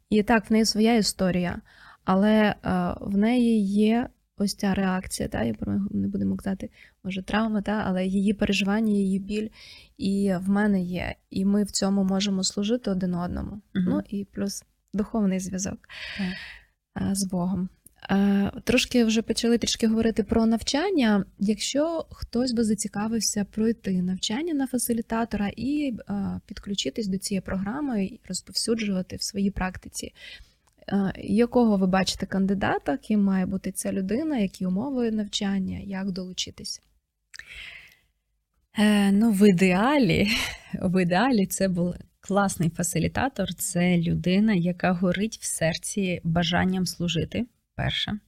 І 0.10 0.24
так, 0.24 0.50
в 0.50 0.54
неї 0.54 0.66
своя 0.66 0.96
історія, 0.96 1.62
але 2.06 2.56
в 3.02 3.18
неї 3.18 3.66
є 3.66 4.10
ось 4.38 4.56
ця 4.56 4.74
реакція, 4.74 5.30
та, 5.30 5.44
я 5.44 5.56
не 5.92 6.08
будемо 6.08 6.38
казати, 6.38 6.70
може, 7.04 7.24
травма, 7.24 7.62
та, 7.62 7.84
але 7.88 8.06
її 8.06 8.34
переживання, 8.34 8.92
її 8.92 9.20
біль, 9.20 9.50
і 9.98 10.34
в 10.42 10.50
мене 10.50 10.82
є. 10.82 11.16
І 11.30 11.46
ми 11.46 11.64
в 11.64 11.72
цьому 11.72 12.04
можемо 12.04 12.44
служити 12.44 12.92
один 12.92 13.16
одному. 13.16 13.62
Мгм. 13.74 13.86
Ну 13.90 14.02
і 14.10 14.26
плюс 14.26 14.64
духовний 14.94 15.40
зв'язок 15.40 15.80
Так. 16.18 16.28
е, 17.10 17.16
з 17.16 17.24
Богом. 17.24 17.70
Е, 18.10 18.52
Трошки 18.64 19.04
вже 19.04 19.22
почали 19.22 19.58
трішки 19.58 19.88
говорити 19.88 20.24
про 20.24 20.46
навчання. 20.46 21.26
Якщо 21.40 22.06
хтось 22.12 22.52
би 22.52 22.64
зацікавився 22.64 23.46
пройти 23.46 24.02
навчання 24.02 24.54
на 24.54 24.68
фасилітатора 24.68 25.52
і 25.56 25.94
е, 26.10 26.40
підключитись 26.46 27.08
до 27.08 27.18
цієї 27.18 27.42
програми 27.42 28.06
і 28.06 28.20
розповсюджувати 28.28 29.16
в 29.16 29.22
своїй 29.22 29.52
практиці, 29.52 30.14
якого 31.24 31.78
ви 31.78 31.88
бачите 31.88 32.26
кандидата, 32.26 32.98
ким 32.98 33.24
має 33.24 33.46
бути 33.46 33.72
ця 33.72 33.92
людина, 33.92 34.38
які 34.38 34.66
умови 34.66 35.12
навчання, 35.12 35.80
як 35.80 36.12
долучитись? 36.12 36.82
Е, 38.80 39.12
ну, 39.12 39.32
в 39.32 39.50
ідеалі, 39.50 40.28
в 40.74 41.02
ідеалі 41.02 41.46
це 41.46 41.68
був 41.68 41.96
класний 42.20 42.70
фасилітатор. 42.70 43.54
Це 43.54 43.98
людина, 43.98 44.54
яка 44.54 44.92
горить 44.92 45.38
в 45.42 45.46
серці 45.46 46.22
бажанням 46.24 46.86
служити. 46.86 47.46
Перше. 47.76 48.20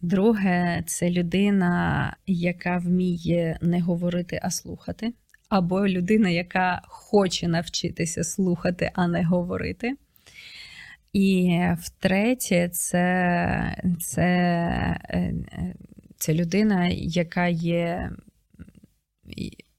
Друге, 0.00 0.82
це 0.86 1.10
людина, 1.10 2.16
яка 2.26 2.78
вміє 2.78 3.58
не 3.62 3.80
говорити, 3.80 4.40
а 4.42 4.50
слухати. 4.50 5.12
Або 5.48 5.88
людина, 5.88 6.28
яка 6.28 6.82
хоче 6.88 7.48
навчитися 7.48 8.24
слухати, 8.24 8.90
а 8.94 9.08
не 9.08 9.24
говорити. 9.24 9.96
І 11.16 11.60
втретє, 11.78 12.68
це, 12.72 13.82
це, 14.00 14.22
е, 15.10 15.34
це 16.16 16.34
людина, 16.34 16.88
яка 16.92 17.46
є 17.48 18.10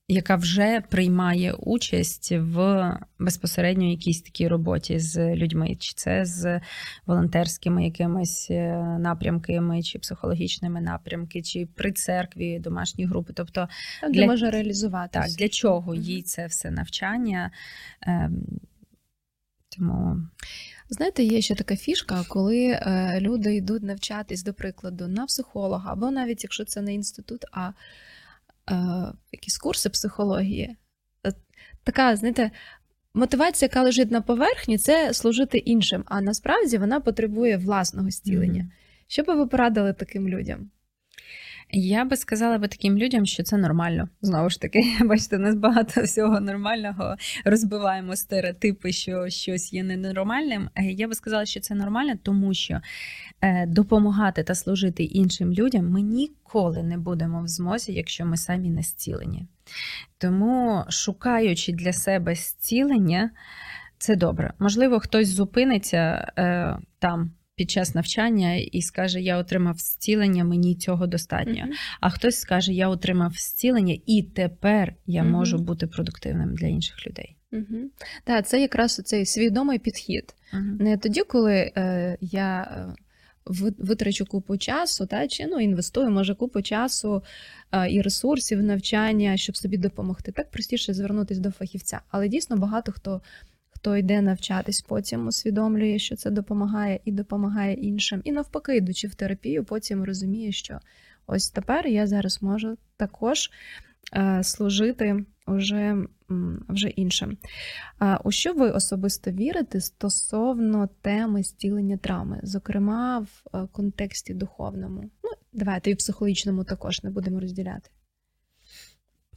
яка 0.07 0.35
вже 0.35 0.81
приймає 0.89 1.53
участь 1.53 2.31
в 2.31 2.91
безпосередньо 3.19 3.89
якійсь 3.89 4.21
такій 4.21 4.47
роботі 4.47 4.99
з 4.99 5.35
людьми, 5.35 5.75
чи 5.79 5.93
це 5.95 6.25
з 6.25 6.61
волонтерськими 7.05 7.85
якимись 7.85 8.47
е, 8.51 8.97
напрямками, 8.99 9.83
чи 9.83 9.99
психологічними 9.99 10.81
напрямки, 10.81 11.41
чи 11.41 11.67
при 11.75 11.91
церкві 11.91 12.59
домашні 12.59 13.05
групи. 13.05 13.33
Тобто, 13.35 13.67
де 14.03 14.09
Для- 14.09 14.25
може 14.25 14.49
реалізувати. 14.49 15.19
так, 15.19 15.29
для 15.29 15.49
чого 15.49 15.95
їй 15.95 16.21
це 16.21 16.47
все 16.47 16.71
навчання? 16.71 17.51
Тому 19.77 20.17
Знаєте, 20.89 21.23
є 21.23 21.41
ще 21.41 21.55
така 21.55 21.75
фішка, 21.75 22.25
коли 22.27 22.65
е, 22.65 23.17
люди 23.21 23.55
йдуть 23.55 23.83
навчатись, 23.83 24.43
до 24.43 24.53
прикладу, 24.53 25.07
на 25.07 25.25
психолога, 25.25 25.93
або 25.93 26.11
навіть 26.11 26.43
якщо 26.43 26.65
це 26.65 26.81
не 26.81 26.93
інститут, 26.93 27.45
а 27.51 27.71
е, 28.71 28.75
якісь 29.31 29.57
курси 29.57 29.89
психології. 29.89 30.75
Е, 31.25 31.33
Така, 31.83 32.15
знаєте, 32.15 32.51
мотивація, 33.13 33.67
яка 33.67 33.83
лежить 33.83 34.11
на 34.11 34.21
поверхні, 34.21 34.77
це 34.77 35.13
служити 35.13 35.57
іншим, 35.57 36.03
а 36.05 36.21
насправді 36.21 36.77
вона 36.77 36.99
потребує 36.99 37.57
власного 37.57 38.09
зцілення. 38.09 38.61
Мгм. 38.61 38.71
Що 39.07 39.23
би 39.23 39.35
ви 39.35 39.47
порадили 39.47 39.93
таким 39.93 40.29
людям? 40.29 40.69
Я 41.69 42.05
би 42.05 42.17
сказала 42.17 42.57
би 42.57 42.67
таким 42.67 42.97
людям, 42.97 43.25
що 43.25 43.43
це 43.43 43.57
нормально. 43.57 44.09
Знову 44.21 44.49
ж 44.49 44.61
таки, 44.61 44.83
бачите, 45.05 45.35
у 45.35 45.39
нас 45.39 45.55
багато 45.55 46.01
всього 46.01 46.39
нормального. 46.39 47.15
Розбиваємо 47.45 48.15
стереотипи, 48.15 48.91
що 48.91 49.29
щось 49.29 49.73
є 49.73 49.83
ненормальним. 49.83 50.69
Е, 50.75 50.83
Я 50.83 51.07
би 51.07 51.15
сказала, 51.15 51.45
що 51.45 51.59
це 51.59 51.75
нормально, 51.75 52.13
тому 52.23 52.53
що 52.53 52.81
е, 53.41 53.65
допомагати 53.65 54.43
та 54.43 54.55
служити 54.55 55.03
іншим 55.03 55.53
людям 55.53 55.89
ми 55.89 56.01
ніколи 56.01 56.83
не 56.83 56.97
будемо 56.97 57.43
в 57.43 57.47
змозі, 57.47 57.93
якщо 57.93 58.25
ми 58.25 58.37
самі 58.37 58.69
не 58.69 58.81
зцілені. 58.81 59.45
Тому, 60.17 60.83
шукаючи 60.89 61.71
для 61.71 61.93
себе 61.93 62.35
зцілення, 62.35 63.31
це 63.97 64.15
добре. 64.15 64.53
Можливо, 64.59 64.99
хтось 64.99 65.27
зупиниться 65.27 66.31
е, 66.37 66.77
там. 66.99 67.31
Під 67.57 67.71
час 67.71 67.95
навчання 67.95 68.55
і 68.55 68.81
скаже, 68.81 69.21
я 69.21 69.37
отримав 69.37 69.77
зцілення, 69.77 70.43
мені 70.43 70.75
цього 70.75 71.07
достатньо. 71.07 71.63
Мгм. 71.63 71.71
А 72.01 72.09
хтось 72.09 72.39
скаже, 72.39 72.73
я 72.73 72.87
отримав 72.89 73.33
зцілення, 73.33 73.97
і 74.05 74.23
тепер 74.23 74.95
я 75.05 75.23
Мгм. 75.23 75.31
можу 75.31 75.57
бути 75.57 75.87
продуктивним 75.87 76.55
для 76.55 76.67
інших 76.67 77.07
людей. 77.07 77.35
Мгм. 77.51 77.89
Так, 78.23 78.47
це 78.47 78.61
якраз 78.61 79.01
цей 79.05 79.25
свідомий 79.25 79.79
підхід. 79.79 80.35
Не 80.79 80.97
тоді, 80.97 81.21
коли 81.21 81.71
е, 81.77 82.17
я 82.21 82.61
е, 82.61 82.95
витрачу 83.77 84.25
купу 84.25 84.57
часу, 84.57 85.05
та, 85.05 85.27
чи 85.27 85.47
ну, 85.47 85.59
інвестую, 85.59 86.09
може, 86.09 86.35
купу 86.35 86.61
часу 86.61 87.23
е, 87.71 87.91
і 87.91 88.01
ресурсів 88.01 88.63
навчання, 88.63 89.37
щоб 89.37 89.57
собі 89.57 89.77
допомогти. 89.77 90.31
Так 90.31 90.51
простіше 90.51 90.93
звернутися 90.93 91.41
до 91.41 91.51
фахівця. 91.51 92.01
Але 92.11 92.27
дійсно 92.27 92.57
багато 92.57 92.91
хто, 92.91 93.21
хто 93.77 93.97
йде 93.97 94.21
навчатись, 94.21 94.81
потім 94.81 95.27
усвідомлює, 95.27 95.99
що 95.99 96.15
це 96.15 96.31
допомагає 96.31 96.99
і 97.05 97.11
допомагає 97.11 97.73
іншим. 97.73 98.21
І 98.23 98.31
навпаки, 98.31 98.77
йдучи 98.77 99.07
в 99.07 99.15
терапію, 99.15 99.63
потім 99.63 100.03
розуміє, 100.03 100.51
що 100.51 100.79
ось 101.27 101.49
тепер 101.49 101.87
я 101.87 102.07
зараз 102.07 102.43
можу 102.43 102.77
також 102.97 103.49
е, 104.13 104.43
служити 104.43 105.25
уже, 105.47 105.95
м, 106.31 106.65
вже 106.69 106.87
іншим. 106.87 107.37
У 108.23 108.31
що 108.31 108.53
ви 108.53 108.69
особисто 108.69 109.31
вірите 109.31 109.81
стосовно 109.81 110.89
теми 111.01 111.43
зцілення 111.43 111.97
травми, 111.97 112.39
зокрема 112.43 113.19
в 113.19 113.57
е, 113.57 113.67
контексті 113.71 114.33
духовному? 114.33 115.01
Ну, 115.23 115.29
давайте 115.53 115.89
і 115.91 115.93
в 115.93 115.97
психологічному 115.97 116.63
також 116.63 117.03
не 117.03 117.09
будемо 117.09 117.39
розділяти. 117.39 117.89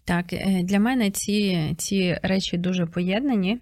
Так, 0.05 0.33
е, 0.33 0.63
для 0.63 0.81
мене 0.81 1.11
ці, 1.11 1.75
ці 1.79 2.19
речі 2.23 2.59
дуже 2.59 2.87
поєднані. 2.87 3.61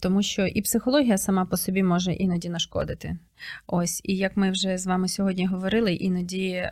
Тому 0.00 0.22
що 0.22 0.46
і 0.46 0.62
психологія 0.62 1.18
сама 1.18 1.44
по 1.44 1.56
собі 1.56 1.82
може 1.82 2.12
іноді 2.12 2.48
нашкодити. 2.48 3.18
Ось, 3.66 4.00
і 4.04 4.16
як 4.16 4.36
ми 4.36 4.50
вже 4.50 4.78
з 4.78 4.86
вами 4.86 5.08
сьогодні 5.08 5.46
говорили, 5.46 5.94
іноді 5.94 6.68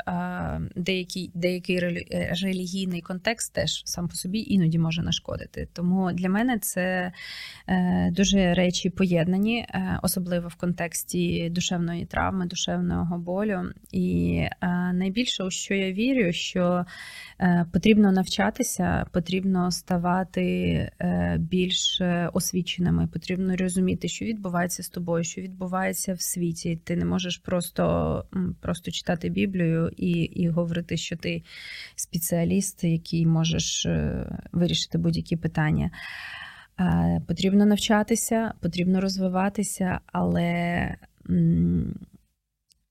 деякий, 0.77 1.31
деякий 1.35 1.79
релігійний 2.43 3.01
контекст 3.01 3.53
теж 3.53 3.83
сам 3.85 4.09
по 4.09 4.15
собі 4.15 4.45
іноді 4.49 4.79
може 4.79 5.03
нашкодити. 5.03 5.69
Тому 5.73 6.13
для 6.13 6.29
мене 6.29 6.59
це 6.59 7.13
е, 7.67 8.11
дуже 8.11 8.55
речі 8.55 8.91
поєднані, 8.91 9.59
е, 9.59 9.99
особливо 10.03 10.49
в 10.49 10.55
контексті 10.55 11.51
душевної 11.51 12.07
травми, 12.07 12.47
душевного 12.47 13.19
болю. 13.19 13.63
І 13.93 14.37
е, 14.61 14.69
найбільше, 14.93 15.45
у 15.45 15.51
що 15.51 15.75
я 15.75 15.93
вірю, 15.93 16.33
що 16.33 16.87
е, 17.41 17.67
потрібно 17.73 18.13
навчатися, 18.13 19.07
потрібно 19.13 19.71
ставати 19.71 20.43
е, 21.01 21.37
більш 21.41 22.01
е, 22.01 22.31
освіченими, 22.33 23.07
потрібно 23.07 23.57
розуміти, 23.57 24.09
що 24.09 24.25
відбувається 24.25 24.83
з 24.83 24.89
тобою, 24.89 25.25
що 25.25 25.41
відбувається 25.41 26.15
в 26.15 26.21
світі. 26.21 26.62
Ти 26.85 26.97
не 26.97 27.05
можеш 27.05 27.39
просто, 27.39 28.25
просто 28.61 28.91
читати 28.91 29.29
Біблію 29.29 29.91
і, 29.97 30.11
і 30.11 30.49
говорити, 30.49 30.97
що 30.97 31.17
ти 31.17 31.43
спеціаліст, 31.97 32.85
який 32.85 33.27
можеш 33.27 33.87
е, 33.87 34.27
вирішити 34.53 34.99
будь-які 34.99 35.37
питання. 35.37 35.91
Е, 36.81 37.23
Потрібно 37.29 37.67
навчатися, 37.67 38.55
потрібно 38.61 39.01
розвиватися, 39.01 40.01
але 40.07 40.97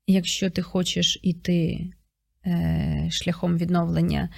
якщо 0.07 0.49
ти 0.49 0.61
хочеш 0.61 1.19
іти 1.22 1.91
е, 2.45 3.07
шляхом 3.11 3.57
відновлення 3.57 4.30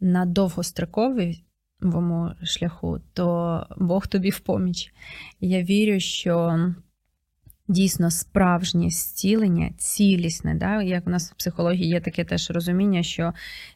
на 0.00 0.26
довгостроковому 0.26 2.30
шляху, 2.42 3.00
то 3.12 3.66
Бог 3.78 4.06
тобі 4.06 4.30
в 4.30 4.40
поміч. 4.40 4.92
Я 5.40 5.62
вірю, 5.62 6.00
що 6.00 6.58
дійсно 7.72 8.10
справжнє 8.10 8.90
зцілення, 8.90 9.70
цілісне, 9.78 10.54
да? 10.54 10.82
як 10.82 11.06
у 11.06 11.10
нас 11.10 11.30
в 11.32 11.34
психології 11.34 11.88
є 11.88 12.00
таке 12.00 12.24
теж 12.24 12.50
розуміння, 12.50 13.02
що 13.02 13.32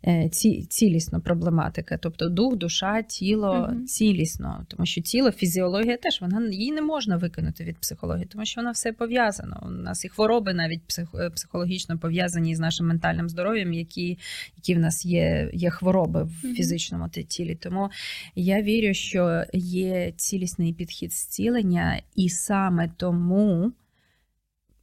е, 0.06 0.28
ці, 0.28 0.62
цілісна 0.62 1.20
проблематика, 1.20 1.98
тобто 1.98 2.28
дух, 2.28 2.56
душа, 2.56 3.02
тіло 3.02 3.54
Мгм. 3.70 3.86
цілісно, 3.86 4.64
тому 4.68 4.86
що 4.86 5.00
тіло, 5.00 5.30
фізіологія 5.30 5.96
теж 5.96 6.20
вона 6.20 6.48
її 6.50 6.72
не 6.72 6.82
можна 6.82 7.16
викинути 7.16 7.64
від 7.64 7.78
психології, 7.78 8.26
тому 8.26 8.44
що 8.44 8.60
вона 8.60 8.70
все 8.70 8.92
пов'язано. 8.92 9.62
У 9.66 9.70
нас 9.70 10.04
і 10.04 10.08
хвороби 10.08 10.54
навіть 10.54 10.82
псих, 10.86 11.08
е, 11.14 11.30
психологічно 11.30 11.98
пов'язані 11.98 12.56
з 12.56 12.58
нашим 12.60 12.86
ментальним 12.86 13.28
здоров'ям, 13.28 13.72
які, 13.72 14.18
які 14.56 14.74
в 14.74 14.78
нас 14.78 15.06
є, 15.06 15.50
є 15.54 15.70
хвороби 15.70 16.22
в 16.24 16.54
фізичному 16.54 17.08
ті- 17.08 17.22
тілі. 17.24 17.54
Тому 17.54 17.90
я 18.36 18.62
вірю, 18.62 18.94
що 18.94 19.44
є 19.52 20.12
цілісний 20.16 20.72
підхід 20.72 21.12
зцілення, 21.12 22.00
і 22.16 22.28
саме 22.28 22.90
тому 22.96 23.72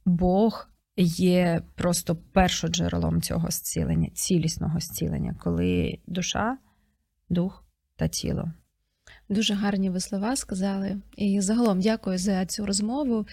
Бог 0.04 0.68
є 0.96 1.62
просто 1.74 2.16
першоджерелом 2.16 3.22
цього 3.22 3.50
зцілення, 3.50 4.10
цілісного 4.14 4.80
зцілення, 4.80 5.36
коли 5.40 5.98
душа, 6.06 6.58
дух 7.28 7.64
та 7.96 8.08
тіло. 8.08 8.52
Дуже 9.28 9.54
гарні 9.54 9.90
ви 9.90 10.00
слова 10.00 10.36
сказали. 10.36 10.96
І 11.16 11.40
загалом 11.40 11.80
дякую 11.80 12.18
за 12.18 12.46
цю 12.46 12.66
розмову. 12.66 13.26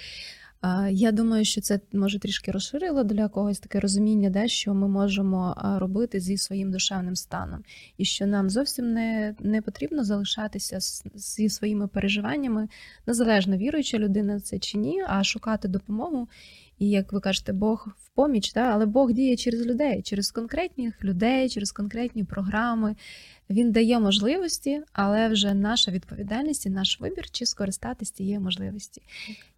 Я 0.92 1.12
думаю, 1.12 1.46
що 1.46 1.62
це 1.62 1.80
може 1.94 2.20
трішки 2.20 2.52
розширило 2.52 3.04
для 3.04 3.28
когось 3.28 3.60
таке 3.60 3.80
розуміння, 3.80 4.30
да, 4.30 4.48
що 4.48 4.74
ми 4.74 4.88
можемо 4.88 5.56
робити 5.80 6.20
зі 6.20 6.38
своїм 6.38 6.72
душевним 6.72 7.16
станом, 7.16 7.64
і 7.98 8.06
що 8.06 8.28
нам 8.28 8.50
зовсім 8.50 8.94
не, 8.94 9.36
не 9.40 9.62
потрібно 9.62 10.04
залишатися 10.04 10.80
зі 11.16 11.50
своїми 11.50 11.88
переживаннями, 11.88 12.68
незалежно 13.08 13.58
віруюча 13.58 13.98
людина 13.98 14.40
це 14.40 14.60
чи 14.60 14.78
ні, 14.78 15.04
а 15.08 15.24
шукати 15.24 15.68
допомогу. 15.68 16.28
І 16.82 16.90
як 16.90 17.14
ви 17.14 17.20
кажете, 17.20 17.54
Бог 17.54 17.88
в 17.98 18.10
поміч, 18.10 18.54
да? 18.54 18.62
але 18.62 18.86
Бог 18.86 19.14
діє 19.14 19.36
через 19.36 19.66
людей, 19.66 20.02
через 20.02 20.32
конкретних 20.32 21.04
людей, 21.04 21.50
через 21.50 21.72
конкретні 21.72 22.24
програми. 22.24 22.96
Він 23.50 23.72
дає 23.72 24.00
можливості, 24.00 24.82
але 24.94 25.30
вже 25.30 25.54
наша 25.54 25.92
відповідальність 25.92 26.66
і 26.66 26.70
наш 26.70 27.00
вибір, 27.00 27.30
чи 27.32 27.46
скористатись 27.46 28.12
цієї 28.12 28.40
можливості. 28.40 29.02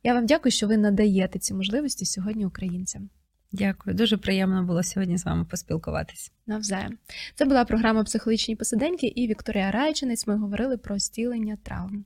Я 0.04 0.14
вам 0.14 0.26
дякую, 0.26 0.52
що 0.52 0.68
ви 0.68 0.78
надаєте 0.78 1.40
ці 1.40 1.54
можливості 1.54 2.06
сьогодні 2.06 2.46
українцям. 2.46 3.10
Дякую, 3.52 3.96
дуже 3.96 4.18
приємно 4.18 4.64
було 4.64 4.84
сьогодні 4.84 5.18
з 5.18 5.26
вами 5.26 5.46
поспілкуватись. 5.46 6.32
Навзаєм. 6.48 6.98
Це 7.36 7.46
була 7.46 7.66
програма 7.66 8.04
Психологічні 8.04 8.56
посиденьки 8.56 9.08
і 9.08 9.28
Вікторія 9.28 9.72
Райчинець. 9.72 10.28
Ми 10.28 10.38
говорили 10.38 10.78
про 10.78 11.00
стілення 11.00 11.58
травм. 11.64 12.06